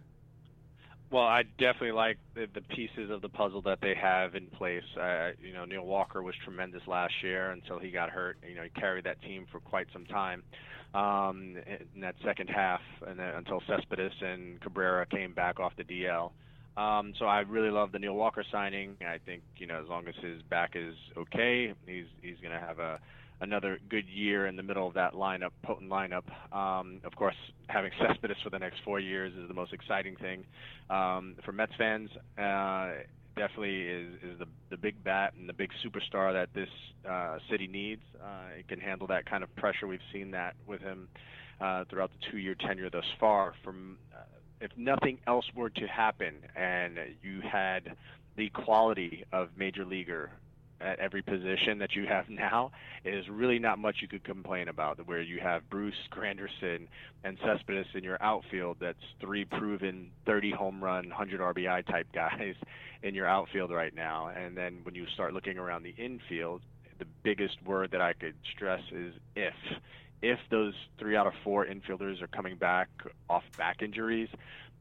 Well, 1.11 1.23
I 1.23 1.45
definitely 1.59 1.93
like 1.93 2.19
the, 2.35 2.49
the 2.53 2.63
pieces 2.63 3.11
of 3.11 3.23
the 3.23 3.29
puzzle 3.29 3.63
that 3.63 3.79
they 3.81 3.95
have 3.95 4.35
in 4.35 4.47
place. 4.49 4.83
Uh, 5.01 5.31
you 5.41 5.53
know, 5.53 5.65
Neil 5.65 5.87
Walker 5.87 6.21
was 6.23 6.35
tremendous 6.43 6.83
last 6.89 7.15
year 7.23 7.53
until 7.53 7.79
he 7.79 7.91
got 7.91 8.11
hurt. 8.11 8.39
You 8.47 8.57
know, 8.57 8.63
he 8.65 8.71
carried 8.71 9.05
that 9.05 9.23
team 9.23 9.47
for 9.53 9.61
quite 9.61 9.87
some 9.93 10.05
time 10.07 10.43
um, 10.95 11.57
in 11.95 12.01
that 12.01 12.17
second 12.25 12.49
half, 12.49 12.81
and 13.07 13.19
then, 13.19 13.35
until 13.37 13.63
Cespedes 13.69 14.13
and 14.21 14.61
Cabrera 14.61 15.07
came 15.07 15.33
back 15.33 15.61
off 15.61 15.73
the 15.77 15.85
DL. 15.85 16.33
Um, 16.77 17.15
so 17.19 17.25
I 17.25 17.41
really 17.41 17.71
love 17.71 17.93
the 17.93 17.99
Neil 17.99 18.15
Walker 18.15 18.45
signing. 18.51 18.97
I 19.01 19.19
think 19.25 19.43
you 19.57 19.67
know 19.67 19.81
as 19.81 19.89
long 19.89 20.09
as 20.09 20.15
his 20.21 20.43
back 20.43 20.73
is 20.75 20.95
okay, 21.17 21.73
he's 21.87 22.05
he's 22.21 22.37
going 22.43 22.53
to 22.53 22.61
have 22.61 22.81
a 22.81 22.99
another 23.41 23.79
good 23.89 24.07
year 24.09 24.47
in 24.47 24.57
the 24.57 24.63
middle 24.63 24.87
of 24.87 24.95
that 24.95 25.15
lineup, 25.15 25.51
potent 25.63 25.91
lineup. 25.91 26.25
Um, 26.55 27.01
of 27.05 27.15
course, 27.17 27.37
having 27.69 27.91
Cespedes 28.01 28.37
for 28.43 28.51
the 28.51 28.59
next 28.59 28.79
four 28.85 29.01
years 29.01 29.33
is 29.35 29.49
the 29.49 29.55
most 29.55 29.73
exciting 29.73 30.17
thing 30.17 30.45
um, 30.91 31.37
for 31.45 31.53
Mets 31.53 31.73
fans. 31.77 32.11
Uh, 32.39 33.03
definitely 33.37 33.83
is, 33.83 34.15
is 34.23 34.39
the, 34.39 34.47
the 34.71 34.77
big 34.77 35.03
bat 35.05 35.35
and 35.39 35.49
the 35.49 35.53
big 35.53 35.71
superstar 35.85 36.33
that 36.33 36.49
this 36.55 36.71
uh, 37.09 37.39
city 37.51 37.67
needs. 37.67 38.03
Uh, 38.21 38.59
it 38.59 38.67
can 38.69 38.81
handle 38.81 39.07
that 39.07 39.29
kind 39.29 39.45
of 39.45 39.55
pressure. 39.57 39.87
We've 39.87 40.01
seen 40.13 40.31
that 40.31 40.55
with 40.67 40.81
him 40.81 41.09
uh, 41.61 41.85
throughout 41.91 42.11
the 42.11 42.31
two-year 42.31 42.55
tenure 42.55 42.91
thus 42.91 43.05
far. 43.21 43.55
From 43.63 43.99
uh, 44.15 44.23
if 44.61 44.71
nothing 44.77 45.19
else 45.27 45.45
were 45.55 45.71
to 45.71 45.87
happen, 45.87 46.35
and 46.57 46.99
you 47.23 47.43
had 47.43 47.95
the 48.37 48.49
quality 48.51 49.25
of 49.33 49.51
major 49.57 49.85
leaguer 49.85 50.31
at 50.81 50.99
every 50.99 51.23
position 51.23 51.79
that 51.79 51.95
you 51.95 52.07
have 52.07 52.29
now 52.29 52.71
is 53.05 53.29
really 53.29 53.59
not 53.59 53.79
much 53.79 53.97
you 54.01 54.09
could 54.09 54.25
complain 54.25 54.69
about. 54.69 55.05
Where 55.07 55.23
you 55.23 55.41
have 55.41 55.69
Bruce 55.71 55.95
Granderson 56.11 56.87
and 57.25 57.39
Cespedes 57.45 57.87
in 57.95 58.05
your 58.05 58.23
outfield, 58.23 58.79
that's 58.81 58.99
three 59.21 59.45
proven 59.45 60.11
30 60.27 60.53
home 60.53 60.83
run, 60.83 61.09
100 61.09 61.41
RBI 61.41 61.87
type 61.87 62.07
guys 62.13 62.55
in 63.03 63.15
your 63.15 63.27
outfield 63.27 63.71
right 63.71 63.95
now. 63.95 64.29
And 64.29 64.57
then 64.57 64.81
when 64.83 64.95
you 64.95 65.07
start 65.15 65.33
looking 65.33 65.59
around 65.59 65.83
the 65.83 65.95
infield, 65.97 66.63
the 66.99 67.07
biggest 67.23 67.57
word 67.65 67.91
that 67.93 68.01
I 68.01 68.13
could 68.13 68.35
stress 68.55 68.83
is 68.93 69.15
if. 69.35 69.55
If 70.23 70.39
those 70.51 70.73
three 70.99 71.15
out 71.15 71.27
of 71.27 71.35
four 71.45 71.67
infielders 71.67 72.23
are 72.23 72.27
coming 72.27 72.57
back 72.57 72.89
off 73.29 73.45
back 73.59 73.83
injuries, 73.83 74.31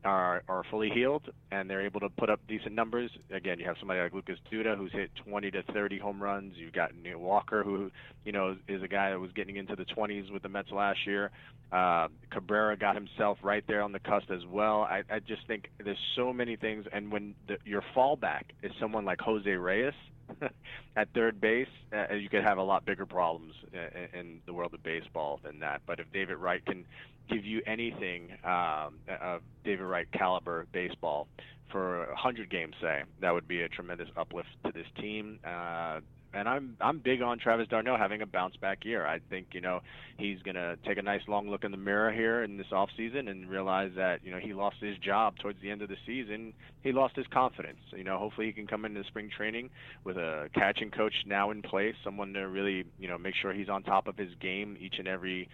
are, 0.06 0.44
are 0.48 0.64
fully 0.70 0.90
healed 0.90 1.24
and 1.52 1.70
they're 1.70 1.86
able 1.86 2.00
to 2.00 2.10
put 2.10 2.30
up 2.30 2.40
decent 2.48 2.74
numbers. 2.74 3.12
Again, 3.32 3.60
you 3.60 3.66
have 3.66 3.76
somebody 3.80 4.00
like 4.00 4.14
Lucas 4.14 4.38
Duda 4.52 4.78
who's 4.78 4.92
hit 4.92 5.12
20 5.28 5.52
to 5.52 5.64
30 5.74 6.00
home 6.00 6.22
runs. 6.22 6.54
You've 6.56 6.74
got 6.74 6.96
Neil 6.96 7.20
Walker 7.20 7.64
who, 7.64 7.92
you 8.24 8.32
know, 8.32 8.56
is 8.68 8.84
a 8.84 8.88
guy 8.88 9.10
that 9.10 9.20
was 9.20 9.32
getting 9.34 9.58
into 9.58 9.76
the 9.76 9.86
20s 9.86 10.32
with 10.32 10.44
the 10.44 10.50
Mets 10.50 10.72
last 10.72 11.00
year. 11.06 11.32
Uh, 11.72 12.08
Cabrera 12.32 12.78
got 12.78 12.96
himself 12.96 13.38
right 13.42 13.64
there 13.68 13.82
on 13.82 13.92
the 13.92 14.00
cusp 14.00 14.30
as 14.32 14.46
well. 14.46 14.82
I, 14.82 15.04
I 15.10 15.20
just 15.20 15.46
think 15.48 15.70
there's 15.84 15.98
so 16.16 16.32
many 16.32 16.56
things, 16.56 16.86
and 16.94 17.12
when 17.12 17.34
the, 17.48 17.58
your 17.66 17.84
fallback 17.96 18.44
is 18.62 18.72
someone 18.80 19.04
like 19.04 19.20
Jose 19.20 19.50
Reyes 19.50 19.94
at 20.96 21.14
third 21.14 21.40
base, 21.40 21.68
uh, 21.94 22.14
you 22.14 22.30
could 22.30 22.44
have 22.44 22.58
a 22.58 22.64
lot 22.64 22.86
bigger 22.86 23.06
problems 23.06 23.54
in, 23.74 24.20
in 24.20 24.42
the 24.46 24.54
world 24.54 24.74
of 24.74 24.84
baseball 24.84 25.40
than 25.44 25.60
that. 25.60 25.82
But 25.86 26.00
if 26.00 26.12
David 26.12 26.38
Wright 26.38 26.66
can 26.66 26.86
give 27.30 27.46
you 27.46 27.62
anything 27.66 28.32
um, 28.44 28.96
of 29.22 29.42
David 29.64 29.84
Wright 29.84 30.08
caliber 30.12 30.68
baseball 30.72 31.28
for 31.72 32.08
100 32.08 32.50
games, 32.50 32.76
say, 32.82 33.04
that 33.22 33.34
would 33.34 33.48
be 33.48 33.62
a 33.62 33.70
tremendous 33.70 34.10
uplift 34.16 34.50
to 34.66 34.72
this 34.72 34.88
team. 35.00 35.40
Uh, 35.44 36.02
and 36.36 36.50
I'm 36.50 36.76
I'm 36.82 37.00
big 37.00 37.22
on 37.22 37.40
Travis 37.40 37.68
d'Arnaud 37.70 37.98
having 37.98 38.22
a 38.22 38.26
bounce 38.26 38.58
back 38.58 38.84
year. 38.84 39.08
I 39.08 39.20
think 39.30 39.48
you 39.54 39.62
know 39.62 39.80
he's 40.18 40.42
to 40.44 40.78
take 40.86 40.98
a 40.98 41.02
nice 41.02 41.22
long 41.28 41.50
look 41.50 41.64
in 41.64 41.72
the 41.72 41.78
mirror 41.78 42.12
here 42.12 42.44
in 42.44 42.58
this 42.58 42.68
off 42.72 42.90
season 42.96 43.30
and 43.30 43.50
realize 43.50 43.92
that 43.96 44.24
you 44.24 44.32
know 44.32 44.38
he 44.38 44.54
lost 44.54 44.76
his 44.82 44.98
job 44.98 45.38
towards 45.40 45.60
the 45.62 45.72
end 45.72 45.82
of 45.82 45.90
the 45.90 45.96
season. 46.06 46.54
He 46.84 46.92
lost 46.92 47.16
his 47.16 47.26
confidence. 47.28 47.80
You 47.96 48.04
know, 48.04 48.20
hopefully 48.20 48.48
he 48.48 48.54
can 48.54 48.68
come 48.68 48.86
into 48.86 49.04
spring 49.06 49.30
training 49.36 49.70
with 50.04 50.18
a 50.18 50.50
catching 50.54 50.92
coach 50.92 51.14
now 51.26 51.52
in 51.52 51.62
place, 51.62 51.96
someone 52.04 52.34
to 52.34 52.48
really 52.48 52.84
you 53.00 53.08
know 53.08 53.18
make 53.18 53.36
sure 53.42 53.54
he's 53.54 53.70
on 53.70 53.84
top 53.84 54.08
of 54.08 54.18
his 54.18 54.30
game 54.42 54.78
each 54.80 55.00
and 55.00 55.08
every 55.08 55.48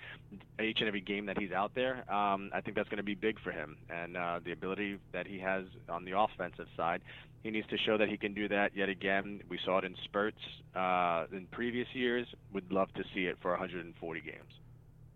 each 0.62 0.80
and 0.80 0.88
every 0.88 1.02
game 1.02 1.28
that 1.28 1.38
he's 1.38 1.52
out 1.52 1.74
there. 1.76 2.12
Um, 2.12 2.50
I 2.54 2.62
think 2.62 2.76
that's 2.76 2.90
to 2.98 3.04
be 3.04 3.16
big 3.16 3.40
for 3.40 3.52
him 3.52 3.78
and 3.90 4.18
uh, 4.18 4.40
the 4.44 4.52
ability 4.52 4.98
that 5.14 5.28
he 5.28 5.40
has 5.40 5.66
on 5.90 6.06
the 6.06 6.18
offensive 6.18 6.68
side 6.76 7.02
he 7.44 7.50
needs 7.50 7.68
to 7.70 7.78
show 7.78 7.98
that 7.98 8.08
he 8.08 8.18
can 8.18 8.34
do 8.34 8.48
that 8.50 8.76
yet 8.76 8.90
again. 8.90 9.42
We 9.50 9.60
saw 9.66 9.80
it 9.80 9.84
in 9.84 9.96
spurts 10.04 10.38
uh, 10.76 11.26
in 11.32 11.48
previous 11.52 11.88
years. 11.94 12.28
Would 12.54 12.72
love 12.72 12.94
to 12.94 13.04
see 13.14 13.26
it 13.26 13.38
for 13.42 13.52
140 13.52 14.22
games. 14.22 14.54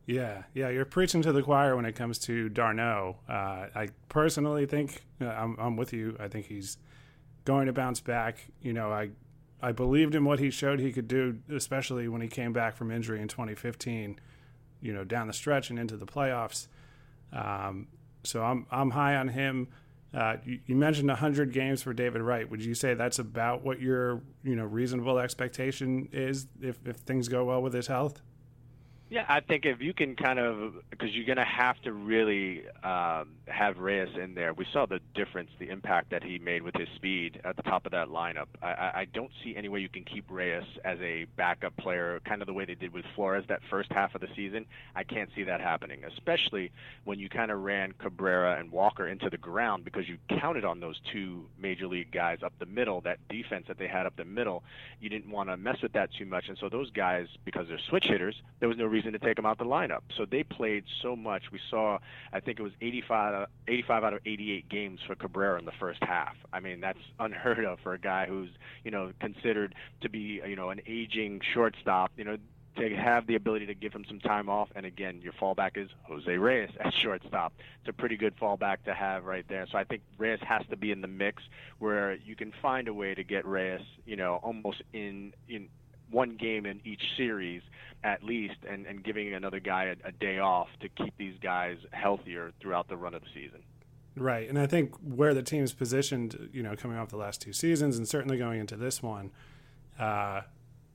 Yeah, 0.06 0.44
yeah, 0.54 0.70
you're 0.70 0.86
preaching 0.86 1.24
to 1.24 1.32
the 1.32 1.42
choir 1.42 1.76
when 1.76 1.86
it 1.86 1.96
comes 1.96 2.20
to 2.20 2.48
d'Arnaud. 2.50 3.18
Uh, 3.28 3.68
I 3.74 3.90
personally 4.08 4.68
think 4.68 5.04
uh, 5.20 5.26
I'm, 5.26 5.56
I'm 5.60 5.78
with 5.78 5.94
you. 5.94 6.16
I 6.20 6.28
think 6.28 6.46
he's 6.46 6.78
going 7.44 7.66
to 7.66 7.74
bounce 7.74 8.02
back. 8.02 8.46
You 8.62 8.74
know, 8.74 8.92
I 8.92 9.10
I 9.62 9.72
believed 9.72 10.14
in 10.14 10.24
what 10.26 10.40
he 10.40 10.52
showed 10.52 10.80
he 10.80 10.92
could 10.92 11.08
do, 11.08 11.40
especially 11.50 12.08
when 12.08 12.22
he 12.22 12.28
came 12.28 12.54
back 12.54 12.76
from 12.76 12.92
injury 12.92 13.20
in 13.20 13.28
2015. 13.28 14.20
You 14.82 14.94
know, 14.94 15.04
down 15.04 15.26
the 15.26 15.34
stretch 15.34 15.72
and 15.72 15.80
into 15.80 15.98
the 15.98 16.06
playoffs. 16.06 16.68
Um, 17.34 17.88
so 18.24 18.44
I'm 18.44 18.68
I'm 18.70 18.92
high 18.92 19.16
on 19.16 19.30
him. 19.30 19.70
Uh, 20.16 20.38
you, 20.46 20.60
you, 20.66 20.76
mentioned 20.76 21.10
100 21.10 21.52
games 21.52 21.82
for 21.82 21.94
David 21.94 22.22
Wright. 22.22 22.50
Would 22.50 22.64
you 22.64 22.74
say 22.74 22.94
that's 22.94 23.20
about 23.20 23.66
what 23.66 23.82
your 23.82 24.22
you 24.44 24.56
know 24.56 24.64
reasonable 24.64 25.20
expectation 25.20 26.08
is 26.14 26.48
if, 26.62 26.80
if 26.86 26.98
things 26.98 27.28
go 27.28 27.44
well 27.44 27.62
with 27.62 27.74
his 27.74 27.88
health? 27.88 28.22
Yeah, 29.08 29.24
I 29.30 29.40
think 29.40 29.66
if 29.66 29.82
you 29.82 29.94
can 29.94 30.16
kind 30.16 30.40
of, 30.40 30.74
because 30.90 31.14
you're 31.14 31.28
going 31.28 31.38
to 31.38 31.44
have 31.44 31.80
to 31.84 31.94
really 31.94 32.64
um, 32.84 33.36
have 33.48 33.78
Reyes 33.78 34.10
in 34.20 34.34
there. 34.34 34.52
We 34.52 34.66
saw 34.74 34.88
the 34.88 35.00
difference, 35.14 35.52
the 35.60 35.70
impact 35.70 36.10
that 36.10 36.24
he 36.24 36.40
made 36.40 36.64
with 36.64 36.76
his 36.76 36.90
speed 36.96 37.40
at 37.44 37.56
the 37.56 37.62
top 37.62 37.86
of 37.86 37.92
that 37.92 38.08
lineup. 38.08 38.48
I, 38.64 38.92
I 38.96 39.08
don't 39.14 39.30
see 39.44 39.56
any 39.56 39.70
way 39.70 39.80
you 39.80 39.90
can 39.90 40.06
keep 40.06 40.26
Reyes 40.28 40.64
as 40.84 40.98
a 41.02 41.26
backup 41.38 41.78
player, 41.78 42.20
kind 42.26 42.42
of 42.42 42.48
the 42.48 42.54
way 42.54 42.66
they 42.66 42.74
did 42.74 42.94
with 42.94 43.06
Flores 43.14 43.46
that 43.48 43.62
first 43.70 43.92
half 43.92 44.16
of 44.16 44.22
the 44.22 44.28
season. 44.36 44.66
I 44.96 45.04
can't 45.04 45.30
see 45.36 45.44
that 45.44 45.62
happening, 45.62 46.04
especially 46.04 46.72
when 47.04 47.20
you 47.20 47.30
kind 47.30 47.52
of 47.52 47.62
ran 47.62 47.92
Cabrera 47.92 48.60
and 48.60 48.72
Walker 48.72 49.08
into 49.08 49.30
the 49.30 49.38
ground 49.38 49.86
because 49.86 50.10
you 50.10 50.18
counted 50.30 50.66
on 50.66 50.80
those 50.80 51.00
two 51.14 51.46
major 51.60 51.86
league 51.86 52.12
guys 52.12 52.40
up 52.42 52.54
the 52.58 52.66
middle, 52.66 53.02
that 53.02 53.20
defense 53.30 53.66
that 53.68 53.78
they 53.78 53.88
had 53.88 54.08
up 54.08 54.16
the 54.16 54.26
middle. 54.26 54.64
You 55.00 55.10
didn't 55.10 55.30
want 55.30 55.50
to 55.50 55.58
mess 55.58 55.84
with 55.84 55.94
that 55.94 56.12
too 56.12 56.26
much, 56.26 56.50
and 56.50 56.58
so 56.58 56.70
those 56.70 56.90
guys, 56.90 57.28
because 57.46 57.68
they're 57.68 57.78
switch 57.78 58.08
hitters, 58.08 58.42
there 58.60 58.68
was 58.68 58.80
no 58.80 58.95
reason 58.96 59.12
to 59.12 59.20
take 59.20 59.36
them 59.36 59.46
out 59.46 59.58
the 59.58 59.66
lineup. 59.66 60.02
So 60.16 60.26
they 60.26 60.44
played 60.44 60.86
so 61.02 61.16
much. 61.16 61.44
We 61.52 61.60
saw, 61.70 62.00
I 62.32 62.40
think 62.40 62.60
it 62.60 62.64
was 62.64 62.72
85, 62.82 63.48
85 63.68 64.04
out 64.04 64.14
of 64.14 64.20
88 64.26 64.70
games 64.70 65.00
for 65.06 65.16
Cabrera 65.16 65.60
in 65.60 65.66
the 65.66 65.74
first 65.80 66.00
half. 66.02 66.36
I 66.54 66.62
mean, 66.62 66.80
that's 66.80 67.00
unheard 67.20 67.66
of 67.66 67.80
for 67.84 67.94
a 67.94 68.00
guy 68.00 68.26
who's, 68.26 68.50
you 68.84 68.92
know, 68.92 69.12
considered 69.20 69.76
to 70.02 70.10
be, 70.10 70.42
you 70.48 70.56
know, 70.56 70.70
an 70.70 70.80
aging 70.88 71.42
shortstop. 71.54 72.12
You 72.16 72.24
know, 72.24 72.38
to 72.78 72.90
have 72.96 73.26
the 73.28 73.36
ability 73.36 73.66
to 73.66 73.74
give 73.74 73.94
him 73.94 74.04
some 74.08 74.20
time 74.20 74.50
off. 74.50 74.70
And 74.76 74.86
again, 74.86 75.22
your 75.22 75.34
fallback 75.34 75.78
is 75.78 75.90
Jose 76.04 76.30
Reyes 76.30 76.70
at 76.84 76.94
shortstop. 77.02 77.54
It's 77.80 77.90
a 77.90 77.94
pretty 77.94 78.18
good 78.18 78.34
fallback 78.38 78.78
to 78.86 78.94
have 78.94 79.26
right 79.26 79.46
there. 79.48 79.66
So 79.72 79.78
I 79.78 79.84
think 79.84 80.02
Reyes 80.18 80.40
has 80.48 80.64
to 80.70 80.78
be 80.78 80.92
in 80.92 81.02
the 81.02 81.08
mix 81.08 81.44
where 81.80 82.16
you 82.16 82.36
can 82.36 82.52
find 82.62 82.88
a 82.88 82.94
way 82.94 83.14
to 83.16 83.24
get 83.24 83.46
Reyes, 83.46 83.82
you 84.06 84.16
know, 84.16 84.40
almost 84.44 84.82
in 84.94 85.34
in 85.48 85.68
one 86.12 86.38
game 86.38 86.66
in 86.66 86.82
each 86.86 87.02
series 87.18 87.62
at 88.04 88.24
least, 88.24 88.58
and, 88.70 88.86
and 88.86 89.04
giving 89.04 89.34
another 89.34 89.60
guy 89.60 89.86
a, 89.86 90.08
a 90.08 90.12
day 90.12 90.38
off 90.38 90.68
to 90.80 90.88
keep 90.90 91.18
these 91.18 91.34
guys 91.42 91.78
healthier 91.92 92.52
throughout 92.62 92.88
the 92.88 92.96
run 92.96 93.16
of 93.16 93.22
the 93.24 93.28
season. 93.34 93.64
Right, 94.16 94.48
and 94.48 94.60
I 94.60 94.68
think 94.68 94.96
where 94.98 95.34
the 95.34 95.42
team's 95.42 95.74
positioned, 95.74 96.50
you 96.54 96.62
know, 96.62 96.76
coming 96.76 96.98
off 96.98 97.10
the 97.10 97.18
last 97.18 97.42
two 97.42 97.52
seasons, 97.52 97.98
and 97.98 98.08
certainly 98.08 98.38
going 98.38 98.60
into 98.60 98.78
this 98.78 99.02
one, 99.02 99.32
uh, 100.00 100.42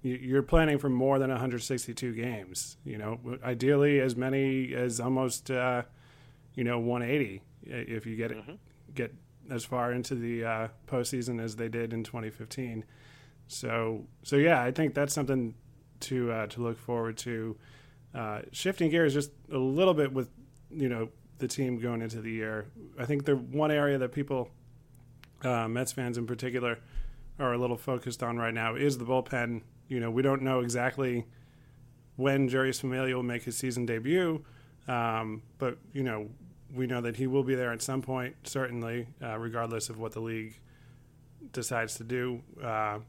you're 0.02 0.42
planning 0.42 0.78
for 0.78 0.88
more 0.88 1.18
than 1.18 1.30
162 1.30 2.14
games. 2.14 2.78
You 2.84 2.96
know, 2.96 3.18
ideally 3.44 4.00
as 4.00 4.16
many 4.16 4.72
as 4.72 5.00
almost, 5.00 5.50
uh, 5.50 5.82
you 6.54 6.64
know, 6.64 6.78
180 6.78 7.42
if 7.64 8.06
you 8.06 8.16
get 8.16 8.30
mm-hmm. 8.30 8.54
get 8.94 9.14
as 9.50 9.64
far 9.64 9.92
into 9.92 10.14
the 10.14 10.44
uh, 10.44 10.68
postseason 10.86 11.42
as 11.42 11.56
they 11.56 11.68
did 11.68 11.92
in 11.92 12.04
2015. 12.04 12.84
So, 13.50 14.06
so 14.22 14.36
yeah, 14.36 14.62
I 14.62 14.70
think 14.70 14.94
that's 14.94 15.12
something 15.12 15.54
to 16.00 16.30
uh, 16.30 16.46
to 16.48 16.62
look 16.62 16.78
forward 16.78 17.16
to. 17.18 17.56
Uh, 18.14 18.42
shifting 18.52 18.90
gears 18.90 19.12
just 19.12 19.32
a 19.52 19.58
little 19.58 19.94
bit 19.94 20.12
with 20.12 20.28
you 20.70 20.88
know 20.88 21.08
the 21.38 21.48
team 21.48 21.78
going 21.80 22.00
into 22.00 22.20
the 22.20 22.30
year. 22.30 22.68
I 22.96 23.06
think 23.06 23.24
the 23.24 23.34
one 23.34 23.72
area 23.72 23.98
that 23.98 24.12
people, 24.12 24.50
uh, 25.42 25.66
Mets 25.66 25.90
fans 25.90 26.16
in 26.16 26.26
particular, 26.26 26.78
are 27.40 27.52
a 27.52 27.58
little 27.58 27.76
focused 27.76 28.22
on 28.22 28.36
right 28.36 28.54
now 28.54 28.76
is 28.76 28.98
the 28.98 29.04
bullpen. 29.04 29.62
You 29.88 29.98
know, 29.98 30.12
we 30.12 30.22
don't 30.22 30.42
know 30.42 30.60
exactly 30.60 31.26
when 32.14 32.48
Jeurys 32.48 32.80
Familia 32.80 33.16
will 33.16 33.24
make 33.24 33.42
his 33.42 33.56
season 33.56 33.84
debut, 33.84 34.44
um, 34.86 35.42
but 35.58 35.76
you 35.92 36.04
know 36.04 36.28
we 36.72 36.86
know 36.86 37.00
that 37.00 37.16
he 37.16 37.26
will 37.26 37.42
be 37.42 37.56
there 37.56 37.72
at 37.72 37.82
some 37.82 38.00
point, 38.00 38.36
certainly, 38.44 39.08
uh, 39.20 39.36
regardless 39.38 39.88
of 39.88 39.98
what 39.98 40.12
the 40.12 40.20
league 40.20 40.60
decides 41.52 41.96
to 41.96 42.04
do. 42.04 42.42
Uh, 42.62 43.00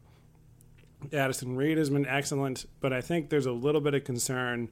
Addison 1.14 1.56
Reed 1.56 1.78
has 1.78 1.90
been 1.90 2.06
excellent, 2.06 2.66
but 2.80 2.94
I 2.94 3.02
think 3.02 3.30
there's 3.30 3.46
a 3.46 3.52
little 3.52 3.82
bit 3.82 3.94
of 3.94 4.04
concern 4.04 4.70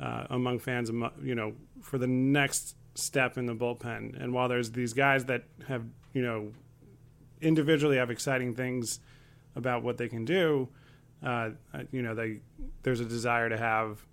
uh, 0.00 0.26
among 0.30 0.58
fans, 0.58 0.90
you 1.22 1.34
know, 1.34 1.54
for 1.80 1.98
the 1.98 2.06
next 2.06 2.76
step 2.94 3.38
in 3.38 3.46
the 3.46 3.54
bullpen. 3.54 4.20
And 4.20 4.32
while 4.32 4.48
there's 4.48 4.72
these 4.72 4.92
guys 4.92 5.26
that 5.26 5.44
have, 5.68 5.84
you 6.12 6.22
know, 6.22 6.52
individually 7.40 7.96
have 7.96 8.10
exciting 8.10 8.54
things 8.54 9.00
about 9.54 9.82
what 9.82 9.98
they 9.98 10.08
can 10.08 10.24
do, 10.24 10.68
uh, 11.22 11.50
you 11.90 12.02
know, 12.02 12.14
they 12.14 12.40
there's 12.82 13.00
a 13.00 13.04
desire 13.04 13.48
to 13.48 13.56
have 13.56 14.04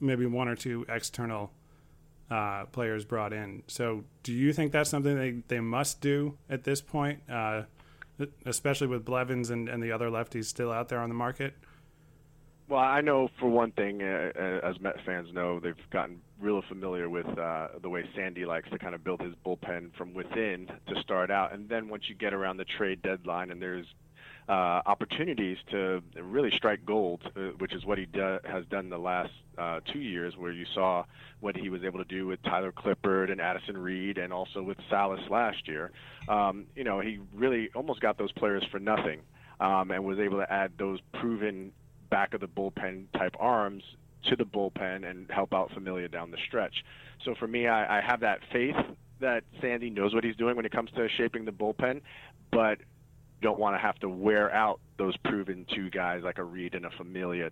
maybe 0.00 0.26
one 0.26 0.48
or 0.48 0.56
two 0.56 0.86
external 0.88 1.52
uh, 2.30 2.64
players 2.66 3.04
brought 3.04 3.32
in. 3.32 3.62
So, 3.66 4.04
do 4.22 4.32
you 4.32 4.52
think 4.52 4.72
that's 4.72 4.90
something 4.90 5.16
they, 5.16 5.42
they 5.48 5.60
must 5.60 6.00
do 6.00 6.36
at 6.48 6.64
this 6.64 6.80
point? 6.80 7.20
Uh, 7.30 7.62
especially 8.44 8.86
with 8.86 9.04
Blevins 9.04 9.50
and, 9.50 9.68
and 9.68 9.82
the 9.82 9.92
other 9.92 10.08
lefties 10.08 10.44
still 10.44 10.72
out 10.72 10.88
there 10.88 11.00
on 11.00 11.08
the 11.08 11.14
market? 11.14 11.54
Well, 12.68 12.80
I 12.80 13.00
know 13.00 13.28
for 13.38 13.48
one 13.48 13.70
thing, 13.72 14.02
uh, 14.02 14.32
uh, 14.36 14.68
as 14.68 14.80
Met 14.80 14.96
fans 15.04 15.32
know, 15.32 15.60
they've 15.60 15.74
gotten 15.92 16.20
real 16.40 16.62
familiar 16.68 17.08
with 17.08 17.26
uh, 17.38 17.68
the 17.80 17.88
way 17.88 18.04
Sandy 18.16 18.44
likes 18.44 18.68
to 18.70 18.78
kind 18.78 18.94
of 18.94 19.04
build 19.04 19.20
his 19.20 19.34
bullpen 19.44 19.94
from 19.96 20.14
within 20.14 20.66
to 20.88 21.00
start 21.00 21.30
out, 21.30 21.52
and 21.52 21.68
then 21.68 21.88
once 21.88 22.04
you 22.08 22.16
get 22.16 22.34
around 22.34 22.56
the 22.56 22.64
trade 22.64 23.02
deadline 23.02 23.52
and 23.52 23.62
there's 23.62 23.86
uh, 24.48 24.80
opportunities 24.86 25.58
to 25.70 26.02
really 26.20 26.50
strike 26.50 26.84
gold, 26.84 27.20
uh, 27.36 27.40
which 27.58 27.74
is 27.74 27.84
what 27.84 27.98
he 27.98 28.06
do- 28.06 28.38
has 28.44 28.64
done 28.66 28.88
the 28.88 28.98
last 28.98 29.32
uh, 29.58 29.80
two 29.92 30.00
years, 30.00 30.36
where 30.36 30.52
you 30.52 30.64
saw 30.74 31.04
what 31.40 31.56
he 31.56 31.68
was 31.68 31.82
able 31.82 31.98
to 31.98 32.04
do 32.04 32.26
with 32.26 32.42
Tyler 32.42 32.72
Clippard 32.72 33.30
and 33.30 33.40
Addison 33.40 33.76
Reed, 33.76 34.18
and 34.18 34.32
also 34.32 34.62
with 34.62 34.78
Salas 34.88 35.28
last 35.30 35.66
year. 35.66 35.90
Um, 36.28 36.66
you 36.76 36.84
know, 36.84 37.00
he 37.00 37.18
really 37.34 37.70
almost 37.74 38.00
got 38.00 38.18
those 38.18 38.32
players 38.32 38.64
for 38.70 38.78
nothing, 38.78 39.20
um, 39.60 39.90
and 39.90 40.04
was 40.04 40.18
able 40.18 40.38
to 40.38 40.52
add 40.52 40.72
those 40.78 41.00
proven 41.14 41.72
back 42.08 42.34
of 42.34 42.40
the 42.40 42.48
bullpen 42.48 43.06
type 43.16 43.34
arms 43.40 43.82
to 44.24 44.36
the 44.36 44.44
bullpen 44.44 45.08
and 45.08 45.30
help 45.30 45.52
out 45.52 45.72
Familia 45.72 46.08
down 46.08 46.30
the 46.30 46.38
stretch. 46.46 46.84
So 47.24 47.34
for 47.34 47.46
me, 47.46 47.66
I, 47.66 47.98
I 47.98 48.00
have 48.00 48.20
that 48.20 48.40
faith 48.52 48.76
that 49.20 49.44
Sandy 49.60 49.90
knows 49.90 50.14
what 50.14 50.24
he's 50.24 50.36
doing 50.36 50.56
when 50.56 50.66
it 50.66 50.72
comes 50.72 50.90
to 50.92 51.08
shaping 51.08 51.44
the 51.44 51.52
bullpen, 51.52 52.02
but 52.50 52.78
don't 53.42 53.58
want 53.58 53.74
to 53.74 53.78
have 53.78 53.98
to 54.00 54.08
wear 54.08 54.52
out 54.52 54.80
those 54.98 55.16
proven 55.18 55.66
two 55.74 55.90
guys 55.90 56.22
like 56.22 56.38
a 56.38 56.44
Reed 56.44 56.74
and 56.74 56.86
a 56.86 56.90
Familia 56.90 57.50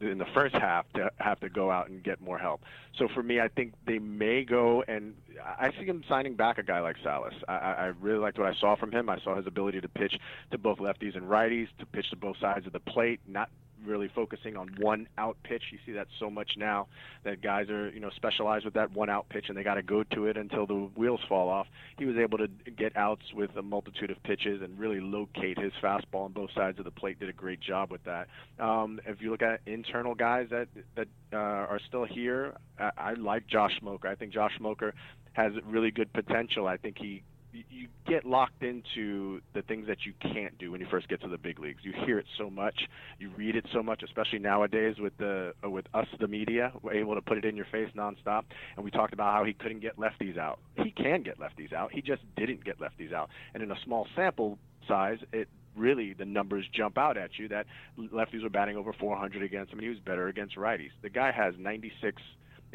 in 0.00 0.18
the 0.18 0.26
first 0.34 0.54
half 0.54 0.84
to 0.92 1.10
have 1.18 1.40
to 1.40 1.48
go 1.48 1.70
out 1.70 1.88
and 1.88 2.02
get 2.02 2.20
more 2.20 2.38
help. 2.38 2.62
So 2.98 3.08
for 3.14 3.22
me, 3.22 3.40
I 3.40 3.48
think 3.48 3.72
they 3.86 3.98
may 3.98 4.44
go 4.44 4.84
and 4.86 5.14
I 5.42 5.70
see 5.78 5.86
him 5.86 6.04
signing 6.08 6.34
back 6.34 6.58
a 6.58 6.62
guy 6.62 6.80
like 6.80 6.96
Salas. 7.02 7.34
I, 7.48 7.54
I 7.54 7.84
really 8.00 8.18
liked 8.18 8.38
what 8.38 8.46
I 8.46 8.54
saw 8.60 8.76
from 8.76 8.92
him. 8.92 9.08
I 9.08 9.18
saw 9.20 9.36
his 9.36 9.46
ability 9.46 9.80
to 9.80 9.88
pitch 9.88 10.18
to 10.50 10.58
both 10.58 10.78
lefties 10.78 11.16
and 11.16 11.26
righties, 11.28 11.68
to 11.78 11.86
pitch 11.86 12.10
to 12.10 12.16
both 12.16 12.36
sides 12.38 12.66
of 12.66 12.72
the 12.72 12.80
plate, 12.80 13.20
not 13.26 13.48
really 13.86 14.08
focusing 14.14 14.56
on 14.56 14.68
one 14.78 15.08
out 15.18 15.36
pitch. 15.42 15.62
You 15.70 15.78
see 15.86 15.92
that 15.92 16.08
so 16.18 16.30
much 16.30 16.52
now 16.56 16.88
that 17.24 17.42
guys 17.42 17.68
are, 17.70 17.90
you 17.90 18.00
know, 18.00 18.10
specialized 18.16 18.64
with 18.64 18.74
that 18.74 18.92
one 18.92 19.08
out 19.10 19.28
pitch 19.28 19.46
and 19.48 19.56
they 19.56 19.62
got 19.62 19.74
to 19.74 19.82
go 19.82 20.02
to 20.14 20.26
it 20.26 20.36
until 20.36 20.66
the 20.66 20.74
wheels 20.96 21.20
fall 21.28 21.48
off. 21.48 21.66
He 21.98 22.04
was 22.04 22.16
able 22.16 22.38
to 22.38 22.48
get 22.76 22.96
outs 22.96 23.22
with 23.34 23.50
a 23.56 23.62
multitude 23.62 24.10
of 24.10 24.22
pitches 24.22 24.62
and 24.62 24.78
really 24.78 25.00
locate 25.00 25.58
his 25.58 25.72
fastball 25.82 26.24
on 26.24 26.32
both 26.32 26.50
sides 26.54 26.78
of 26.78 26.84
the 26.84 26.90
plate. 26.90 27.18
Did 27.18 27.28
a 27.28 27.32
great 27.32 27.60
job 27.60 27.90
with 27.90 28.04
that. 28.04 28.28
Um, 28.58 29.00
if 29.06 29.20
you 29.20 29.30
look 29.30 29.42
at 29.42 29.60
internal 29.66 30.14
guys 30.14 30.48
that 30.50 30.68
that 30.96 31.08
uh, 31.32 31.36
are 31.36 31.80
still 31.88 32.04
here, 32.04 32.54
I, 32.78 32.90
I 32.96 33.12
like 33.14 33.46
Josh 33.46 33.72
Smoker. 33.80 34.08
I 34.08 34.14
think 34.14 34.32
Josh 34.32 34.52
Smoker 34.58 34.94
has 35.32 35.52
really 35.66 35.90
good 35.90 36.12
potential. 36.12 36.66
I 36.66 36.76
think 36.76 36.96
he 36.98 37.22
you 37.70 37.88
get 38.06 38.24
locked 38.24 38.62
into 38.62 39.40
the 39.54 39.62
things 39.62 39.86
that 39.88 39.98
you 40.04 40.12
can't 40.20 40.56
do 40.58 40.72
when 40.72 40.80
you 40.80 40.86
first 40.90 41.08
get 41.08 41.20
to 41.22 41.28
the 41.28 41.38
big 41.38 41.58
leagues. 41.58 41.80
You 41.82 41.92
hear 42.04 42.18
it 42.18 42.26
so 42.38 42.50
much, 42.50 42.74
you 43.18 43.30
read 43.36 43.56
it 43.56 43.66
so 43.72 43.82
much, 43.82 44.02
especially 44.02 44.38
nowadays 44.38 44.96
with 44.98 45.16
the 45.18 45.54
uh, 45.64 45.70
with 45.70 45.86
us, 45.94 46.06
the 46.20 46.28
media, 46.28 46.72
we're 46.82 46.94
able 46.94 47.14
to 47.14 47.22
put 47.22 47.38
it 47.38 47.44
in 47.44 47.56
your 47.56 47.66
face 47.66 47.88
nonstop. 47.96 48.44
And 48.76 48.84
we 48.84 48.90
talked 48.90 49.12
about 49.12 49.32
how 49.32 49.44
he 49.44 49.52
couldn't 49.52 49.80
get 49.80 49.96
lefties 49.98 50.38
out. 50.38 50.58
He 50.76 50.90
can 50.90 51.22
get 51.22 51.38
lefties 51.38 51.72
out. 51.72 51.92
He 51.92 52.02
just 52.02 52.22
didn't 52.36 52.64
get 52.64 52.78
lefties 52.78 53.12
out. 53.12 53.30
And 53.54 53.62
in 53.62 53.70
a 53.70 53.76
small 53.84 54.06
sample 54.14 54.58
size, 54.88 55.18
it 55.32 55.48
really 55.76 56.14
the 56.14 56.24
numbers 56.24 56.64
jump 56.72 56.96
out 56.96 57.16
at 57.16 57.38
you 57.38 57.48
that 57.48 57.66
lefties 57.98 58.42
were 58.42 58.50
batting 58.50 58.76
over 58.76 58.92
400 58.92 59.42
against 59.42 59.72
him. 59.72 59.78
And 59.78 59.84
he 59.84 59.90
was 59.90 59.98
better 59.98 60.28
against 60.28 60.56
righties. 60.56 60.90
The 61.02 61.10
guy 61.10 61.32
has 61.32 61.54
96 61.58 62.22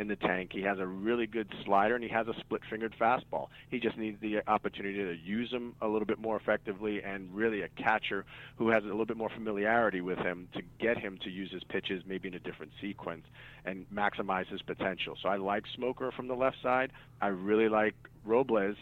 in 0.02 0.08
the 0.08 0.16
tank. 0.16 0.50
He 0.52 0.64
has 0.64 0.80
a 0.80 0.86
really 0.86 1.28
good 1.28 1.48
slider 1.64 1.94
and 1.94 2.04
he 2.04 2.10
has 2.10 2.28
a 2.28 2.34
split-fingered 2.40 2.96
fastball. 3.00 3.48
He 3.70 3.80
just 3.80 3.98
needs 3.98 4.20
the 4.20 4.42
opportunity 4.48 4.98
to 4.98 5.16
use 5.16 5.52
them 5.52 5.76
a 5.80 5.88
little 5.88 6.08
bit 6.08 6.20
more 6.20 6.36
effectively 6.36 7.04
and 7.04 7.34
really 7.34 7.62
a 7.62 7.70
catcher 7.70 8.26
who 8.58 8.70
has 8.70 8.84
a 8.84 8.88
little 8.88 9.06
bit 9.06 9.16
more 9.16 9.30
familiarity 9.30 10.02
with 10.02 10.18
him 10.18 10.50
to 10.56 10.62
get 10.80 10.98
him 10.98 11.20
to 11.24 11.30
use 11.30 11.52
his 11.52 11.64
pitches 11.64 12.04
maybe 12.08 12.28
in 12.28 12.34
a 12.34 12.40
different 12.40 12.72
sequence 12.82 13.26
and 13.64 13.86
maximize 13.94 14.48
his 14.48 14.64
potential. 14.64 15.16
So 15.22 15.30
I 15.30 15.38
like 15.38 15.66
Smoker 15.76 16.12
from 16.12 16.28
the 16.28 16.36
left 16.36 16.58
side. 16.64 16.92
I 17.22 17.28
really 17.28 17.70
like 17.70 17.94
Robles. 18.26 18.78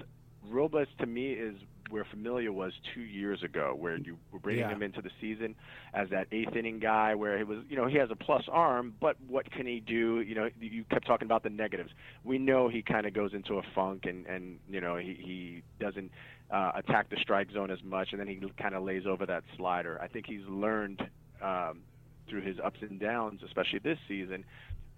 Robles 0.49 0.87
to 0.99 1.05
me 1.05 1.33
is 1.33 1.55
where 1.89 2.05
Familia 2.05 2.51
was 2.51 2.73
two 2.93 3.01
years 3.01 3.43
ago, 3.43 3.75
where 3.77 3.97
you 3.97 4.17
were 4.31 4.39
bringing 4.39 4.61
yeah. 4.61 4.69
him 4.69 4.83
into 4.83 5.01
the 5.01 5.09
season 5.19 5.55
as 5.93 6.09
that 6.09 6.27
eighth 6.31 6.55
inning 6.55 6.79
guy, 6.79 7.15
where 7.15 7.37
he 7.37 7.43
was, 7.43 7.59
you 7.69 7.75
know, 7.75 7.87
he 7.87 7.97
has 7.97 8.09
a 8.11 8.15
plus 8.15 8.43
arm, 8.51 8.93
but 8.99 9.17
what 9.27 9.51
can 9.51 9.65
he 9.65 9.79
do? 9.79 10.21
You 10.21 10.35
know, 10.35 10.49
you 10.59 10.83
kept 10.85 11.05
talking 11.05 11.25
about 11.25 11.43
the 11.43 11.49
negatives. 11.49 11.91
We 12.23 12.37
know 12.37 12.69
he 12.69 12.81
kind 12.81 13.05
of 13.05 13.13
goes 13.13 13.33
into 13.33 13.57
a 13.57 13.63
funk, 13.75 14.05
and 14.05 14.25
and 14.25 14.59
you 14.69 14.81
know 14.81 14.97
he 14.97 15.13
he 15.19 15.63
doesn't 15.79 16.11
uh, 16.51 16.71
attack 16.75 17.09
the 17.09 17.17
strike 17.21 17.51
zone 17.51 17.71
as 17.71 17.83
much, 17.83 18.09
and 18.11 18.19
then 18.19 18.27
he 18.27 18.41
kind 18.61 18.75
of 18.75 18.83
lays 18.83 19.05
over 19.05 19.25
that 19.25 19.43
slider. 19.57 19.99
I 20.01 20.07
think 20.07 20.25
he's 20.27 20.45
learned 20.47 21.01
um, 21.41 21.81
through 22.29 22.41
his 22.41 22.57
ups 22.63 22.79
and 22.81 22.99
downs, 22.99 23.41
especially 23.45 23.79
this 23.79 23.97
season, 24.07 24.45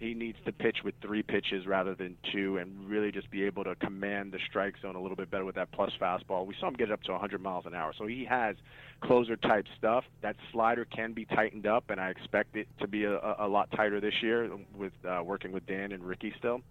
he 0.01 0.15
needs 0.15 0.37
to 0.45 0.51
pitch 0.51 0.77
with 0.83 0.95
three 0.99 1.21
pitches 1.21 1.67
rather 1.67 1.93
than 1.93 2.17
two 2.33 2.57
and 2.57 2.89
really 2.89 3.11
just 3.11 3.29
be 3.29 3.43
able 3.43 3.63
to 3.63 3.75
command 3.75 4.31
the 4.31 4.39
strike 4.49 4.73
zone 4.81 4.95
a 4.95 4.99
little 4.99 5.15
bit 5.15 5.29
better 5.29 5.45
with 5.45 5.53
that 5.53 5.71
plus 5.71 5.91
fastball. 6.01 6.47
We 6.47 6.55
saw 6.59 6.69
him 6.69 6.73
get 6.73 6.89
it 6.89 6.91
up 6.91 7.03
to 7.03 7.11
100 7.11 7.39
miles 7.39 7.67
an 7.67 7.75
hour. 7.75 7.93
So 7.95 8.07
he 8.07 8.25
has 8.25 8.55
closer 9.01 9.35
type 9.35 9.65
stuff. 9.77 10.03
That 10.23 10.35
slider 10.51 10.85
can 10.85 11.13
be 11.13 11.25
tightened 11.25 11.67
up, 11.67 11.91
and 11.91 12.01
I 12.01 12.09
expect 12.09 12.55
it 12.55 12.67
to 12.79 12.87
be 12.87 13.03
a, 13.03 13.19
a 13.37 13.47
lot 13.47 13.69
tighter 13.75 14.01
this 14.01 14.15
year 14.23 14.49
with 14.75 14.93
uh, 15.07 15.21
working 15.23 15.51
with 15.51 15.67
Dan 15.67 15.91
and 15.91 16.03
Ricky 16.03 16.33
still. 16.39 16.61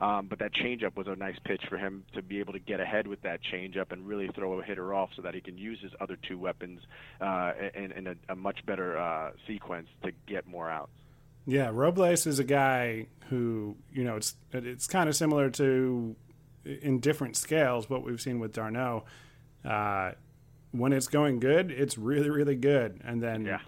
Um, 0.00 0.26
but 0.28 0.40
that 0.40 0.52
changeup 0.52 0.96
was 0.96 1.06
a 1.06 1.14
nice 1.14 1.36
pitch 1.44 1.62
for 1.68 1.78
him 1.78 2.02
to 2.14 2.22
be 2.22 2.40
able 2.40 2.54
to 2.54 2.58
get 2.58 2.80
ahead 2.80 3.06
with 3.06 3.22
that 3.22 3.38
changeup 3.52 3.92
and 3.92 4.08
really 4.08 4.30
throw 4.34 4.58
a 4.58 4.64
hitter 4.64 4.94
off 4.94 5.10
so 5.14 5.22
that 5.22 5.34
he 5.34 5.40
can 5.40 5.56
use 5.56 5.78
his 5.80 5.92
other 6.00 6.16
two 6.26 6.38
weapons 6.38 6.80
uh, 7.20 7.52
in, 7.74 7.92
in 7.92 8.06
a, 8.08 8.14
a 8.30 8.34
much 8.34 8.66
better 8.66 8.98
uh, 8.98 9.30
sequence 9.46 9.86
to 10.02 10.10
get 10.26 10.44
more 10.48 10.68
outs. 10.68 10.90
Yeah, 11.46 11.70
Robles 11.72 12.26
is 12.26 12.38
a 12.38 12.44
guy 12.44 13.06
who 13.28 13.76
you 13.92 14.04
know 14.04 14.16
it's 14.16 14.34
it's 14.52 14.86
kind 14.86 15.08
of 15.08 15.16
similar 15.16 15.50
to 15.50 16.14
in 16.64 17.00
different 17.00 17.36
scales 17.36 17.88
what 17.88 18.04
we've 18.04 18.20
seen 18.20 18.38
with 18.40 18.52
d'Arnaud. 18.52 19.04
Uh, 19.64 20.12
when 20.72 20.92
it's 20.92 21.08
going 21.08 21.40
good, 21.40 21.70
it's 21.70 21.98
really 21.98 22.30
really 22.30 22.56
good, 22.56 23.00
and 23.04 23.22
then 23.22 23.44
yeah. 23.44 23.60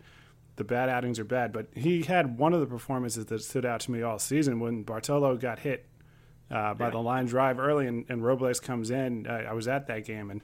the 0.56 0.64
bad 0.64 0.88
outings 0.88 1.18
are 1.18 1.24
bad. 1.24 1.52
But 1.52 1.68
he 1.74 2.02
had 2.02 2.38
one 2.38 2.52
of 2.52 2.60
the 2.60 2.66
performances 2.66 3.26
that 3.26 3.42
stood 3.42 3.64
out 3.66 3.80
to 3.80 3.90
me 3.90 4.02
all 4.02 4.18
season 4.18 4.60
when 4.60 4.82
Bartolo 4.84 5.36
got 5.36 5.58
hit 5.60 5.86
uh, 6.50 6.74
by 6.74 6.86
Yeah. 6.86 6.90
the 6.90 6.98
line 6.98 7.26
drive 7.26 7.58
early, 7.58 7.86
and, 7.86 8.04
and 8.08 8.24
Robles 8.24 8.60
comes 8.60 8.90
in. 8.90 9.26
I, 9.26 9.44
I 9.46 9.52
was 9.52 9.66
at 9.66 9.86
that 9.88 10.04
game, 10.04 10.30
and 10.30 10.42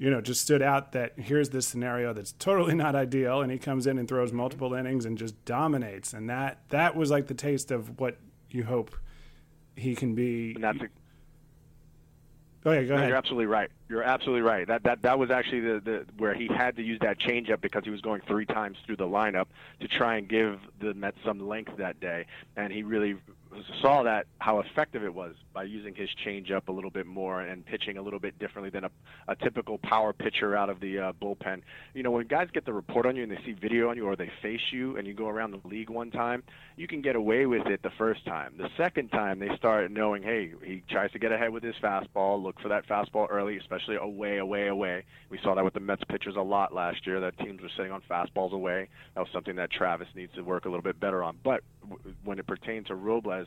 you 0.00 0.08
know, 0.08 0.22
just 0.22 0.40
stood 0.40 0.62
out 0.62 0.92
that 0.92 1.12
here's 1.18 1.50
this 1.50 1.68
scenario 1.68 2.14
that's 2.14 2.32
totally 2.32 2.74
not 2.74 2.94
ideal, 2.94 3.42
and 3.42 3.52
he 3.52 3.58
comes 3.58 3.86
in 3.86 3.98
and 3.98 4.08
throws 4.08 4.32
multiple 4.32 4.72
innings 4.72 5.04
and 5.04 5.18
just 5.18 5.44
dominates, 5.44 6.14
and 6.14 6.30
that 6.30 6.62
that 6.70 6.96
was 6.96 7.10
like 7.10 7.26
the 7.26 7.34
taste 7.34 7.70
of 7.70 8.00
what 8.00 8.16
you 8.48 8.64
hope 8.64 8.96
he 9.76 9.94
can 9.94 10.14
be. 10.14 10.54
And 10.54 10.64
that's 10.64 10.80
a, 10.80 10.88
oh 12.64 12.72
yeah, 12.72 12.82
go 12.84 12.88
No, 12.88 12.94
ahead. 12.96 13.08
You're 13.10 13.18
absolutely 13.18 13.44
right. 13.44 13.70
You're 13.90 14.02
absolutely 14.02 14.40
right. 14.40 14.66
That 14.66 14.84
that 14.84 15.02
that 15.02 15.18
was 15.18 15.30
actually 15.30 15.60
the, 15.60 15.80
the 15.84 16.06
where 16.16 16.32
he 16.32 16.48
had 16.48 16.76
to 16.76 16.82
use 16.82 16.98
that 17.02 17.20
changeup 17.20 17.60
because 17.60 17.84
he 17.84 17.90
was 17.90 18.00
going 18.00 18.22
three 18.26 18.46
times 18.46 18.78
through 18.86 18.96
the 18.96 19.06
lineup 19.06 19.48
to 19.80 19.86
try 19.86 20.16
and 20.16 20.26
give 20.26 20.60
the 20.80 20.94
Mets 20.94 21.18
some 21.26 21.46
length 21.46 21.76
that 21.76 22.00
day, 22.00 22.24
and 22.56 22.72
he 22.72 22.82
really 22.82 23.16
saw 23.80 24.02
that 24.04 24.26
how 24.38 24.60
effective 24.60 25.02
it 25.02 25.14
was 25.14 25.34
by 25.52 25.64
using 25.64 25.94
his 25.94 26.08
changeup 26.24 26.68
a 26.68 26.72
little 26.72 26.90
bit 26.90 27.06
more 27.06 27.40
and 27.40 27.66
pitching 27.66 27.98
a 27.98 28.02
little 28.02 28.20
bit 28.20 28.38
differently 28.38 28.70
than 28.70 28.84
a, 28.84 28.90
a 29.28 29.36
typical 29.36 29.78
power 29.78 30.12
pitcher 30.12 30.56
out 30.56 30.70
of 30.70 30.80
the 30.80 30.98
uh, 30.98 31.12
bullpen. 31.20 31.62
You 31.94 32.02
know, 32.02 32.12
when 32.12 32.26
guys 32.26 32.48
get 32.52 32.64
the 32.64 32.72
report 32.72 33.06
on 33.06 33.16
you 33.16 33.22
and 33.22 33.32
they 33.32 33.38
see 33.44 33.52
video 33.52 33.90
on 33.90 33.96
you 33.96 34.06
or 34.06 34.16
they 34.16 34.30
face 34.42 34.60
you 34.70 34.96
and 34.96 35.06
you 35.06 35.14
go 35.14 35.28
around 35.28 35.50
the 35.50 35.68
league 35.68 35.90
one 35.90 36.10
time, 36.10 36.42
you 36.76 36.86
can 36.86 37.02
get 37.02 37.16
away 37.16 37.46
with 37.46 37.66
it 37.66 37.82
the 37.82 37.90
first 37.98 38.24
time. 38.24 38.54
The 38.56 38.68
second 38.76 39.08
time 39.08 39.38
they 39.38 39.54
start 39.56 39.90
knowing, 39.90 40.22
hey, 40.22 40.52
he 40.64 40.82
tries 40.88 41.10
to 41.12 41.18
get 41.18 41.32
ahead 41.32 41.50
with 41.50 41.62
his 41.62 41.74
fastball. 41.82 42.42
Look 42.42 42.60
for 42.60 42.68
that 42.68 42.86
fastball 42.88 43.26
early, 43.30 43.58
especially 43.58 43.96
away, 43.96 44.38
away, 44.38 44.68
away. 44.68 45.04
We 45.28 45.38
saw 45.42 45.54
that 45.54 45.64
with 45.64 45.74
the 45.74 45.80
Mets 45.80 46.02
pitchers 46.08 46.36
a 46.36 46.42
lot 46.42 46.72
last 46.72 47.06
year. 47.06 47.20
That 47.20 47.38
teams 47.38 47.60
were 47.60 47.70
sitting 47.76 47.92
on 47.92 48.02
fastballs 48.08 48.52
away. 48.52 48.88
That 49.14 49.20
was 49.20 49.28
something 49.32 49.56
that 49.56 49.70
Travis 49.70 50.08
needs 50.14 50.34
to 50.34 50.42
work 50.42 50.64
a 50.64 50.68
little 50.68 50.82
bit 50.82 51.00
better 51.00 51.22
on. 51.22 51.38
But 51.42 51.62
w- 51.88 52.14
when 52.24 52.38
it 52.38 52.46
pertains 52.46 52.86
to 52.86 52.94
Robles 52.94 53.39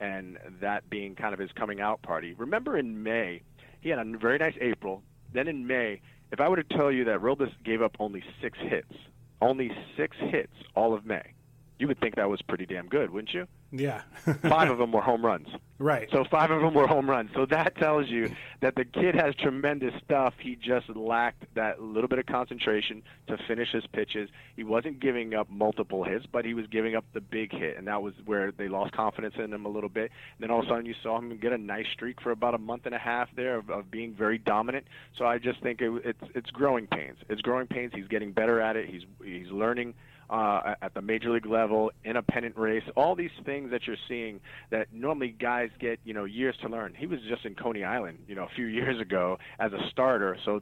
and 0.00 0.38
that 0.60 0.88
being 0.90 1.14
kind 1.14 1.32
of 1.32 1.40
his 1.40 1.52
coming 1.52 1.80
out 1.80 2.02
party, 2.02 2.34
remember 2.34 2.76
in 2.76 3.02
May 3.02 3.42
he 3.80 3.88
had 3.90 3.98
a 3.98 4.04
very 4.18 4.38
nice 4.38 4.56
April. 4.60 5.02
Then 5.32 5.48
in 5.48 5.66
May, 5.66 6.00
if 6.32 6.40
I 6.40 6.48
were 6.48 6.56
to 6.56 6.64
tell 6.64 6.90
you 6.90 7.04
that 7.04 7.20
Robles 7.20 7.50
gave 7.64 7.82
up 7.82 7.96
only 8.00 8.22
six 8.42 8.58
hits, 8.58 8.92
only 9.40 9.70
six 9.96 10.16
hits 10.18 10.52
all 10.74 10.94
of 10.94 11.06
May, 11.06 11.34
you 11.78 11.86
would 11.88 12.00
think 12.00 12.16
that 12.16 12.28
was 12.28 12.42
pretty 12.42 12.66
damn 12.66 12.88
good, 12.88 13.10
wouldn't 13.10 13.34
you? 13.34 13.46
Yeah, 13.72 14.02
Five 14.42 14.70
of 14.70 14.78
them 14.78 14.92
were 14.92 15.00
home 15.02 15.24
runs. 15.24 15.48
right. 15.78 16.08
So 16.12 16.24
five 16.30 16.50
of 16.50 16.62
them 16.62 16.72
were 16.72 16.86
home 16.86 17.10
runs. 17.10 17.30
So 17.34 17.46
that 17.46 17.76
tells 17.76 18.08
you 18.08 18.30
that 18.60 18.74
the 18.76 18.84
kid 18.84 19.14
has 19.14 19.34
tremendous 19.34 19.92
stuff. 20.04 20.34
He 20.38 20.56
just 20.56 20.88
lacked 20.90 21.44
that 21.54 21.82
little 21.82 22.08
bit 22.08 22.18
of 22.18 22.26
concentration 22.26 23.02
to 23.26 23.36
finish 23.48 23.70
his 23.72 23.84
pitches. 23.92 24.30
He 24.54 24.64
wasn't 24.64 25.00
giving 25.00 25.34
up 25.34 25.50
multiple 25.50 26.04
hits, 26.04 26.24
but 26.30 26.44
he 26.44 26.54
was 26.54 26.66
giving 26.68 26.94
up 26.96 27.04
the 27.12 27.20
big 27.20 27.52
hit, 27.52 27.76
and 27.76 27.86
that 27.88 28.02
was 28.02 28.14
where 28.24 28.52
they 28.52 28.68
lost 28.68 28.92
confidence 28.92 29.34
in 29.36 29.52
him 29.52 29.66
a 29.66 29.68
little 29.68 29.90
bit. 29.90 30.10
And 30.38 30.40
then 30.40 30.50
all 30.50 30.60
of 30.60 30.66
a 30.66 30.68
sudden, 30.68 30.86
you 30.86 30.94
saw 31.02 31.18
him 31.18 31.36
get 31.36 31.52
a 31.52 31.58
nice 31.58 31.86
streak 31.92 32.20
for 32.22 32.30
about 32.30 32.54
a 32.54 32.58
month 32.58 32.86
and 32.86 32.94
a 32.94 32.98
half 32.98 33.28
there 33.36 33.56
of, 33.56 33.68
of 33.70 33.90
being 33.90 34.14
very 34.14 34.38
dominant. 34.38 34.86
So 35.18 35.26
I 35.26 35.38
just 35.38 35.60
think 35.62 35.80
it, 35.82 35.90
it's 36.04 36.22
it's 36.34 36.50
growing 36.50 36.86
pains. 36.86 37.18
It's 37.28 37.42
growing 37.42 37.66
pains. 37.66 37.92
He's 37.94 38.08
getting 38.08 38.32
better 38.32 38.60
at 38.60 38.76
it. 38.76 38.88
He's 38.88 39.02
he's 39.22 39.50
learning 39.50 39.94
uh, 40.30 40.74
at 40.82 40.94
the 40.94 41.02
major 41.02 41.30
league 41.30 41.46
level 41.46 41.92
in 42.04 42.16
a 42.16 42.22
pennant 42.22 42.56
race. 42.56 42.82
All 42.96 43.14
these 43.14 43.30
things 43.44 43.70
that 43.70 43.86
you're 43.86 43.96
seeing 44.08 44.40
that 44.70 44.92
normally 44.92 45.28
guys 45.28 45.70
get, 45.78 46.00
you 46.04 46.14
know, 46.14 46.24
years 46.24 46.56
to 46.62 46.68
learn. 46.68 46.94
He 46.94 47.06
was 47.06 47.20
just 47.28 47.44
in 47.44 47.54
Coney 47.54 47.84
Island, 47.84 48.18
you 48.26 48.34
know, 48.34 48.44
a 48.44 48.54
few 48.54 48.66
years 48.76 49.00
ago 49.00 49.38
as 49.58 49.72
a 49.72 49.88
starter. 49.90 50.36
So 50.44 50.60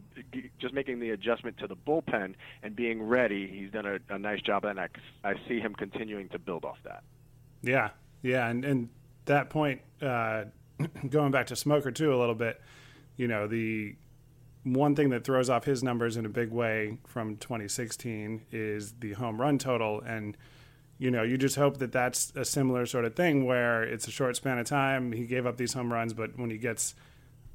just 0.59 0.75
making 0.75 1.01
the 1.01 1.11
adjustment 1.11 1.59
to 1.59 1.67
the 1.67 1.77
bullpen 1.77 2.35
and 2.63 2.77
being 2.77 3.03
ready, 3.03 3.47
he's 3.47 3.71
done 3.71 3.87
a, 3.87 3.99
a 4.15 4.19
nice 4.19 4.41
job, 4.43 4.65
and 4.65 4.79
I, 4.79 4.89
I 5.23 5.35
see 5.49 5.61
him 5.61 5.75
continuing 5.75 6.29
to 6.31 6.39
build 6.39 6.65
off 6.65 6.79
that. 6.85 7.03
Yeah, 7.63 7.91
yeah, 8.23 8.49
and 8.49 8.65
and 8.65 8.89
that 9.25 9.49
point, 9.49 9.81
uh, 10.03 10.45
going 11.09 11.31
back 11.31 11.47
to 11.47 11.57
Smoker 11.57 11.91
too 11.91 12.15
a 12.15 12.19
little 12.19 12.35
bit, 12.35 12.61
you 13.17 13.27
know, 13.27 13.47
the 13.47 13.97
one 14.65 14.97
thing 14.97 15.11
that 15.11 15.25
throws 15.25 15.49
off 15.51 15.65
his 15.65 15.83
numbers 15.83 16.17
in 16.17 16.27
a 16.27 16.29
big 16.29 16.51
way 16.51 16.99
from 17.07 17.37
2016 17.37 18.43
is 18.51 18.95
the 19.01 19.13
home 19.13 19.41
run 19.41 19.59
total, 19.59 20.01
and 20.01 20.37
you 20.99 21.11
know, 21.11 21.23
you 21.23 21.37
just 21.37 21.57
hope 21.57 21.79
that 21.79 21.93
that's 21.93 22.33
a 22.37 22.45
similar 22.45 22.87
sort 22.87 23.05
of 23.05 23.15
thing 23.17 23.45
where 23.45 23.83
it's 23.83 24.07
a 24.07 24.11
short 24.11 24.37
span 24.37 24.59
of 24.59 24.67
time. 24.67 25.13
He 25.13 25.27
gave 25.27 25.45
up 25.45 25.57
these 25.57 25.73
home 25.75 25.93
runs, 25.93 26.15
but 26.15 26.39
when 26.39 26.51
he 26.51 26.57
gets 26.59 26.95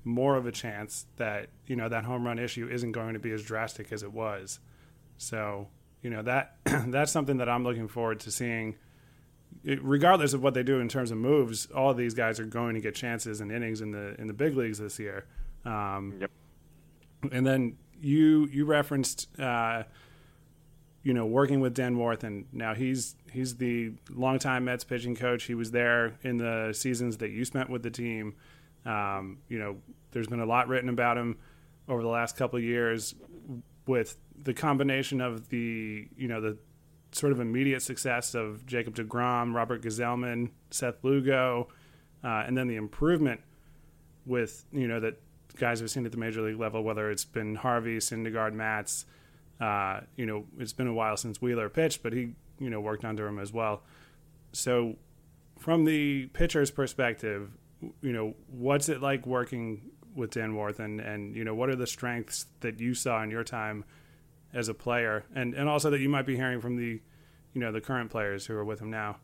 more 0.04 0.36
of 0.38 0.46
a 0.46 0.52
chance 0.52 1.06
that 1.18 1.48
you 1.68 1.76
know 1.76 1.90
that 1.90 2.04
home 2.06 2.26
run 2.26 2.38
issue 2.40 2.68
isn't 2.70 2.92
going 2.94 3.14
to 3.14 3.20
be 3.20 3.32
as 3.32 3.44
drastic 3.44 3.92
as 3.92 4.04
it 4.04 4.12
was. 4.14 4.60
So 5.18 5.68
you 6.02 6.10
know 6.10 6.22
that 6.24 6.58
that's 6.66 7.12
something 7.12 7.38
that 7.38 7.50
I'm 7.50 7.64
looking 7.64 7.88
forward 7.88 8.20
to 8.22 8.32
seeing 8.32 8.76
it- 9.64 9.84
regardless 9.84 10.34
of 10.34 10.44
what 10.44 10.54
they 10.54 10.64
do 10.64 10.80
in 10.80 10.88
terms 10.88 11.10
of 11.12 11.18
moves, 11.18 11.66
all 11.68 11.90
of 11.92 11.98
these 11.98 12.14
guys 12.14 12.40
are 12.40 12.46
going 12.46 12.76
to 12.76 12.82
get 12.82 12.94
chances 12.96 13.42
and 13.42 13.52
innings 13.52 13.82
in 13.82 13.92
the 13.92 14.16
in 14.20 14.28
the 14.28 14.34
big 14.34 14.56
leagues 14.56 14.80
this 14.80 15.00
year. 15.00 15.26
Um, 15.66 16.18
Yep. 16.22 16.32
And 17.32 17.46
then 17.46 17.78
you 18.02 18.48
you 18.52 18.66
referenced, 18.66 19.28
uh, 19.40 19.84
you 21.04 21.14
know, 21.14 21.26
working 21.26 21.60
with 21.60 21.74
Dan 21.74 21.96
Warthen, 21.96 22.24
and 22.24 22.46
now 22.54 22.74
he's 22.74 23.16
he's 23.32 23.58
the 23.58 23.94
longtime 24.10 24.66
Mets 24.66 24.84
pitching 24.84 25.16
coach. 25.16 25.44
He 25.44 25.56
was 25.56 25.72
there 25.72 26.18
in 26.24 26.38
the 26.38 26.74
seasons 26.74 27.18
that 27.18 27.32
you 27.32 27.46
spent 27.46 27.70
with 27.70 27.84
the 27.84 27.92
team. 27.92 28.36
Um, 28.86 29.40
you 29.50 29.60
know, 29.60 29.78
there's 30.12 30.28
been 30.28 30.40
a 30.40 30.46
lot 30.46 30.68
written 30.68 30.90
about 30.90 31.18
him 31.18 31.38
over 31.88 32.02
the 32.02 32.10
last 32.10 32.38
couple 32.38 32.58
of 32.58 32.64
years 32.64 33.16
with 33.86 34.18
the 34.44 34.54
combination 34.54 35.20
of 35.20 35.50
the 35.50 36.08
you 36.16 36.28
know 36.28 36.40
the 36.40 36.58
sort 37.12 37.32
of 37.32 37.40
immediate 37.40 37.82
success 37.82 38.36
of 38.36 38.66
Jacob 38.66 38.96
DeGrom, 38.96 39.54
Robert 39.54 39.82
Gsellman, 39.82 40.52
Seth 40.70 41.04
Lugo, 41.04 41.68
uh, 42.24 42.44
and 42.46 42.58
then 42.58 42.68
the 42.68 42.76
improvement 42.76 43.42
with 44.26 44.66
you 44.72 44.88
know 44.88 45.00
that 45.00 45.20
guys 45.60 45.82
we've 45.82 45.92
seen 45.92 46.06
at 46.06 46.12
the 46.12 46.18
major 46.18 46.42
league 46.42 46.60
level, 46.60 46.84
whether 46.84 47.12
it's 47.12 47.26
been 47.26 47.56
Harvey, 47.56 47.98
Syndergaard, 47.98 48.54
Matz. 48.54 49.06
Uh, 49.60 50.02
you 50.16 50.26
know, 50.26 50.46
it's 50.58 50.74
been 50.74 50.88
a 50.88 50.94
while 50.94 51.18
since 51.18 51.42
Wheeler 51.42 51.70
pitched, 51.70 52.02
but 52.02 52.14
he 52.14 52.34
you 52.60 52.70
know 52.70 52.80
worked 52.80 53.06
under 53.06 53.28
him 53.28 53.40
as 53.40 53.54
well. 53.54 53.84
So, 54.52 54.96
from 55.58 55.86
the 55.86 56.28
pitcher's 56.28 56.72
perspective, 56.72 57.52
you 58.02 58.14
know, 58.14 58.36
what's 58.48 58.90
it 58.90 59.02
like 59.02 59.26
working 59.26 59.92
with 60.16 60.32
Dan 60.32 60.54
Warthen, 60.54 60.86
and 60.86 61.00
and 61.02 61.36
you 61.36 61.44
know, 61.44 61.54
what 61.54 61.70
are 61.70 61.76
the 61.76 61.88
strengths 61.88 62.46
that 62.62 62.80
you 62.80 62.94
saw 62.94 63.22
in 63.24 63.30
your 63.30 63.44
time 63.44 63.86
as 64.54 64.70
a 64.70 64.74
player, 64.74 65.26
and 65.36 65.54
and 65.54 65.70
also 65.70 65.90
that 65.90 66.00
you 66.00 66.10
might 66.10 66.26
be 66.26 66.36
hearing 66.36 66.62
from 66.62 66.76
the, 66.78 67.02
you 67.54 67.62
know, 67.62 67.72
the 67.72 67.82
current 67.82 68.10
players 68.10 68.46
who 68.46 68.56
are 68.56 68.66
with 68.66 68.80
him 68.80 68.90
now. 68.90 69.18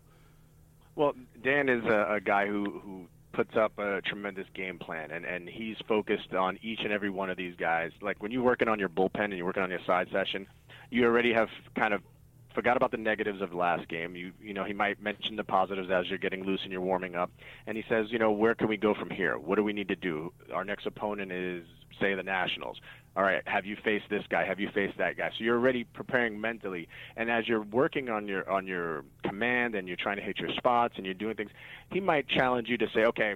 Well, 0.95 1.13
Dan 1.43 1.67
is 1.69 1.83
a, 1.85 2.15
a 2.15 2.21
guy 2.21 2.47
who 2.47 2.79
who 2.79 3.07
puts 3.35 3.55
up 3.57 3.77
a 3.77 4.01
tremendous 4.01 4.47
game 4.53 4.79
plan, 4.79 5.11
and 5.11 5.25
and 5.25 5.49
he's 5.49 5.77
focused 5.87 6.33
on 6.33 6.57
each 6.61 6.79
and 6.83 6.93
every 6.93 7.09
one 7.09 7.29
of 7.29 7.37
these 7.37 7.55
guys. 7.55 7.91
Like 8.01 8.21
when 8.23 8.31
you're 8.31 8.43
working 8.43 8.67
on 8.67 8.79
your 8.79 8.89
bullpen 8.89 9.25
and 9.25 9.33
you're 9.33 9.45
working 9.45 9.63
on 9.63 9.69
your 9.69 9.83
side 9.85 10.07
session, 10.11 10.47
you 10.89 11.05
already 11.05 11.33
have 11.33 11.49
kind 11.75 11.93
of 11.93 12.01
forgot 12.53 12.77
about 12.77 12.91
the 12.91 12.97
negatives 12.97 13.41
of 13.41 13.49
the 13.49 13.57
last 13.57 13.87
game. 13.89 14.15
You 14.15 14.31
you 14.41 14.53
know 14.53 14.63
he 14.63 14.73
might 14.73 15.01
mention 15.01 15.35
the 15.35 15.43
positives 15.43 15.91
as 15.91 16.07
you're 16.07 16.17
getting 16.17 16.45
loose 16.45 16.61
and 16.63 16.71
you're 16.71 16.81
warming 16.81 17.15
up, 17.15 17.29
and 17.67 17.75
he 17.75 17.83
says, 17.89 18.07
you 18.09 18.19
know, 18.19 18.31
where 18.31 18.55
can 18.55 18.69
we 18.69 18.77
go 18.77 18.93
from 18.93 19.09
here? 19.09 19.37
What 19.37 19.55
do 19.55 19.63
we 19.63 19.73
need 19.73 19.89
to 19.89 19.95
do? 19.95 20.31
Our 20.53 20.63
next 20.63 20.85
opponent 20.85 21.31
is 21.31 21.65
say 21.99 22.15
the 22.15 22.23
Nationals. 22.23 22.79
All 23.15 23.23
right, 23.23 23.41
have 23.47 23.65
you 23.65 23.77
faced 23.81 24.05
this 24.09 24.23
guy? 24.29 24.45
Have 24.45 24.59
you 24.59 24.69
faced 24.73 24.97
that 24.97 25.15
guy? 25.15 25.29
So 25.37 25.43
you're 25.43 25.55
already 25.55 25.85
preparing 25.85 26.39
mentally, 26.39 26.89
and 27.15 27.31
as 27.31 27.47
you're 27.47 27.61
working 27.61 28.09
on 28.09 28.27
your 28.27 28.49
on 28.49 28.67
your 28.67 29.05
command 29.23 29.73
and 29.75 29.87
you're 29.87 29.95
trying 29.95 30.17
to 30.17 30.21
hit 30.21 30.37
your 30.37 30.49
spots 30.57 30.95
and 30.97 31.05
you're 31.05 31.15
doing 31.15 31.35
things, 31.35 31.51
he 31.91 32.01
might 32.01 32.27
challenge 32.27 32.67
you 32.67 32.77
to 32.77 32.87
say, 32.93 33.05
okay, 33.05 33.35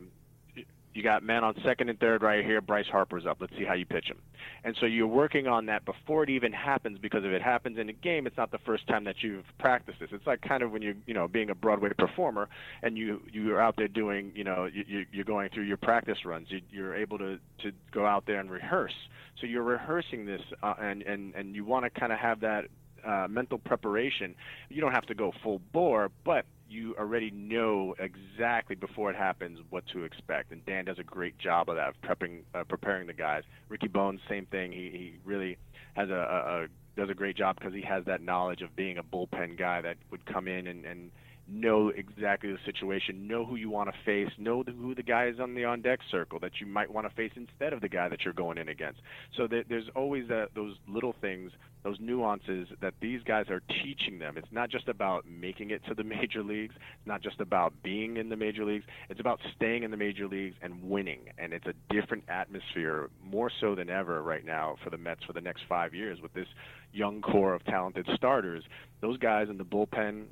you 0.93 1.03
got 1.03 1.23
men 1.23 1.43
on 1.43 1.55
second 1.63 1.89
and 1.89 1.99
third 1.99 2.23
right 2.23 2.43
here. 2.43 2.61
Bryce 2.61 2.87
Harper's 2.87 3.25
up. 3.25 3.37
Let's 3.39 3.53
see 3.57 3.63
how 3.63 3.73
you 3.73 3.85
pitch 3.85 4.05
him. 4.07 4.17
And 4.63 4.75
so 4.79 4.85
you're 4.85 5.07
working 5.07 5.47
on 5.47 5.67
that 5.67 5.85
before 5.85 6.23
it 6.23 6.29
even 6.29 6.51
happens 6.51 6.97
because 6.97 7.23
if 7.23 7.31
it 7.31 7.41
happens 7.41 7.77
in 7.77 7.89
a 7.89 7.93
game, 7.93 8.25
it's 8.25 8.37
not 8.37 8.51
the 8.51 8.57
first 8.59 8.87
time 8.87 9.03
that 9.03 9.21
you've 9.21 9.45
practiced 9.59 9.99
this. 9.99 10.09
It's 10.11 10.25
like 10.25 10.41
kind 10.41 10.63
of 10.63 10.71
when 10.71 10.81
you're, 10.81 10.95
you 11.05 11.13
know 11.13 11.27
being 11.27 11.49
a 11.49 11.55
Broadway 11.55 11.89
performer 11.97 12.49
and 12.81 12.97
you 12.97 13.21
you're 13.31 13.61
out 13.61 13.75
there 13.77 13.87
doing 13.87 14.31
you 14.35 14.43
know 14.43 14.65
you, 14.71 15.05
you're 15.11 15.25
going 15.25 15.49
through 15.49 15.63
your 15.63 15.77
practice 15.77 16.25
runs. 16.25 16.47
You, 16.49 16.61
you're 16.71 16.95
able 16.95 17.17
to 17.19 17.39
to 17.63 17.71
go 17.91 18.05
out 18.05 18.25
there 18.25 18.39
and 18.39 18.49
rehearse. 18.49 18.95
So 19.39 19.47
you're 19.47 19.63
rehearsing 19.63 20.25
this 20.25 20.41
uh, 20.63 20.73
and 20.81 21.03
and 21.03 21.35
and 21.35 21.55
you 21.55 21.65
want 21.65 21.85
to 21.85 21.99
kind 21.99 22.11
of 22.11 22.19
have 22.19 22.39
that 22.41 22.65
uh, 23.05 23.27
mental 23.29 23.57
preparation. 23.57 24.35
You 24.69 24.81
don't 24.81 24.91
have 24.91 25.05
to 25.07 25.15
go 25.15 25.31
full 25.43 25.61
bore, 25.71 26.11
but 26.25 26.45
you 26.69 26.95
already 26.97 27.31
know 27.31 27.95
exactly 27.99 28.75
before 28.75 29.09
it 29.09 29.15
happens 29.15 29.59
what 29.69 29.85
to 29.87 30.03
expect. 30.03 30.51
And 30.51 30.65
Dan 30.65 30.85
does 30.85 30.99
a 30.99 31.03
great 31.03 31.37
job 31.37 31.69
of 31.69 31.75
that, 31.75 31.89
of 31.89 31.95
prepping, 32.01 32.41
uh, 32.53 32.63
preparing 32.63 33.07
the 33.07 33.13
guys. 33.13 33.43
Ricky 33.69 33.87
Bones, 33.87 34.19
same 34.29 34.45
thing. 34.45 34.71
He 34.71 34.89
he 34.91 35.13
really 35.25 35.57
has 35.95 36.09
a, 36.09 36.13
a, 36.13 36.63
a 36.63 36.67
does 36.95 37.09
a 37.09 37.13
great 37.13 37.35
job 37.35 37.57
because 37.57 37.73
he 37.73 37.81
has 37.81 38.05
that 38.05 38.21
knowledge 38.21 38.61
of 38.61 38.75
being 38.75 38.97
a 38.97 39.03
bullpen 39.03 39.57
guy 39.57 39.81
that 39.81 39.97
would 40.11 40.25
come 40.25 40.47
in 40.47 40.67
and 40.67 40.85
and 40.85 41.11
know 41.51 41.89
exactly 41.89 42.51
the 42.51 42.59
situation, 42.65 43.27
know 43.27 43.45
who 43.45 43.55
you 43.55 43.69
want 43.69 43.89
to 43.89 43.95
face, 44.05 44.29
know 44.37 44.63
the, 44.63 44.71
who 44.71 44.95
the 44.95 45.03
guy 45.03 45.27
is 45.27 45.39
on 45.39 45.55
the 45.55 45.65
on 45.65 45.81
deck 45.81 45.99
circle 46.09 46.39
that 46.39 46.51
you 46.59 46.67
might 46.67 46.91
want 46.91 47.07
to 47.07 47.15
face 47.15 47.31
instead 47.35 47.73
of 47.73 47.81
the 47.81 47.89
guy 47.89 48.07
that 48.07 48.23
you're 48.23 48.33
going 48.33 48.57
in 48.57 48.69
against. 48.69 48.99
So 49.35 49.47
that 49.47 49.63
there's 49.69 49.89
always 49.95 50.27
that, 50.29 50.49
those 50.55 50.75
little 50.87 51.15
things, 51.21 51.51
those 51.83 51.97
nuances 51.99 52.67
that 52.81 52.93
these 53.01 53.21
guys 53.23 53.45
are 53.49 53.61
teaching 53.83 54.19
them. 54.19 54.37
It's 54.37 54.51
not 54.51 54.69
just 54.69 54.87
about 54.87 55.25
making 55.27 55.71
it 55.71 55.81
to 55.87 55.93
the 55.93 56.03
major 56.19 56.43
leagues. 56.43 56.75
It's 56.75 57.07
not 57.07 57.21
just 57.21 57.39
about 57.39 57.73
being 57.83 58.17
in 58.17 58.29
the 58.29 58.35
major 58.35 58.65
leagues. 58.65 58.85
It's 59.09 59.19
about 59.19 59.39
staying 59.55 59.83
in 59.83 59.91
the 59.91 59.97
major 59.97 60.27
leagues 60.27 60.55
and 60.61 60.83
winning. 60.83 61.29
And 61.37 61.53
it's 61.53 61.67
a 61.67 61.73
different 61.93 62.25
atmosphere, 62.27 63.09
more 63.23 63.51
so 63.61 63.75
than 63.75 63.89
ever 63.89 64.21
right 64.21 64.45
now 64.45 64.75
for 64.83 64.89
the 64.89 64.97
Mets 64.97 65.23
for 65.25 65.33
the 65.33 65.41
next 65.41 65.63
five 65.67 65.93
years 65.93 66.19
with 66.21 66.33
this 66.33 66.47
young 66.91 67.21
core 67.21 67.53
of 67.53 67.63
talented 67.65 68.07
starters. 68.15 68.63
Those 69.01 69.17
guys 69.17 69.47
in 69.49 69.57
the 69.57 69.65
bullpen 69.65 70.25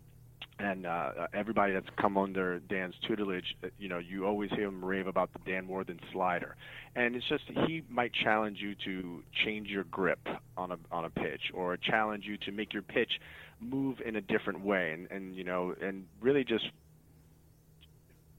and 0.60 0.86
uh, 0.86 1.28
everybody 1.34 1.74
that's 1.74 1.89
come 1.99 2.18
under 2.18 2.60
Dan's 2.60 2.95
tutelage, 3.08 3.55
uh, 3.64 3.68
you 3.78 3.88
know, 3.89 3.99
you 3.99 4.26
always 4.26 4.49
hear 4.51 4.68
him 4.68 4.84
rave 4.84 5.08
about 5.08 5.30
the 5.34 5.39
Dan 5.49 5.68
Warthen 5.68 5.99
slider, 6.12 6.55
and 6.95 7.16
it's 7.16 7.28
just 7.28 7.43
he 7.68 7.84
might 7.89 8.12
challenge 8.14 8.58
you 8.60 8.76
to 8.86 9.24
change 9.45 9.68
your 9.68 9.84
grip 9.86 10.20
on 10.55 10.72
a 10.72 10.78
on 10.91 11.05
a 11.05 11.10
pitch, 11.10 11.51
or 11.53 11.78
challenge 11.78 12.26
you 12.26 12.38
to 12.38 12.51
make 12.51 12.74
your 12.74 12.82
pitch 12.82 13.20
move 13.60 13.97
in 14.05 14.16
a 14.16 14.22
different 14.22 14.62
way, 14.62 14.93
and 14.93 15.10
and 15.12 15.36
you 15.36 15.43
know, 15.43 15.76
and 15.82 16.05
really 16.22 16.43
just 16.43 16.66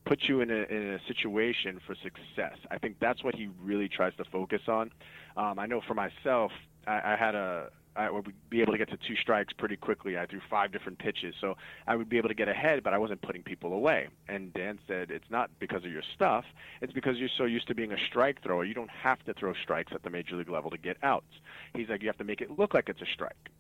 put 0.05 0.23
you 0.23 0.41
in 0.41 0.51
a 0.51 0.63
in 0.65 0.95
a 0.95 0.99
situation 1.07 1.79
for 1.87 1.95
success. 2.03 2.57
I 2.71 2.79
think 2.79 2.97
that's 3.01 3.23
what 3.23 3.35
he 3.35 3.49
really 3.63 3.89
tries 3.89 4.15
to 4.17 4.25
focus 4.25 4.63
on. 4.67 4.91
Um, 5.37 5.59
I 5.59 5.67
know 5.67 5.81
for 5.87 5.95
myself, 5.95 6.51
I, 6.87 7.13
I 7.13 7.17
had 7.17 7.35
a 7.37 7.71
I 7.99 8.11
would 8.11 8.33
be 8.49 8.63
able 8.63 8.73
to 8.73 8.79
get 8.79 8.89
to 8.91 8.97
two 8.97 9.17
strikes 9.17 9.53
pretty 9.53 9.77
quickly. 9.77 10.17
I 10.17 10.27
threw 10.27 10.41
five 10.49 10.71
different 10.71 10.99
pitches, 10.99 11.35
so 11.41 11.57
I 11.87 11.97
would 11.97 12.09
be 12.09 12.17
able 12.17 12.29
to 12.29 12.35
get 12.35 12.49
ahead, 12.49 12.85
but 12.85 12.95
I 12.95 12.99
wasn't 12.99 13.21
putting 13.23 13.43
people 13.43 13.73
away. 13.73 14.09
And 14.29 14.53
Dan 14.55 14.79
said, 14.87 15.11
it's 15.11 15.29
not 15.31 15.51
because 15.59 15.85
of 15.85 15.91
your 15.91 16.05
stuff, 16.15 16.45
it's 16.81 16.93
because 16.93 17.17
you're 17.17 17.29
so 17.37 17.45
used 17.45 17.67
to 17.69 17.75
being 17.75 17.93
a 17.93 17.99
strike 18.09 18.41
thrower. 18.43 18.65
You 18.65 18.75
don't 18.75 18.91
have 18.91 19.23
to 19.25 19.35
throw 19.35 19.53
strikes 19.55 19.93
at 19.93 20.05
the 20.05 20.11
major 20.11 20.37
league 20.37 20.49
level 20.49 20.71
to 20.71 20.79
get 20.79 20.97
outs. 21.03 21.41
He's 21.75 21.89
like, 21.89 22.01
you 22.03 22.09
have 22.09 22.19
to 22.19 22.25
make 22.25 22.41
it 22.41 22.57
look 22.57 22.73
like 22.73 22.89
it's 22.89 23.03
a 23.03 23.07
strike. 23.13 23.51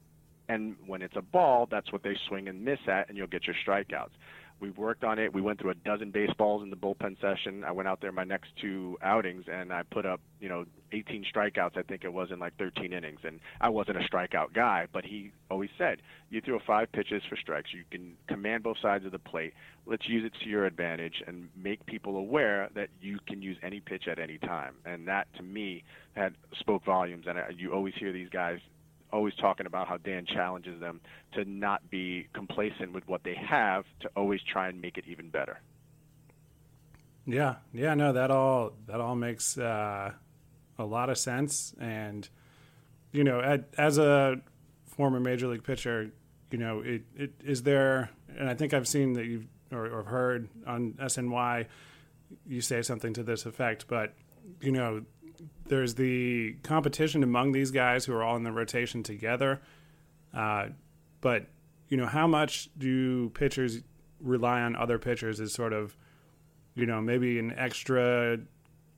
And 0.48 0.76
when 0.86 1.02
it's 1.02 1.16
a 1.16 1.22
ball, 1.22 1.66
that's 1.70 1.92
what 1.92 2.04
they 2.04 2.16
swing 2.28 2.48
and 2.48 2.64
miss 2.64 2.78
at, 2.86 3.08
and 3.08 3.18
you'll 3.18 3.26
get 3.26 3.46
your 3.46 3.56
strikeouts. 3.66 4.12
We've 4.60 4.76
worked 4.76 5.04
on 5.04 5.18
it. 5.18 5.32
We 5.32 5.40
went 5.40 5.60
through 5.60 5.70
a 5.70 5.74
dozen 5.74 6.10
baseballs 6.10 6.62
in 6.62 6.70
the 6.70 6.76
bullpen 6.76 7.20
session. 7.20 7.62
I 7.64 7.70
went 7.70 7.88
out 7.88 8.00
there 8.00 8.10
my 8.10 8.24
next 8.24 8.50
two 8.60 8.98
outings 9.02 9.44
and 9.50 9.72
I 9.72 9.82
put 9.84 10.04
up, 10.04 10.20
you 10.40 10.48
know, 10.48 10.64
18 10.92 11.24
strikeouts. 11.32 11.76
I 11.76 11.82
think 11.82 12.02
it 12.02 12.12
was 12.12 12.30
in 12.32 12.38
like 12.38 12.56
13 12.58 12.92
innings. 12.92 13.20
And 13.24 13.40
I 13.60 13.68
wasn't 13.68 13.98
a 13.98 14.00
strikeout 14.00 14.52
guy, 14.54 14.86
but 14.92 15.04
he 15.04 15.30
always 15.50 15.70
said, 15.78 16.02
"You 16.30 16.40
throw 16.40 16.58
five 16.58 16.90
pitches 16.90 17.22
for 17.28 17.36
strikes. 17.36 17.72
You 17.72 17.84
can 17.90 18.16
command 18.26 18.64
both 18.64 18.78
sides 18.78 19.04
of 19.04 19.12
the 19.12 19.18
plate. 19.18 19.54
Let's 19.86 20.08
use 20.08 20.24
it 20.24 20.32
to 20.42 20.48
your 20.48 20.66
advantage 20.66 21.22
and 21.26 21.48
make 21.56 21.84
people 21.86 22.16
aware 22.16 22.68
that 22.74 22.88
you 23.00 23.18
can 23.26 23.42
use 23.42 23.58
any 23.62 23.80
pitch 23.80 24.08
at 24.08 24.18
any 24.18 24.38
time." 24.38 24.74
And 24.84 25.06
that, 25.06 25.32
to 25.34 25.42
me, 25.42 25.84
had 26.14 26.34
spoke 26.58 26.84
volumes. 26.84 27.26
And 27.26 27.38
you 27.58 27.72
always 27.72 27.94
hear 27.94 28.12
these 28.12 28.28
guys 28.28 28.60
always 29.12 29.34
talking 29.34 29.66
about 29.66 29.88
how 29.88 29.96
Dan 29.96 30.26
challenges 30.26 30.80
them 30.80 31.00
to 31.32 31.44
not 31.44 31.90
be 31.90 32.28
complacent 32.32 32.92
with 32.92 33.06
what 33.08 33.24
they 33.24 33.34
have, 33.34 33.84
to 34.00 34.10
always 34.16 34.40
try 34.42 34.68
and 34.68 34.80
make 34.80 34.98
it 34.98 35.04
even 35.06 35.30
better. 35.30 35.60
Yeah, 37.26 37.56
yeah, 37.72 37.94
no, 37.94 38.12
that 38.14 38.30
all 38.30 38.72
that 38.86 39.00
all 39.00 39.14
makes 39.14 39.58
uh, 39.58 40.12
a 40.78 40.84
lot 40.84 41.10
of 41.10 41.18
sense, 41.18 41.74
and 41.78 42.28
you 43.12 43.22
know, 43.22 43.40
at, 43.40 43.68
as 43.76 43.98
a 43.98 44.40
former 44.86 45.20
major 45.20 45.46
league 45.48 45.64
pitcher, 45.64 46.10
you 46.50 46.58
know, 46.58 46.80
it, 46.80 47.02
it 47.14 47.32
is 47.44 47.62
there, 47.64 48.10
and 48.38 48.48
I 48.48 48.54
think 48.54 48.72
I've 48.72 48.88
seen 48.88 49.12
that 49.14 49.26
you've 49.26 49.46
or, 49.72 49.86
or 49.86 50.02
heard 50.04 50.48
on 50.66 50.92
SNY, 50.94 51.66
you 52.46 52.60
say 52.60 52.82
something 52.82 53.12
to 53.14 53.22
this 53.22 53.46
effect, 53.46 53.86
but 53.88 54.14
you 54.60 54.72
know, 54.72 55.02
there's 55.66 55.94
the 55.94 56.54
competition 56.62 57.22
among 57.22 57.52
these 57.52 57.70
guys 57.70 58.04
who 58.04 58.14
are 58.14 58.22
all 58.22 58.36
in 58.36 58.42
the 58.42 58.52
rotation 58.52 59.02
together. 59.02 59.60
Uh, 60.34 60.68
but 61.20 61.46
you 61.88 61.96
know, 61.96 62.06
how 62.06 62.26
much 62.26 62.68
do 62.76 63.30
pitchers 63.30 63.80
rely 64.20 64.60
on 64.60 64.76
other 64.76 64.98
pitchers 64.98 65.40
as 65.40 65.52
sort 65.52 65.72
of, 65.72 65.96
you 66.74 66.86
know, 66.86 67.00
maybe 67.00 67.38
an 67.38 67.52
extra, 67.56 68.38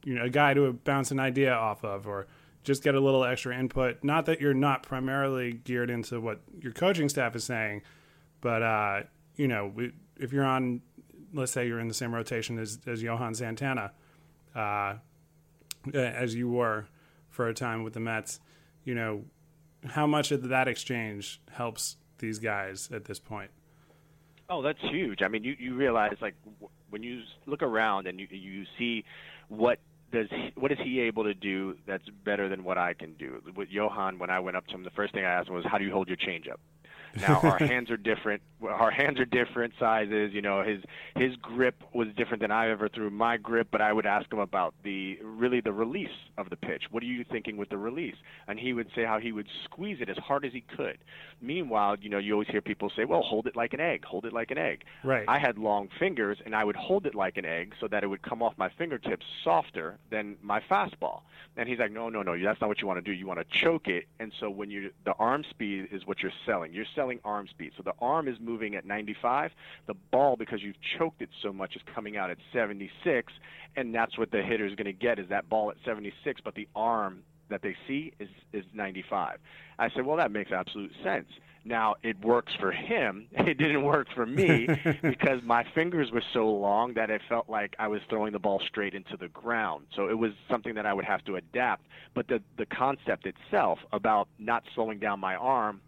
you 0.04 0.14
know, 0.14 0.24
a 0.24 0.30
guy 0.30 0.54
to 0.54 0.72
bounce 0.72 1.10
an 1.10 1.20
idea 1.20 1.52
off 1.52 1.84
of, 1.84 2.06
or 2.06 2.26
just 2.64 2.82
get 2.82 2.94
a 2.94 3.00
little 3.00 3.24
extra 3.24 3.56
input. 3.56 4.02
Not 4.02 4.26
that 4.26 4.40
you're 4.40 4.54
not 4.54 4.82
primarily 4.82 5.52
geared 5.52 5.90
into 5.90 6.20
what 6.20 6.40
your 6.60 6.72
coaching 6.72 7.08
staff 7.08 7.36
is 7.36 7.44
saying, 7.44 7.82
but 8.40 8.62
uh, 8.62 9.02
you 9.36 9.48
know, 9.48 9.72
if 10.18 10.32
you're 10.32 10.44
on, 10.44 10.82
let's 11.32 11.52
say 11.52 11.66
you're 11.66 11.80
in 11.80 11.88
the 11.88 11.94
same 11.94 12.14
rotation 12.14 12.58
as, 12.58 12.78
as 12.86 13.02
Johan 13.02 13.34
Santana, 13.34 13.92
uh, 14.54 14.94
Uh, 15.86 15.98
as 15.98 16.34
you 16.34 16.48
were 16.48 16.86
for 17.28 17.48
a 17.48 17.54
time 17.54 17.82
with 17.82 17.94
the 17.94 18.00
Mets, 18.00 18.40
you 18.84 18.94
know, 18.94 19.24
how 19.86 20.06
much 20.06 20.30
of 20.30 20.48
that 20.48 20.68
exchange 20.68 21.40
helps 21.50 21.96
these 22.18 22.38
guys 22.38 22.90
at 22.92 23.06
this 23.06 23.18
point? 23.18 23.50
Oh, 24.48 24.62
that's 24.62 24.80
huge. 24.82 25.22
I 25.22 25.28
mean, 25.28 25.44
you, 25.44 25.54
you 25.58 25.74
realize 25.74 26.16
like 26.20 26.34
when 26.90 27.02
you 27.02 27.22
look 27.46 27.62
around 27.62 28.06
and 28.06 28.18
you 28.20 28.26
you 28.30 28.64
see 28.78 29.04
what 29.48 29.78
does 30.12 30.26
he, 30.30 30.50
what 30.56 30.72
is 30.72 30.78
he 30.82 31.00
able 31.00 31.24
to 31.24 31.34
do 31.34 31.76
that's 31.86 32.08
better 32.24 32.48
than 32.48 32.64
what 32.64 32.76
I 32.76 32.94
can 32.94 33.14
do? 33.14 33.40
With 33.54 33.68
Johan, 33.70 34.18
when 34.18 34.28
I 34.28 34.40
went 34.40 34.56
up 34.56 34.66
to 34.66 34.74
him, 34.74 34.82
the 34.82 34.90
first 34.90 35.14
thing 35.14 35.24
I 35.24 35.30
asked 35.30 35.48
him 35.48 35.54
was, 35.54 35.64
"How 35.64 35.78
do 35.78 35.84
you 35.84 35.92
hold 35.92 36.08
your 36.08 36.16
changeup?" 36.16 36.58
Now 37.16 37.40
our 37.42 37.58
hands 37.58 37.90
are 37.90 37.96
different. 37.96 38.42
Our 38.62 38.90
hands 38.90 39.18
are 39.18 39.24
different 39.24 39.74
sizes. 39.78 40.32
You 40.32 40.42
know, 40.42 40.62
his 40.62 40.82
his 41.16 41.36
grip 41.36 41.82
was 41.92 42.08
different 42.16 42.40
than 42.40 42.50
I 42.50 42.70
ever 42.70 42.88
threw 42.88 43.10
my 43.10 43.36
grip. 43.36 43.68
But 43.70 43.80
I 43.80 43.92
would 43.92 44.06
ask 44.06 44.32
him 44.32 44.38
about 44.38 44.74
the 44.82 45.18
really 45.22 45.60
the 45.60 45.72
release 45.72 46.08
of 46.38 46.50
the 46.50 46.56
pitch. 46.56 46.84
What 46.90 47.02
are 47.02 47.06
you 47.06 47.24
thinking 47.24 47.56
with 47.56 47.68
the 47.68 47.78
release? 47.78 48.16
And 48.46 48.58
he 48.58 48.72
would 48.72 48.88
say 48.94 49.04
how 49.04 49.18
he 49.18 49.32
would 49.32 49.48
squeeze 49.64 49.98
it 50.00 50.08
as 50.08 50.18
hard 50.18 50.44
as 50.44 50.52
he 50.52 50.60
could. 50.60 50.98
Meanwhile, 51.40 51.96
you 52.00 52.10
know, 52.10 52.18
you 52.18 52.32
always 52.32 52.48
hear 52.48 52.60
people 52.60 52.90
say, 52.94 53.04
"Well, 53.04 53.22
hold 53.22 53.46
it 53.46 53.56
like 53.56 53.72
an 53.74 53.80
egg. 53.80 54.04
Hold 54.04 54.24
it 54.24 54.32
like 54.32 54.50
an 54.50 54.58
egg." 54.58 54.84
Right. 55.02 55.24
I 55.26 55.38
had 55.38 55.58
long 55.58 55.88
fingers, 55.98 56.38
and 56.44 56.54
I 56.54 56.64
would 56.64 56.76
hold 56.76 57.06
it 57.06 57.14
like 57.14 57.36
an 57.36 57.44
egg 57.44 57.74
so 57.80 57.88
that 57.88 58.04
it 58.04 58.06
would 58.06 58.22
come 58.22 58.42
off 58.42 58.54
my 58.56 58.68
fingertips 58.68 59.26
softer 59.42 59.98
than 60.10 60.36
my 60.42 60.60
fastball. 60.60 61.22
And 61.56 61.68
he's 61.68 61.78
like, 61.78 61.92
"No, 61.92 62.08
no, 62.08 62.22
no. 62.22 62.38
That's 62.38 62.60
not 62.60 62.68
what 62.68 62.80
you 62.80 62.86
want 62.86 62.98
to 62.98 63.10
do. 63.10 63.12
You 63.12 63.26
want 63.26 63.40
to 63.40 63.46
choke 63.58 63.88
it." 63.88 64.06
And 64.18 64.32
so 64.38 64.50
when 64.50 64.70
you 64.70 64.92
the 65.04 65.14
arm 65.14 65.44
speed 65.48 65.88
is 65.90 66.06
what 66.06 66.22
you're 66.22 66.32
selling. 66.46 66.72
You're 66.72 66.84
selling 66.94 66.99
arm 67.24 67.48
speed. 67.48 67.72
So 67.76 67.82
the 67.82 67.94
arm 68.00 68.28
is 68.28 68.36
moving 68.40 68.74
at 68.74 68.84
95. 68.84 69.52
The 69.86 69.94
ball, 70.10 70.36
because 70.36 70.62
you've 70.62 70.80
choked 70.98 71.22
it 71.22 71.30
so 71.42 71.52
much, 71.52 71.76
is 71.76 71.82
coming 71.94 72.16
out 72.16 72.30
at 72.30 72.38
76, 72.52 73.32
and 73.76 73.94
that's 73.94 74.18
what 74.18 74.30
the 74.30 74.42
hitter 74.42 74.66
is 74.66 74.74
going 74.74 74.86
to 74.86 74.92
get 74.92 75.18
is 75.18 75.28
that 75.28 75.48
ball 75.48 75.70
at 75.70 75.76
76, 75.84 76.40
but 76.44 76.54
the 76.54 76.68
arm 76.74 77.22
that 77.50 77.62
they 77.62 77.76
see 77.86 78.12
is 78.18 78.28
is 78.52 78.64
95. 78.72 79.38
I 79.78 79.90
said, 79.90 80.06
well, 80.06 80.16
that 80.16 80.30
makes 80.30 80.52
absolute 80.52 80.92
sense. 81.02 81.26
Now 81.64 81.96
it 82.02 82.18
works 82.24 82.52
for 82.58 82.72
him. 82.72 83.26
It 83.50 83.58
didn't 83.58 83.82
work 83.82 84.06
for 84.14 84.24
me 84.24 84.68
because 85.02 85.42
my 85.42 85.64
fingers 85.74 86.10
were 86.12 86.22
so 86.32 86.48
long 86.48 86.94
that 86.94 87.10
it 87.10 87.20
felt 87.28 87.48
like 87.48 87.74
I 87.78 87.88
was 87.88 88.00
throwing 88.08 88.32
the 88.32 88.38
ball 88.38 88.60
straight 88.66 88.94
into 88.94 89.16
the 89.16 89.28
ground. 89.28 89.86
So 89.96 90.08
it 90.08 90.16
was 90.16 90.32
something 90.48 90.74
that 90.74 90.86
I 90.86 90.94
would 90.94 91.04
have 91.04 91.24
to 91.24 91.36
adapt. 91.36 91.82
But 92.14 92.28
the 92.28 92.40
the 92.56 92.66
concept 92.66 93.26
itself 93.26 93.80
about 93.92 94.28
not 94.38 94.62
slowing 94.74 95.00
down 95.00 95.20
my 95.20 95.34
arm 95.34 95.80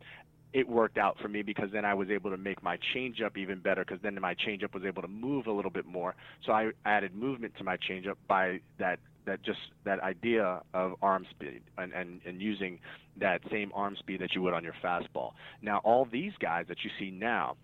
it 0.53 0.69
worked 0.69 0.99
out 0.99 1.17
for 1.21 1.29
me 1.29 1.43
because 1.43 1.71
then 1.73 1.85
I 1.85 1.95
was 1.95 2.11
able 2.11 2.31
to 2.31 2.37
make 2.37 2.63
my 2.63 2.79
changeup 2.95 3.37
even 3.37 3.61
better 3.61 3.85
because 3.85 4.03
then 4.03 4.19
my 4.21 4.35
changeup 4.35 4.75
was 4.75 4.85
able 4.85 5.03
to 5.03 5.09
move 5.09 5.47
a 5.47 5.53
little 5.53 5.71
bit 5.71 5.87
more. 5.87 6.15
So 6.45 6.53
I 6.53 6.71
added 6.85 7.15
movement 7.15 7.55
to 7.59 7.65
my 7.65 7.77
changeup 7.77 8.17
by 8.29 8.61
that 8.79 8.99
that 9.25 9.43
just 9.43 9.59
that 9.85 10.01
idea 10.01 10.63
of 10.75 10.95
arm 11.01 11.25
speed 11.31 11.63
and, 11.79 11.93
and, 11.93 12.21
and 12.27 12.43
using 12.43 12.81
that 13.21 13.41
same 13.51 13.71
arm 13.75 13.97
speed 13.99 14.21
that 14.21 14.35
you 14.35 14.43
would 14.43 14.53
on 14.53 14.65
your 14.65 14.75
fastball. 14.83 15.33
Now 15.61 15.79
all 15.85 16.09
these 16.11 16.33
guys 16.41 16.67
that 16.69 16.79
you 16.83 16.91
see 16.99 17.11
now, 17.11 17.57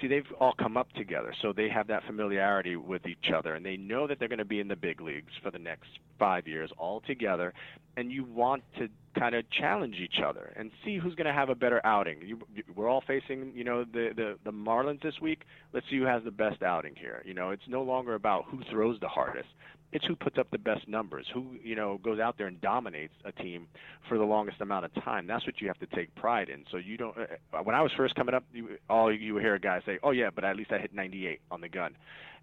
see 0.00 0.06
they've 0.08 0.24
all 0.38 0.54
come 0.58 0.76
up 0.76 0.92
together, 0.92 1.34
so 1.42 1.52
they 1.52 1.68
have 1.68 1.86
that 1.88 2.04
familiarity 2.06 2.76
with 2.76 3.06
each 3.06 3.30
other, 3.34 3.54
and 3.54 3.64
they 3.64 3.76
know 3.76 4.06
that 4.06 4.18
they're 4.18 4.28
going 4.28 4.38
to 4.38 4.44
be 4.44 4.60
in 4.60 4.68
the 4.68 4.76
big 4.76 5.00
leagues 5.00 5.32
for 5.42 5.50
the 5.50 5.58
next 5.58 5.88
five 6.18 6.46
years 6.46 6.70
all 6.78 7.00
together. 7.00 7.52
And 7.96 8.12
you 8.12 8.24
want 8.24 8.62
to 8.78 8.88
kind 9.18 9.34
of 9.34 9.44
challenge 9.50 9.96
each 9.96 10.20
other 10.24 10.52
and 10.56 10.70
see 10.84 10.98
who's 10.98 11.14
going 11.14 11.26
to 11.26 11.32
have 11.32 11.48
a 11.48 11.54
better 11.54 11.84
outing. 11.84 12.18
You, 12.24 12.38
we're 12.74 12.88
all 12.88 13.02
facing, 13.06 13.52
you 13.54 13.64
know, 13.64 13.84
the, 13.84 14.10
the 14.14 14.38
the 14.44 14.52
Marlins 14.52 15.02
this 15.02 15.20
week. 15.20 15.42
Let's 15.72 15.86
see 15.90 15.98
who 15.98 16.04
has 16.04 16.22
the 16.24 16.30
best 16.30 16.62
outing 16.62 16.94
here. 16.96 17.22
You 17.24 17.34
know, 17.34 17.50
it's 17.50 17.62
no 17.68 17.82
longer 17.82 18.14
about 18.14 18.44
who 18.46 18.60
throws 18.70 18.98
the 19.00 19.08
hardest 19.08 19.48
it's 19.92 20.04
who 20.04 20.14
puts 20.14 20.38
up 20.38 20.50
the 20.50 20.58
best 20.58 20.86
numbers, 20.88 21.26
who 21.32 21.56
you 21.62 21.74
know 21.74 21.98
goes 21.98 22.20
out 22.20 22.38
there 22.38 22.46
and 22.46 22.60
dominates 22.60 23.14
a 23.24 23.32
team 23.32 23.66
for 24.08 24.18
the 24.18 24.24
longest 24.24 24.60
amount 24.60 24.84
of 24.84 24.94
time. 25.02 25.26
That's 25.26 25.44
what 25.46 25.60
you 25.60 25.68
have 25.68 25.78
to 25.78 25.86
take 25.86 26.14
pride 26.14 26.48
in. 26.48 26.64
So 26.70 26.76
you 26.76 26.96
don't. 26.96 27.16
Uh, 27.16 27.58
when 27.62 27.74
I 27.74 27.82
was 27.82 27.92
first 27.96 28.14
coming 28.14 28.34
up, 28.34 28.44
you, 28.52 28.78
all 28.88 29.12
you 29.12 29.36
hear 29.38 29.54
a 29.54 29.60
guy 29.60 29.80
say, 29.84 29.98
"Oh 30.02 30.12
yeah, 30.12 30.30
but 30.34 30.44
at 30.44 30.56
least 30.56 30.72
I 30.72 30.78
hit 30.78 30.94
98 30.94 31.40
on 31.50 31.60
the 31.60 31.68
gun," 31.68 31.96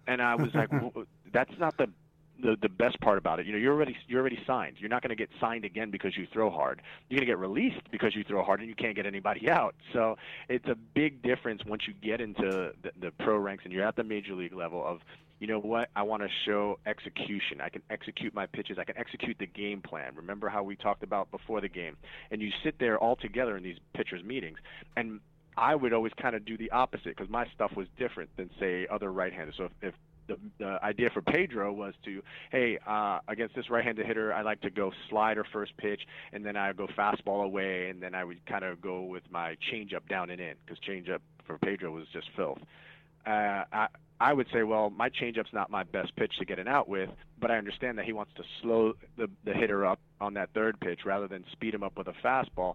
and 0.06 0.20
I 0.20 0.34
was 0.34 0.50
like, 0.54 0.70
well, 0.72 0.92
"That's 1.32 1.52
not 1.58 1.76
the." 1.76 1.88
The, 2.40 2.56
the 2.62 2.68
best 2.68 3.00
part 3.00 3.18
about 3.18 3.40
it, 3.40 3.46
you 3.46 3.52
know, 3.52 3.58
you're 3.58 3.74
already 3.74 3.96
you're 4.06 4.20
already 4.20 4.38
signed. 4.46 4.76
You're 4.78 4.88
not 4.88 5.02
going 5.02 5.08
to 5.08 5.16
get 5.16 5.28
signed 5.40 5.64
again 5.64 5.90
because 5.90 6.16
you 6.16 6.24
throw 6.32 6.52
hard. 6.52 6.82
You're 7.08 7.18
going 7.18 7.26
to 7.26 7.32
get 7.32 7.38
released 7.40 7.90
because 7.90 8.14
you 8.14 8.22
throw 8.22 8.44
hard, 8.44 8.60
and 8.60 8.68
you 8.68 8.76
can't 8.76 8.94
get 8.94 9.06
anybody 9.06 9.50
out. 9.50 9.74
So 9.92 10.18
it's 10.48 10.68
a 10.68 10.76
big 10.76 11.20
difference 11.20 11.62
once 11.66 11.88
you 11.88 11.94
get 11.94 12.20
into 12.20 12.70
the, 12.80 12.92
the 13.00 13.10
pro 13.10 13.36
ranks 13.38 13.64
and 13.64 13.72
you're 13.72 13.84
at 13.84 13.96
the 13.96 14.04
major 14.04 14.34
league 14.34 14.54
level 14.54 14.86
of 14.86 15.00
you 15.40 15.46
know 15.46 15.60
what? 15.60 15.88
I 15.94 16.02
want 16.02 16.22
to 16.22 16.28
show 16.44 16.78
execution. 16.86 17.60
I 17.60 17.68
can 17.68 17.82
execute 17.90 18.34
my 18.34 18.46
pitches. 18.46 18.78
I 18.78 18.84
can 18.84 18.98
execute 18.98 19.36
the 19.38 19.46
game 19.46 19.80
plan. 19.80 20.12
Remember 20.16 20.48
how 20.48 20.62
we 20.62 20.76
talked 20.76 21.02
about 21.02 21.30
before 21.30 21.60
the 21.60 21.68
game? 21.68 21.96
And 22.30 22.42
you 22.42 22.50
sit 22.64 22.78
there 22.78 22.98
all 22.98 23.16
together 23.16 23.56
in 23.56 23.62
these 23.62 23.78
pitchers' 23.94 24.24
meetings. 24.24 24.58
And 24.96 25.20
I 25.56 25.74
would 25.74 25.92
always 25.92 26.12
kind 26.20 26.34
of 26.36 26.44
do 26.44 26.56
the 26.56 26.70
opposite 26.70 27.16
because 27.16 27.28
my 27.28 27.46
stuff 27.54 27.72
was 27.76 27.86
different 27.98 28.30
than, 28.36 28.50
say, 28.60 28.86
other 28.90 29.12
right 29.12 29.32
handers. 29.32 29.54
So 29.56 29.64
if, 29.64 29.72
if 29.82 29.94
the, 30.28 30.38
the 30.58 30.78
idea 30.84 31.10
for 31.10 31.22
Pedro 31.22 31.72
was 31.72 31.94
to, 32.04 32.22
hey, 32.52 32.78
uh, 32.86 33.18
against 33.28 33.56
this 33.56 33.70
right-handed 33.70 34.06
hitter, 34.06 34.32
I 34.32 34.42
like 34.42 34.60
to 34.60 34.70
go 34.70 34.92
slider 35.08 35.44
first 35.52 35.76
pitch, 35.76 36.02
and 36.32 36.44
then 36.44 36.56
I 36.56 36.72
go 36.72 36.86
fastball 36.86 37.44
away, 37.44 37.88
and 37.88 38.00
then 38.02 38.14
I 38.14 38.24
would 38.24 38.44
kind 38.46 38.64
of 38.64 38.80
go 38.80 39.02
with 39.02 39.22
my 39.30 39.56
changeup 39.72 40.08
down 40.08 40.30
and 40.30 40.40
in 40.40 40.54
because 40.64 40.78
changeup 40.86 41.20
for 41.46 41.58
Pedro 41.58 41.90
was 41.90 42.06
just 42.12 42.28
filth. 42.36 42.58
Uh, 43.26 43.64
I, 43.72 43.88
I 44.20 44.32
would 44.32 44.48
say, 44.52 44.64
well, 44.64 44.90
my 44.90 45.08
changeup's 45.08 45.52
not 45.52 45.70
my 45.70 45.84
best 45.84 46.14
pitch 46.16 46.38
to 46.38 46.44
get 46.44 46.58
an 46.58 46.66
out 46.66 46.88
with, 46.88 47.10
but 47.40 47.50
I 47.50 47.56
understand 47.56 47.98
that 47.98 48.04
he 48.04 48.12
wants 48.12 48.32
to 48.36 48.42
slow 48.60 48.94
the, 49.16 49.30
the 49.44 49.52
hitter 49.52 49.86
up 49.86 50.00
on 50.20 50.34
that 50.34 50.50
third 50.54 50.80
pitch 50.80 51.00
rather 51.04 51.28
than 51.28 51.44
speed 51.52 51.74
him 51.74 51.82
up 51.82 51.96
with 51.96 52.08
a 52.08 52.14
fastball. 52.24 52.74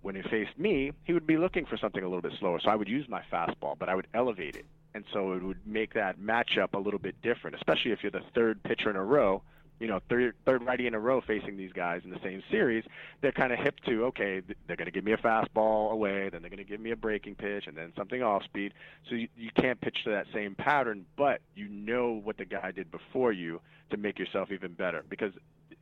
When 0.00 0.14
he 0.14 0.22
faced 0.22 0.58
me, 0.58 0.92
he 1.04 1.12
would 1.12 1.26
be 1.26 1.36
looking 1.36 1.66
for 1.66 1.76
something 1.76 2.02
a 2.02 2.06
little 2.06 2.22
bit 2.22 2.32
slower. 2.38 2.60
So 2.62 2.70
I 2.70 2.76
would 2.76 2.88
use 2.88 3.06
my 3.08 3.22
fastball, 3.30 3.78
but 3.78 3.88
I 3.88 3.94
would 3.94 4.06
elevate 4.14 4.56
it. 4.56 4.64
And 4.94 5.04
so 5.12 5.32
it 5.32 5.42
would 5.42 5.66
make 5.66 5.94
that 5.94 6.18
matchup 6.18 6.72
a 6.72 6.78
little 6.78 7.00
bit 7.00 7.20
different, 7.20 7.56
especially 7.56 7.90
if 7.90 8.02
you're 8.02 8.10
the 8.10 8.22
third 8.34 8.62
pitcher 8.62 8.90
in 8.90 8.96
a 8.96 9.04
row– 9.04 9.42
you 9.80 9.86
know, 9.86 10.00
third 10.08 10.34
third 10.44 10.64
righty 10.64 10.86
in 10.86 10.94
a 10.94 10.98
row 10.98 11.20
facing 11.20 11.56
these 11.56 11.72
guys 11.72 12.02
in 12.04 12.10
the 12.10 12.20
same 12.22 12.42
series, 12.50 12.84
they're 13.20 13.32
kind 13.32 13.52
of 13.52 13.58
hip 13.58 13.76
to 13.86 14.04
okay, 14.06 14.42
they're 14.66 14.76
going 14.76 14.86
to 14.86 14.92
give 14.92 15.04
me 15.04 15.12
a 15.12 15.16
fastball 15.16 15.92
away, 15.92 16.28
then 16.30 16.42
they're 16.42 16.50
going 16.50 16.58
to 16.58 16.64
give 16.64 16.80
me 16.80 16.90
a 16.90 16.96
breaking 16.96 17.34
pitch, 17.34 17.66
and 17.66 17.76
then 17.76 17.92
something 17.96 18.22
off 18.22 18.44
speed. 18.44 18.72
So 19.08 19.14
you, 19.14 19.28
you 19.36 19.50
can't 19.54 19.80
pitch 19.80 19.98
to 20.04 20.10
that 20.10 20.26
same 20.32 20.54
pattern, 20.54 21.06
but 21.16 21.40
you 21.54 21.68
know 21.68 22.20
what 22.22 22.38
the 22.38 22.44
guy 22.44 22.70
did 22.72 22.90
before 22.90 23.32
you 23.32 23.60
to 23.90 23.96
make 23.96 24.18
yourself 24.18 24.50
even 24.52 24.74
better 24.74 25.04
because 25.08 25.32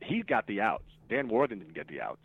he 0.01 0.21
got 0.21 0.47
the 0.47 0.61
outs. 0.61 0.85
Dan 1.09 1.29
Warthen 1.29 1.59
didn't 1.59 1.73
get 1.73 1.87
the 1.87 2.01
outs. 2.01 2.21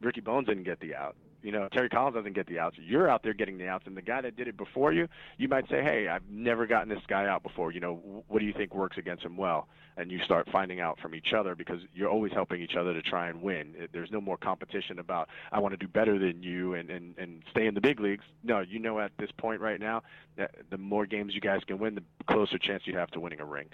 Ricky 0.00 0.20
Bones 0.20 0.46
didn't 0.46 0.64
get 0.64 0.80
the 0.80 0.94
out. 0.94 1.16
You 1.42 1.52
know, 1.52 1.68
Terry 1.72 1.88
Collins 1.88 2.14
doesn't 2.14 2.34
get 2.34 2.46
the 2.46 2.58
outs. 2.58 2.76
You're 2.78 3.08
out 3.08 3.22
there 3.22 3.34
getting 3.34 3.58
the 3.58 3.68
outs, 3.68 3.86
and 3.86 3.96
the 3.96 4.02
guy 4.02 4.20
that 4.20 4.36
did 4.36 4.48
it 4.48 4.56
before 4.56 4.92
you, 4.92 5.08
you 5.38 5.48
might 5.48 5.68
say, 5.68 5.82
"Hey, 5.82 6.08
I've 6.08 6.28
never 6.28 6.66
gotten 6.66 6.88
this 6.88 7.02
guy 7.08 7.26
out 7.26 7.42
before. 7.42 7.72
You 7.72 7.80
know, 7.80 8.24
what 8.28 8.40
do 8.40 8.44
you 8.44 8.52
think 8.52 8.74
works 8.74 8.98
against 8.98 9.24
him 9.24 9.36
well?" 9.36 9.68
And 9.96 10.10
you 10.10 10.20
start 10.24 10.48
finding 10.50 10.80
out 10.80 10.98
from 11.00 11.14
each 11.14 11.32
other 11.32 11.54
because 11.54 11.80
you're 11.94 12.08
always 12.08 12.32
helping 12.32 12.60
each 12.62 12.76
other 12.76 12.94
to 12.94 13.02
try 13.02 13.28
and 13.28 13.42
win. 13.42 13.88
There's 13.92 14.10
no 14.10 14.20
more 14.20 14.36
competition 14.36 14.98
about 14.98 15.28
I 15.52 15.58
want 15.60 15.72
to 15.72 15.76
do 15.76 15.88
better 15.88 16.18
than 16.18 16.42
you 16.42 16.74
and 16.74 16.90
and 16.90 17.14
and 17.18 17.42
stay 17.50 17.66
in 17.66 17.74
the 17.74 17.80
big 17.80 18.00
leagues. 18.00 18.24
No, 18.42 18.60
you 18.60 18.78
know 18.78 18.98
at 19.00 19.12
this 19.18 19.30
point 19.32 19.60
right 19.60 19.80
now 19.80 20.02
that 20.36 20.54
the 20.70 20.78
more 20.78 21.06
games 21.06 21.34
you 21.34 21.40
guys 21.40 21.62
can 21.66 21.78
win, 21.78 21.94
the 21.94 22.04
closer 22.26 22.58
chance 22.58 22.86
you 22.86 22.96
have 22.96 23.10
to 23.12 23.20
winning 23.20 23.40
a 23.40 23.44
ring. 23.44 23.68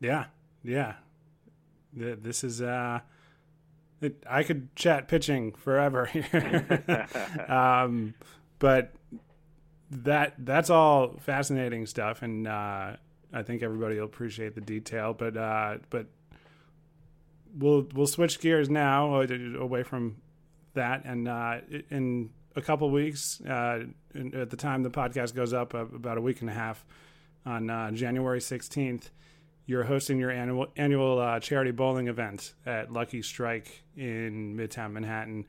Yeah, 0.00 0.26
yeah. 0.62 0.94
This 1.92 2.44
is. 2.44 2.62
uh 2.62 3.00
it, 4.00 4.24
I 4.28 4.42
could 4.42 4.74
chat 4.76 5.08
pitching 5.08 5.52
forever 5.52 6.06
here, 6.06 7.06
um, 7.48 8.14
but 8.58 8.92
that 9.90 10.34
that's 10.38 10.70
all 10.70 11.16
fascinating 11.18 11.86
stuff, 11.86 12.22
and 12.22 12.46
uh, 12.46 12.96
I 13.32 13.42
think 13.42 13.62
everybody 13.62 13.96
will 13.96 14.04
appreciate 14.04 14.54
the 14.54 14.60
detail. 14.60 15.14
But 15.14 15.36
uh, 15.36 15.78
but 15.90 16.06
we'll 17.56 17.86
we'll 17.94 18.06
switch 18.06 18.40
gears 18.40 18.70
now 18.70 19.20
uh, 19.20 19.26
away 19.58 19.82
from 19.82 20.16
that, 20.74 21.04
and 21.04 21.28
uh, 21.28 21.58
in 21.90 22.30
a 22.56 22.62
couple 22.62 22.90
weeks, 22.90 23.40
uh, 23.42 23.84
at 24.14 24.50
the 24.50 24.56
time 24.56 24.82
the 24.82 24.90
podcast 24.90 25.34
goes 25.34 25.52
up, 25.52 25.74
uh, 25.74 25.86
about 25.86 26.18
a 26.18 26.20
week 26.20 26.40
and 26.40 26.50
a 26.50 26.54
half 26.54 26.84
on 27.44 27.94
January 27.94 28.40
sixteenth 28.40 29.10
you're 29.66 29.84
hosting 29.84 30.18
your 30.18 30.30
annual 30.30 30.66
annual 30.76 31.18
uh, 31.18 31.40
charity 31.40 31.70
bowling 31.70 32.08
event 32.08 32.54
at 32.66 32.92
Lucky 32.92 33.22
Strike 33.22 33.84
in 33.96 34.56
Midtown 34.56 34.92
Manhattan. 34.92 35.46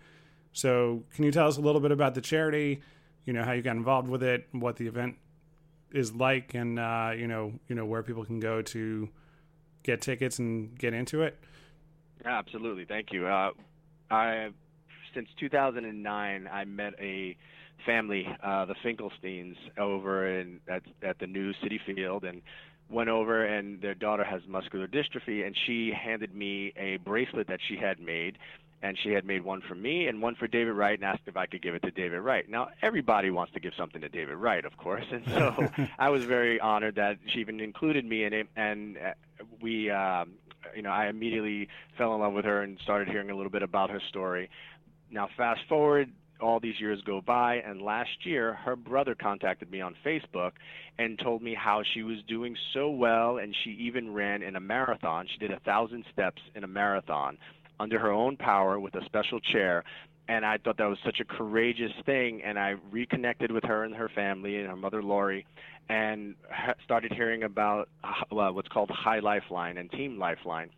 So, 0.53 1.03
can 1.14 1.24
you 1.24 1.32
tell 1.32 1.47
us 1.47 1.57
a 1.57 1.62
little 1.62 1.82
bit 1.82 1.91
about 1.91 2.14
the 2.16 2.22
charity? 2.22 2.82
You 3.26 3.34
know 3.34 3.43
how 3.43 3.53
you 3.53 3.62
got 3.62 3.76
involved 3.76 4.09
with 4.09 4.24
it, 4.24 4.47
what 4.51 4.76
the 4.76 4.88
event 4.88 5.16
is 5.91 6.14
like, 6.14 6.53
and 6.53 6.80
uh, 6.80 7.12
you 7.16 7.28
know 7.28 7.53
you 7.68 7.76
know 7.76 7.86
where 7.86 8.03
people 8.03 8.26
can 8.26 8.39
go 8.39 8.62
to 8.62 9.09
get 9.84 10.01
tickets 10.01 10.39
and 10.39 10.78
get 10.78 10.93
into 10.93 11.24
it. 11.24 11.39
Yeah, 12.24 12.38
absolutely. 12.38 12.86
Thank 12.86 13.12
you. 13.12 13.28
Uh, 13.28 13.51
I 14.09 14.49
since 15.14 15.28
2009, 15.39 16.49
I 16.51 16.66
met 16.66 16.93
a 16.99 17.36
family, 17.86 18.28
uh, 18.43 18.66
the 18.66 18.76
Finkelsteins, 18.84 19.55
over 19.78 20.39
in 20.39 20.59
at 20.68 20.84
at 21.01 21.20
the 21.20 21.28
new 21.28 21.53
Citi 21.64 21.80
Field, 21.86 22.24
and 22.24 22.41
went 22.91 23.09
over 23.09 23.45
and 23.45 23.81
their 23.81 23.95
daughter 23.95 24.23
has 24.23 24.41
muscular 24.47 24.87
dystrophy 24.87 25.45
and 25.45 25.55
she 25.65 25.91
handed 25.91 26.35
me 26.35 26.73
a 26.75 26.97
bracelet 26.97 27.47
that 27.47 27.59
she 27.67 27.77
had 27.77 27.99
made 27.99 28.37
and 28.83 28.97
she 29.03 29.11
had 29.11 29.25
made 29.25 29.43
one 29.43 29.61
for 29.67 29.75
me 29.75 30.07
and 30.07 30.21
one 30.21 30.35
for 30.35 30.47
David 30.47 30.73
Wright 30.73 30.97
and 30.97 31.05
asked 31.05 31.23
if 31.27 31.37
I 31.37 31.45
could 31.45 31.61
give 31.61 31.75
it 31.75 31.83
to 31.83 31.91
David 31.91 32.19
Wright. 32.19 32.49
Now 32.49 32.69
everybody 32.81 33.29
wants 33.29 33.53
to 33.53 33.59
give 33.59 33.73
something 33.77 34.01
to 34.01 34.09
David 34.09 34.35
Wright, 34.35 34.65
of 34.65 34.75
course, 34.77 35.05
and 35.11 35.23
so 35.27 35.67
I 35.99 36.09
was 36.09 36.25
very 36.25 36.59
honored 36.59 36.95
that 36.95 37.17
she 37.27 37.39
even 37.39 37.59
included 37.59 38.05
me 38.05 38.23
in 38.23 38.33
it 38.33 38.47
and 38.55 38.97
uh, 38.97 39.13
we 39.61 39.89
um 39.89 40.33
you 40.75 40.83
know, 40.83 40.91
I 40.91 41.07
immediately 41.07 41.67
fell 41.97 42.13
in 42.15 42.21
love 42.21 42.33
with 42.33 42.45
her 42.45 42.61
and 42.61 42.77
started 42.83 43.07
hearing 43.07 43.29
a 43.29 43.35
little 43.35 43.51
bit 43.51 43.63
about 43.63 43.89
her 43.89 44.01
story. 44.09 44.49
Now 45.09 45.27
fast 45.35 45.61
forward 45.67 46.11
all 46.41 46.59
these 46.59 46.79
years 46.79 47.01
go 47.01 47.21
by 47.21 47.55
and 47.55 47.81
last 47.81 48.25
year 48.25 48.53
her 48.53 48.75
brother 48.75 49.15
contacted 49.15 49.71
me 49.71 49.81
on 49.81 49.95
Facebook 50.05 50.53
and 50.97 51.17
told 51.17 51.41
me 51.41 51.53
how 51.53 51.83
she 51.83 52.03
was 52.03 52.17
doing 52.27 52.55
so 52.73 52.89
well 52.89 53.37
and 53.37 53.55
she 53.63 53.71
even 53.71 54.13
ran 54.13 54.41
in 54.43 54.55
a 54.55 54.59
marathon. 54.59 55.27
She 55.27 55.37
did 55.37 55.51
a 55.51 55.59
thousand 55.59 56.05
steps 56.11 56.41
in 56.55 56.63
a 56.63 56.67
marathon 56.67 57.37
under 57.79 57.99
her 57.99 58.11
own 58.11 58.37
power 58.37 58.79
with 58.79 58.95
a 58.95 59.05
special 59.05 59.39
chair 59.39 59.83
and 60.27 60.45
I 60.45 60.57
thought 60.57 60.77
that 60.77 60.87
was 60.87 60.99
such 61.03 61.19
a 61.19 61.25
courageous 61.25 61.91
thing 62.05 62.41
and 62.43 62.57
I 62.57 62.75
reconnected 62.91 63.51
with 63.51 63.63
her 63.65 63.83
and 63.83 63.95
her 63.95 64.09
family 64.09 64.57
and 64.57 64.67
her 64.69 64.75
mother 64.75 65.03
Lori 65.03 65.45
and 65.89 66.35
started 66.83 67.11
hearing 67.11 67.43
about 67.43 67.89
uh, 68.03 68.51
what's 68.51 68.69
called 68.69 68.91
Chai 69.03 69.19
Lifeline 69.19 69.77
and 69.77 69.91
Team 69.91 70.17
Lifeline 70.17 70.69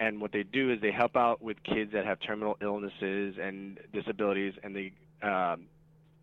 and 0.00 0.20
what 0.20 0.32
they 0.32 0.42
do 0.42 0.70
is 0.72 0.80
they 0.80 0.92
help 0.92 1.16
out 1.16 1.42
with 1.42 1.56
kids 1.64 1.92
that 1.92 2.04
have 2.04 2.18
terminal 2.20 2.56
illnesses 2.60 3.36
and 3.40 3.78
disabilities 3.92 4.54
and 4.62 4.74
they 4.74 4.92
um, 5.26 5.66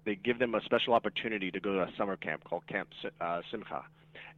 they 0.05 0.15
give 0.15 0.39
them 0.39 0.55
a 0.55 0.61
special 0.61 0.93
opportunity 0.93 1.51
to 1.51 1.59
go 1.59 1.73
to 1.73 1.81
a 1.81 1.89
summer 1.97 2.15
camp 2.15 2.43
called 2.43 2.65
Camp 2.67 2.89
uh, 3.19 3.41
Simcha, 3.51 3.83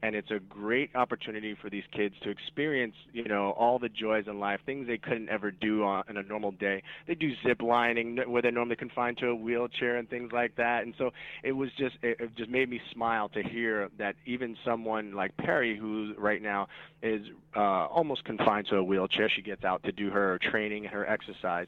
and 0.03 0.15
it's 0.15 0.29
a 0.29 0.39
great 0.39 0.95
opportunity 0.95 1.55
for 1.59 1.69
these 1.69 1.83
kids 1.91 2.13
to 2.23 2.29
experience, 2.29 2.93
you 3.13 3.23
know, 3.23 3.51
all 3.51 3.79
the 3.79 3.89
joys 3.89 4.25
in 4.27 4.39
life, 4.39 4.59
things 4.65 4.87
they 4.87 4.97
couldn't 4.97 5.29
ever 5.29 5.49
do 5.51 5.83
on, 5.83 6.03
a 6.07 6.23
normal 6.23 6.51
day. 6.51 6.83
They 7.07 7.15
do 7.15 7.31
zip 7.45 7.61
lining 7.61 8.17
where 8.27 8.41
they're 8.41 8.51
normally 8.51 8.75
confined 8.75 9.17
to 9.19 9.27
a 9.27 9.35
wheelchair 9.35 9.97
and 9.97 10.09
things 10.09 10.31
like 10.31 10.55
that, 10.55 10.83
and 10.83 10.93
so 10.97 11.11
it 11.43 11.51
was 11.51 11.69
just 11.77 11.95
it, 12.01 12.19
it 12.19 12.35
just 12.35 12.49
made 12.49 12.69
me 12.69 12.79
smile 12.93 13.29
to 13.29 13.43
hear 13.43 13.89
that 13.97 14.15
even 14.25 14.55
someone 14.63 15.13
like 15.13 15.35
Perry, 15.37 15.77
who 15.77 16.13
right 16.17 16.41
now 16.41 16.67
is 17.01 17.21
uh, 17.55 17.59
almost 17.87 18.23
confined 18.25 18.67
to 18.69 18.77
a 18.77 18.83
wheelchair, 18.83 19.29
she 19.29 19.41
gets 19.41 19.63
out 19.63 19.83
to 19.83 19.91
do 19.91 20.09
her 20.09 20.39
training 20.51 20.85
and 20.85 20.93
her 20.93 21.07
exercise 21.07 21.67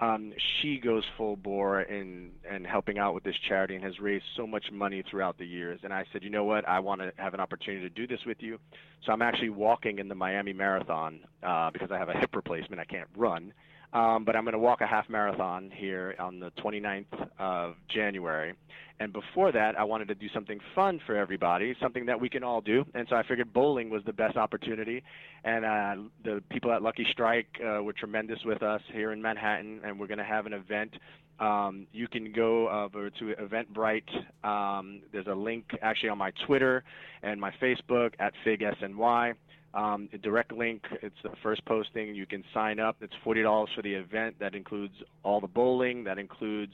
um, 0.00 0.32
she 0.60 0.78
goes 0.78 1.04
full 1.16 1.36
bore 1.36 1.82
in 1.82 2.30
and 2.50 2.66
helping 2.66 2.98
out 2.98 3.14
with 3.14 3.22
this 3.22 3.34
charity 3.48 3.74
and 3.74 3.84
has 3.84 3.98
raised 4.00 4.24
so 4.36 4.46
much 4.46 4.64
money 4.72 5.04
throughout 5.10 5.36
the 5.38 5.44
years. 5.44 5.80
And 5.82 5.92
I 5.92 6.04
said, 6.12 6.22
you 6.22 6.30
know 6.30 6.44
what, 6.44 6.66
I 6.66 6.80
want 6.80 7.02
to 7.02 7.12
have 7.16 7.34
an 7.34 7.40
opportunity 7.40 7.86
to 7.86 7.94
do 7.94 8.06
this 8.06 8.20
with 8.26 8.38
you. 8.40 8.58
So 9.04 9.12
I'm 9.12 9.22
actually 9.22 9.50
walking 9.50 9.98
in 9.98 10.08
the 10.08 10.14
Miami 10.14 10.52
Marathon 10.54 11.20
uh, 11.42 11.70
because 11.70 11.90
I 11.90 11.98
have 11.98 12.08
a 12.08 12.18
hip 12.18 12.34
replacement. 12.34 12.80
I 12.80 12.84
can't 12.84 13.08
run. 13.14 13.52
Um, 13.92 14.24
but 14.24 14.36
I'm 14.36 14.44
going 14.44 14.52
to 14.52 14.58
walk 14.58 14.80
a 14.80 14.86
half 14.86 15.08
marathon 15.08 15.70
here 15.74 16.14
on 16.18 16.38
the 16.38 16.52
29th 16.62 17.28
of 17.38 17.74
January. 17.92 18.54
And 19.00 19.14
before 19.14 19.50
that, 19.50 19.78
I 19.78 19.84
wanted 19.84 20.08
to 20.08 20.14
do 20.14 20.28
something 20.34 20.60
fun 20.74 21.00
for 21.06 21.16
everybody, 21.16 21.74
something 21.80 22.04
that 22.06 22.20
we 22.20 22.28
can 22.28 22.44
all 22.44 22.60
do. 22.60 22.84
And 22.94 23.06
so 23.08 23.16
I 23.16 23.22
figured 23.26 23.52
bowling 23.52 23.88
was 23.88 24.02
the 24.04 24.12
best 24.12 24.36
opportunity. 24.36 25.02
And 25.42 25.64
uh, 25.64 25.94
the 26.22 26.42
people 26.50 26.70
at 26.70 26.82
Lucky 26.82 27.06
Strike 27.10 27.48
uh, 27.64 27.82
were 27.82 27.94
tremendous 27.94 28.38
with 28.44 28.62
us 28.62 28.82
here 28.92 29.12
in 29.12 29.22
Manhattan, 29.22 29.80
and 29.84 29.98
we're 29.98 30.06
going 30.06 30.18
to 30.18 30.24
have 30.24 30.44
an 30.44 30.52
event. 30.52 30.92
Um, 31.40 31.86
you 31.92 32.06
can 32.08 32.30
go 32.30 32.68
over 32.68 33.08
to 33.08 33.34
Eventbrite. 33.40 34.46
Um, 34.46 35.00
there's 35.12 35.26
a 35.26 35.34
link 35.34 35.64
actually 35.80 36.10
on 36.10 36.18
my 36.18 36.32
Twitter 36.46 36.84
and 37.22 37.40
my 37.40 37.50
Facebook 37.60 38.12
at 38.20 38.34
FigSNY. 38.44 39.34
Um, 39.72 40.08
a 40.12 40.18
direct 40.18 40.52
link. 40.52 40.82
It's 41.02 41.14
the 41.22 41.30
first 41.42 41.64
posting. 41.64 42.14
You 42.14 42.26
can 42.26 42.42
sign 42.52 42.80
up. 42.80 42.96
It's 43.00 43.12
forty 43.22 43.42
dollars 43.42 43.70
for 43.74 43.82
the 43.82 43.94
event. 43.94 44.36
That 44.40 44.54
includes 44.54 44.94
all 45.22 45.40
the 45.40 45.46
bowling. 45.46 46.04
That 46.04 46.18
includes 46.18 46.72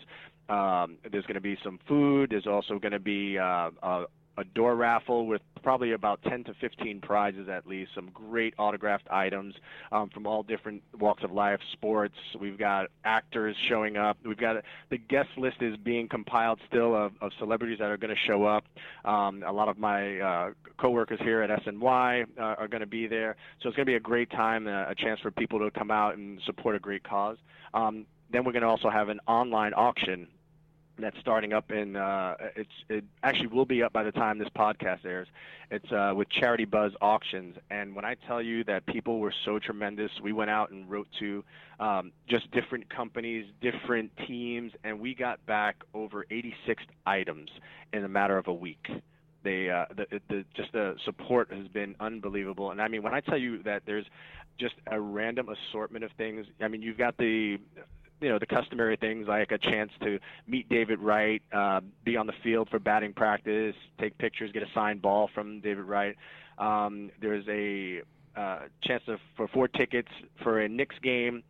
um, 0.48 0.96
there's 1.10 1.26
going 1.26 1.34
to 1.34 1.40
be 1.40 1.58
some 1.64 1.78
food. 1.88 2.30
There's 2.30 2.46
also 2.46 2.78
going 2.78 2.92
to 2.92 2.98
be 2.98 3.38
uh, 3.38 3.70
a, 3.82 4.04
a 4.38 4.44
door 4.44 4.76
raffle 4.76 5.26
with 5.26 5.42
probably 5.62 5.92
about 5.92 6.22
10 6.22 6.44
to 6.44 6.54
15 6.60 7.00
prizes 7.00 7.48
at 7.48 7.66
least. 7.66 7.90
Some 7.94 8.10
great 8.12 8.54
autographed 8.58 9.08
items 9.10 9.54
um, 9.90 10.10
from 10.10 10.26
all 10.26 10.42
different 10.42 10.82
walks 10.98 11.24
of 11.24 11.32
life, 11.32 11.58
sports. 11.72 12.14
We've 12.38 12.58
got 12.58 12.86
actors 13.04 13.56
showing 13.68 13.96
up. 13.96 14.16
We've 14.24 14.36
got 14.36 14.62
the 14.90 14.98
guest 14.98 15.30
list 15.36 15.56
is 15.60 15.76
being 15.78 16.08
compiled 16.08 16.60
still 16.68 16.94
of, 16.94 17.12
of 17.20 17.32
celebrities 17.38 17.78
that 17.78 17.86
are 17.90 17.96
going 17.96 18.14
to 18.14 18.20
show 18.28 18.44
up. 18.44 18.64
Um, 19.04 19.42
a 19.46 19.52
lot 19.52 19.68
of 19.68 19.78
my 19.78 20.20
uh, 20.20 20.50
coworkers 20.78 21.18
here 21.22 21.42
at 21.42 21.50
SNY 21.64 22.26
uh, 22.38 22.40
are 22.40 22.68
going 22.68 22.82
to 22.82 22.86
be 22.86 23.06
there. 23.06 23.36
So 23.62 23.68
it's 23.68 23.76
going 23.76 23.86
to 23.86 23.90
be 23.90 23.96
a 23.96 24.00
great 24.00 24.30
time, 24.30 24.66
uh, 24.66 24.90
a 24.90 24.94
chance 24.94 25.18
for 25.20 25.30
people 25.30 25.58
to 25.58 25.70
come 25.76 25.90
out 25.90 26.16
and 26.16 26.40
support 26.46 26.76
a 26.76 26.78
great 26.78 27.02
cause. 27.02 27.38
Um, 27.74 28.06
then 28.30 28.44
we're 28.44 28.52
going 28.52 28.62
to 28.62 28.68
also 28.68 28.90
have 28.90 29.08
an 29.08 29.20
online 29.26 29.72
auction 29.74 30.28
that's 30.98 31.18
starting 31.20 31.52
up 31.52 31.70
in 31.70 31.96
uh, 31.96 32.36
it's 32.54 32.70
it 32.88 33.04
actually 33.22 33.48
will 33.48 33.64
be 33.64 33.82
up 33.82 33.92
by 33.92 34.02
the 34.02 34.12
time 34.12 34.38
this 34.38 34.48
podcast 34.48 35.04
airs. 35.04 35.28
It's 35.70 35.90
uh, 35.90 36.12
with 36.16 36.28
Charity 36.28 36.64
Buzz 36.64 36.92
Auctions, 37.00 37.56
and 37.70 37.94
when 37.94 38.04
I 38.04 38.16
tell 38.26 38.40
you 38.40 38.64
that 38.64 38.86
people 38.86 39.18
were 39.18 39.34
so 39.44 39.58
tremendous, 39.58 40.10
we 40.22 40.32
went 40.32 40.50
out 40.50 40.70
and 40.70 40.88
wrote 40.88 41.08
to 41.18 41.44
um, 41.80 42.12
just 42.28 42.50
different 42.50 42.88
companies, 42.88 43.46
different 43.60 44.10
teams, 44.26 44.72
and 44.84 45.00
we 45.00 45.14
got 45.14 45.44
back 45.46 45.76
over 45.92 46.24
86 46.30 46.82
items 47.06 47.50
in 47.92 48.04
a 48.04 48.08
matter 48.08 48.38
of 48.38 48.46
a 48.46 48.54
week. 48.54 48.86
They 49.42 49.70
uh, 49.70 49.86
the, 49.96 50.20
the 50.28 50.44
just 50.54 50.72
the 50.72 50.96
support 51.04 51.52
has 51.52 51.68
been 51.68 51.94
unbelievable, 52.00 52.70
and 52.70 52.80
I 52.80 52.88
mean 52.88 53.02
when 53.02 53.14
I 53.14 53.20
tell 53.20 53.38
you 53.38 53.62
that 53.64 53.82
there's 53.86 54.06
just 54.58 54.74
a 54.90 55.00
random 55.00 55.48
assortment 55.48 56.04
of 56.04 56.12
things. 56.12 56.46
I 56.60 56.68
mean, 56.68 56.82
you've 56.82 56.98
got 56.98 57.16
the 57.16 57.58
you 58.20 58.28
know 58.28 58.38
the 58.38 58.46
customary 58.46 58.96
things 58.96 59.28
like 59.28 59.52
a 59.52 59.58
chance 59.58 59.90
to 60.02 60.18
meet 60.46 60.68
David 60.68 61.00
Wright, 61.00 61.42
uh, 61.52 61.80
be 62.04 62.16
on 62.16 62.26
the 62.26 62.32
field 62.42 62.68
for 62.70 62.78
batting 62.78 63.12
practice, 63.12 63.74
take 64.00 64.16
pictures, 64.18 64.50
get 64.52 64.62
a 64.62 64.70
signed 64.74 65.02
ball 65.02 65.28
from 65.34 65.60
David 65.60 65.84
Wright. 65.84 66.16
Um, 66.58 67.10
there's 67.20 67.44
a 67.48 68.02
uh, 68.38 68.60
chance 68.82 69.02
of, 69.08 69.18
for 69.36 69.48
four 69.48 69.68
tickets 69.68 70.08
for 70.42 70.60
a 70.60 70.68
Knicks 70.68 70.96
game. 71.02 71.42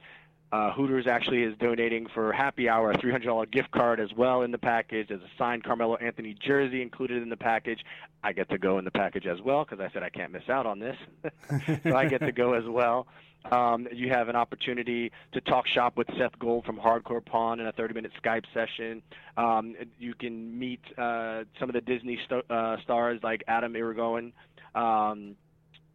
Uh, 0.52 0.72
Hooters 0.72 1.08
actually 1.08 1.42
is 1.42 1.56
donating 1.58 2.06
for 2.14 2.32
happy 2.32 2.68
hour 2.68 2.92
a 2.92 2.98
$300 2.98 3.50
gift 3.50 3.70
card 3.72 3.98
as 3.98 4.12
well 4.16 4.42
in 4.42 4.52
the 4.52 4.58
package. 4.58 5.08
There's 5.08 5.20
a 5.20 5.30
signed 5.36 5.64
Carmelo 5.64 5.96
Anthony 5.96 6.36
jersey 6.40 6.82
included 6.82 7.22
in 7.22 7.28
the 7.28 7.36
package. 7.36 7.80
I 8.22 8.32
get 8.32 8.48
to 8.50 8.58
go 8.58 8.78
in 8.78 8.84
the 8.84 8.92
package 8.92 9.26
as 9.26 9.40
well 9.42 9.64
because 9.64 9.80
I 9.80 9.92
said 9.92 10.04
I 10.04 10.08
can't 10.08 10.30
miss 10.30 10.48
out 10.48 10.64
on 10.64 10.78
this. 10.78 10.96
so 11.82 11.96
I 11.96 12.06
get 12.06 12.20
to 12.20 12.30
go 12.30 12.54
as 12.54 12.64
well. 12.64 13.08
Um, 13.52 13.86
you 13.92 14.08
have 14.10 14.28
an 14.28 14.36
opportunity 14.36 15.12
to 15.32 15.40
talk 15.40 15.66
shop 15.66 15.96
with 15.96 16.08
Seth 16.18 16.38
Gold 16.38 16.64
from 16.64 16.78
Hardcore 16.78 17.24
Pawn 17.24 17.60
in 17.60 17.66
a 17.66 17.72
30-minute 17.72 18.12
Skype 18.22 18.44
session. 18.52 19.02
Um, 19.36 19.76
you 19.98 20.14
can 20.14 20.58
meet 20.58 20.80
uh, 20.98 21.44
some 21.58 21.68
of 21.68 21.74
the 21.74 21.80
Disney 21.80 22.18
st- 22.24 22.50
uh, 22.50 22.76
stars 22.82 23.20
like 23.22 23.44
Adam 23.46 23.74
Irigoyen. 23.74 24.32
Um, 24.74 25.36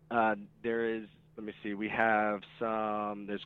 uh, 0.10 0.36
there 0.64 0.95
is, 0.95 1.04
let 1.38 1.45
me 1.45 1.54
see, 1.64 1.74
we 1.74 1.89
have 1.89 2.41
some. 2.60 3.26
There's 3.28 3.45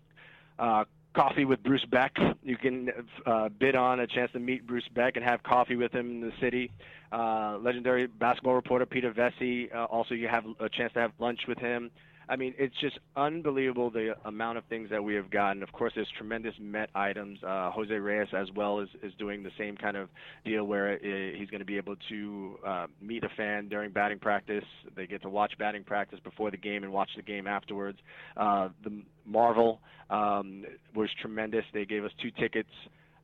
uh, 0.60 0.86
coffee 1.16 1.46
with 1.46 1.64
Bruce 1.64 1.86
Beck. 1.86 2.16
You 2.44 2.58
can 2.58 2.90
uh, 3.26 3.50
bid 3.50 3.76
on 3.76 4.00
a 4.02 4.08
chance 4.08 4.32
to 4.34 4.40
meet 4.40 4.68
Bruce 4.68 4.88
Beck 4.94 5.16
and 5.16 5.26
have 5.26 5.42
coffee 5.44 5.76
with 5.76 5.92
him 5.92 6.10
in 6.10 6.22
the 6.22 6.34
city. 6.40 6.72
Uh, 7.12 7.58
legendary 7.62 8.08
basketball 8.08 8.56
reporter 8.56 8.86
Peter 8.86 9.12
Vecsey. 9.14 9.74
Uh, 9.74 9.86
also, 9.86 10.14
you 10.14 10.28
have 10.28 10.46
a 10.60 10.70
chance 10.70 10.94
to 10.94 11.00
have 11.00 11.12
lunch 11.20 11.42
with 11.48 11.58
him. 11.58 11.90
I 12.28 12.36
mean, 12.36 12.54
it's 12.58 12.76
just 12.82 12.98
unbelievable 13.16 13.90
the 13.90 14.16
amount 14.26 14.58
of 14.58 14.64
things 14.66 14.90
that 14.90 15.04
we 15.04 15.16
have 15.16 15.30
gotten. 15.30 15.62
Of 15.64 15.72
course, 15.72 15.94
there's 15.96 16.08
tremendous 16.18 16.54
Met 16.60 16.90
items. 16.96 17.40
Uh, 17.44 17.72
Jose 17.72 17.94
Reyes, 17.94 18.28
as 18.34 18.48
well, 18.56 18.80
is, 18.80 18.90
is 19.04 19.14
doing 19.20 19.44
the 19.44 19.52
same 19.58 19.78
kind 19.78 19.96
of 19.96 20.10
deal 20.44 20.66
where 20.66 20.94
uh, 20.94 21.38
he's 21.38 21.50
going 21.50 21.60
to 21.60 21.66
be 21.66 21.78
able 21.78 21.96
to 22.10 22.60
uh, 22.66 22.88
meet 23.02 23.24
a 23.24 23.30
fan 23.38 23.68
during 23.68 23.92
batting 23.92 24.20
practice. 24.20 24.64
They 24.96 25.06
get 25.06 25.22
to 25.24 25.30
watch 25.30 25.54
batting 25.60 25.84
practice 25.84 26.20
before 26.24 26.52
the 26.52 26.58
game 26.58 26.84
and 26.84 26.92
watch 26.92 27.10
the 27.16 27.22
game 27.22 27.48
afterwards. 27.48 28.00
Uh, 28.36 28.70
the 28.84 29.04
Marvel 29.26 29.80
um, 30.10 30.66
was 30.96 31.10
tremendous. 31.22 31.66
They 31.74 31.86
gave 31.86 32.04
us 32.04 32.12
two 32.22 32.32
tickets. 32.32 32.70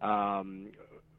Um, 0.02 0.70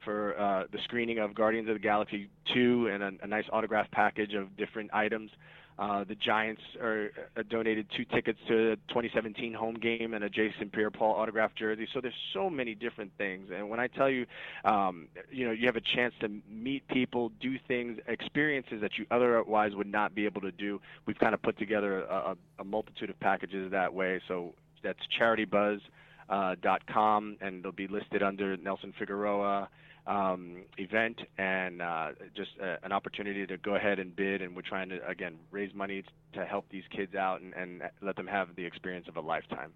for 0.04 0.38
uh, 0.38 0.64
the 0.72 0.78
screening 0.84 1.20
of 1.20 1.32
Guardians 1.32 1.68
of 1.68 1.74
the 1.74 1.80
Galaxy 1.80 2.28
2 2.52 2.88
and 2.92 3.02
a, 3.02 3.12
a 3.22 3.26
nice 3.26 3.44
autograph 3.52 3.88
package 3.92 4.34
of 4.34 4.56
different 4.56 4.90
items. 4.92 5.30
Uh, 5.78 6.04
the 6.04 6.14
Giants 6.14 6.60
are 6.80 7.10
uh, 7.36 7.42
donated 7.48 7.86
two 7.96 8.04
tickets 8.04 8.38
to 8.46 8.70
the 8.70 8.76
2017 8.88 9.54
home 9.54 9.74
game 9.74 10.14
and 10.14 10.22
a 10.22 10.28
Jason 10.28 10.70
Pierre-Paul 10.70 11.12
autographed 11.12 11.56
jersey. 11.56 11.88
So 11.94 12.00
there's 12.00 12.14
so 12.34 12.50
many 12.50 12.74
different 12.74 13.10
things. 13.16 13.48
And 13.54 13.70
when 13.70 13.80
I 13.80 13.86
tell 13.86 14.10
you, 14.10 14.26
um, 14.64 15.08
you 15.30 15.46
know, 15.46 15.52
you 15.52 15.66
have 15.66 15.76
a 15.76 15.80
chance 15.80 16.12
to 16.20 16.28
meet 16.50 16.86
people, 16.88 17.32
do 17.40 17.56
things, 17.66 17.98
experiences 18.06 18.82
that 18.82 18.98
you 18.98 19.06
otherwise 19.10 19.74
would 19.74 19.90
not 19.90 20.14
be 20.14 20.26
able 20.26 20.42
to 20.42 20.52
do. 20.52 20.80
We've 21.06 21.18
kind 21.18 21.34
of 21.34 21.42
put 21.42 21.58
together 21.58 22.02
a, 22.02 22.36
a 22.58 22.64
multitude 22.64 23.10
of 23.10 23.18
packages 23.20 23.70
that 23.70 23.92
way. 23.92 24.20
So 24.28 24.54
that's 24.82 25.00
CharityBuzz.com, 25.18 27.36
uh, 27.40 27.46
and 27.46 27.64
they'll 27.64 27.72
be 27.72 27.88
listed 27.88 28.22
under 28.22 28.56
Nelson 28.58 28.92
Figueroa 28.98 29.70
um, 30.06 30.62
event 30.78 31.20
and 31.38 31.80
uh, 31.80 32.10
just 32.34 32.50
uh, 32.62 32.76
an 32.82 32.92
opportunity 32.92 33.46
to 33.46 33.56
go 33.58 33.76
ahead 33.76 33.98
and 33.98 34.14
bid. 34.14 34.42
And 34.42 34.56
we're 34.56 34.62
trying 34.62 34.88
to 34.90 35.06
again 35.06 35.36
raise 35.50 35.74
money 35.74 36.04
to 36.34 36.44
help 36.44 36.68
these 36.70 36.84
kids 36.90 37.14
out 37.14 37.40
and, 37.40 37.54
and 37.54 37.82
let 38.00 38.16
them 38.16 38.26
have 38.26 38.54
the 38.56 38.64
experience 38.64 39.08
of 39.08 39.16
a 39.16 39.20
lifetime. 39.20 39.72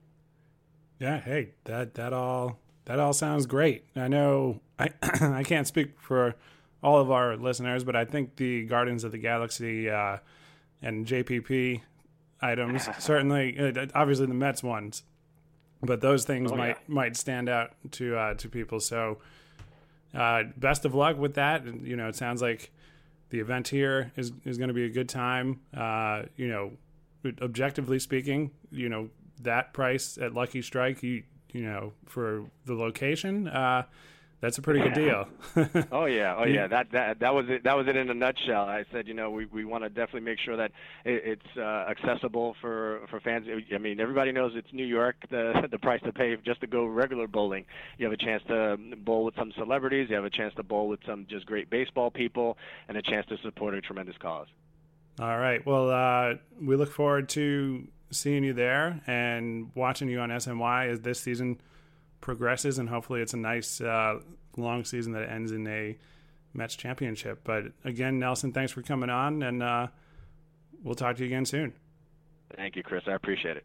Yeah, 0.98 1.20
hey, 1.20 1.50
that 1.64 1.94
that 1.94 2.12
all 2.12 2.58
that 2.86 2.98
all 2.98 3.12
sounds 3.12 3.46
great. 3.46 3.84
I 3.94 4.08
know 4.08 4.60
I 4.78 4.90
I 5.20 5.42
can't 5.42 5.66
speak 5.66 6.00
for 6.00 6.34
all 6.82 7.00
of 7.00 7.10
our 7.10 7.36
listeners, 7.36 7.84
but 7.84 7.96
I 7.96 8.04
think 8.04 8.36
the 8.36 8.64
Guardians 8.66 9.04
of 9.04 9.12
the 9.12 9.18
Galaxy 9.18 9.90
uh, 9.90 10.18
and 10.82 11.06
JPP 11.06 11.80
items 12.40 12.88
certainly, 12.98 13.58
uh, 13.58 13.86
obviously 13.94 14.26
the 14.26 14.34
Mets 14.34 14.62
ones, 14.62 15.02
but 15.82 16.00
those 16.00 16.24
things 16.24 16.52
oh, 16.52 16.56
might 16.56 16.68
yeah. 16.68 16.94
might 16.94 17.16
stand 17.16 17.48
out 17.48 17.72
to 17.92 18.16
uh, 18.16 18.34
to 18.34 18.48
people. 18.48 18.80
So 18.80 19.18
uh, 20.16 20.44
best 20.56 20.84
of 20.84 20.94
luck 20.94 21.18
with 21.18 21.34
that. 21.34 21.64
You 21.64 21.96
know, 21.96 22.08
it 22.08 22.16
sounds 22.16 22.40
like 22.40 22.72
the 23.30 23.40
event 23.40 23.68
here 23.68 24.12
is 24.16 24.32
is 24.44 24.58
going 24.58 24.68
to 24.68 24.74
be 24.74 24.84
a 24.84 24.90
good 24.90 25.08
time. 25.08 25.60
Uh, 25.76 26.22
you 26.36 26.48
know, 26.48 26.72
objectively 27.42 27.98
speaking, 27.98 28.50
you 28.70 28.88
know 28.88 29.10
that 29.42 29.72
price 29.72 30.18
at 30.18 30.32
Lucky 30.32 30.62
Strike, 30.62 31.02
you 31.02 31.22
you 31.52 31.62
know 31.62 31.92
for 32.06 32.46
the 32.64 32.74
location. 32.74 33.48
Uh, 33.48 33.84
that's 34.40 34.58
a 34.58 34.62
pretty 34.62 34.80
good 34.80 34.92
deal. 34.92 35.28
oh 35.92 36.04
yeah, 36.04 36.36
oh 36.36 36.44
yeah. 36.44 36.66
That 36.66 36.90
that 36.92 37.20
that 37.20 37.34
was 37.34 37.46
it. 37.48 37.64
That 37.64 37.76
was 37.76 37.88
it 37.88 37.96
in 37.96 38.10
a 38.10 38.14
nutshell. 38.14 38.64
I 38.64 38.84
said, 38.92 39.08
you 39.08 39.14
know, 39.14 39.30
we, 39.30 39.46
we 39.46 39.64
want 39.64 39.84
to 39.84 39.88
definitely 39.88 40.20
make 40.20 40.38
sure 40.38 40.56
that 40.56 40.72
it, 41.04 41.22
it's 41.24 41.56
uh, 41.56 41.86
accessible 41.88 42.54
for 42.60 43.00
for 43.08 43.18
fans. 43.20 43.46
I 43.74 43.78
mean, 43.78 43.98
everybody 43.98 44.32
knows 44.32 44.52
it's 44.54 44.72
New 44.72 44.84
York. 44.84 45.16
The 45.30 45.68
the 45.70 45.78
price 45.78 46.02
to 46.04 46.12
pay 46.12 46.36
just 46.44 46.60
to 46.60 46.66
go 46.66 46.84
regular 46.84 47.26
bowling. 47.26 47.64
You 47.96 48.04
have 48.04 48.12
a 48.12 48.18
chance 48.18 48.42
to 48.48 48.76
bowl 48.98 49.24
with 49.24 49.34
some 49.36 49.52
celebrities. 49.56 50.08
You 50.10 50.16
have 50.16 50.26
a 50.26 50.30
chance 50.30 50.54
to 50.56 50.62
bowl 50.62 50.88
with 50.88 51.00
some 51.06 51.26
just 51.30 51.46
great 51.46 51.70
baseball 51.70 52.10
people, 52.10 52.58
and 52.88 52.98
a 52.98 53.02
chance 53.02 53.26
to 53.28 53.38
support 53.38 53.74
a 53.74 53.80
tremendous 53.80 54.16
cause. 54.18 54.48
All 55.18 55.38
right. 55.38 55.64
Well, 55.64 55.90
uh, 55.90 56.34
we 56.60 56.76
look 56.76 56.92
forward 56.92 57.30
to 57.30 57.88
seeing 58.10 58.44
you 58.44 58.52
there 58.52 59.00
and 59.06 59.70
watching 59.74 60.08
you 60.08 60.20
on 60.20 60.28
SNY 60.28 60.90
as 60.90 61.00
this 61.00 61.20
season 61.20 61.58
progresses, 62.20 62.78
and 62.78 62.88
hopefully 62.88 63.20
it's 63.20 63.34
a 63.34 63.38
nice 63.38 63.80
uh, 63.80 64.20
long 64.56 64.84
season 64.84 65.12
that 65.12 65.30
ends 65.30 65.52
in 65.52 65.66
a 65.66 65.96
Mets 66.54 66.76
championship. 66.76 67.40
But 67.44 67.66
again, 67.84 68.18
Nelson, 68.18 68.52
thanks 68.52 68.72
for 68.72 68.82
coming 68.82 69.10
on, 69.10 69.42
and 69.42 69.62
uh, 69.62 69.88
we'll 70.82 70.94
talk 70.94 71.16
to 71.16 71.22
you 71.22 71.26
again 71.26 71.44
soon. 71.44 71.74
Thank 72.56 72.76
you, 72.76 72.82
Chris. 72.82 73.02
I 73.06 73.12
appreciate 73.12 73.56
it. 73.56 73.64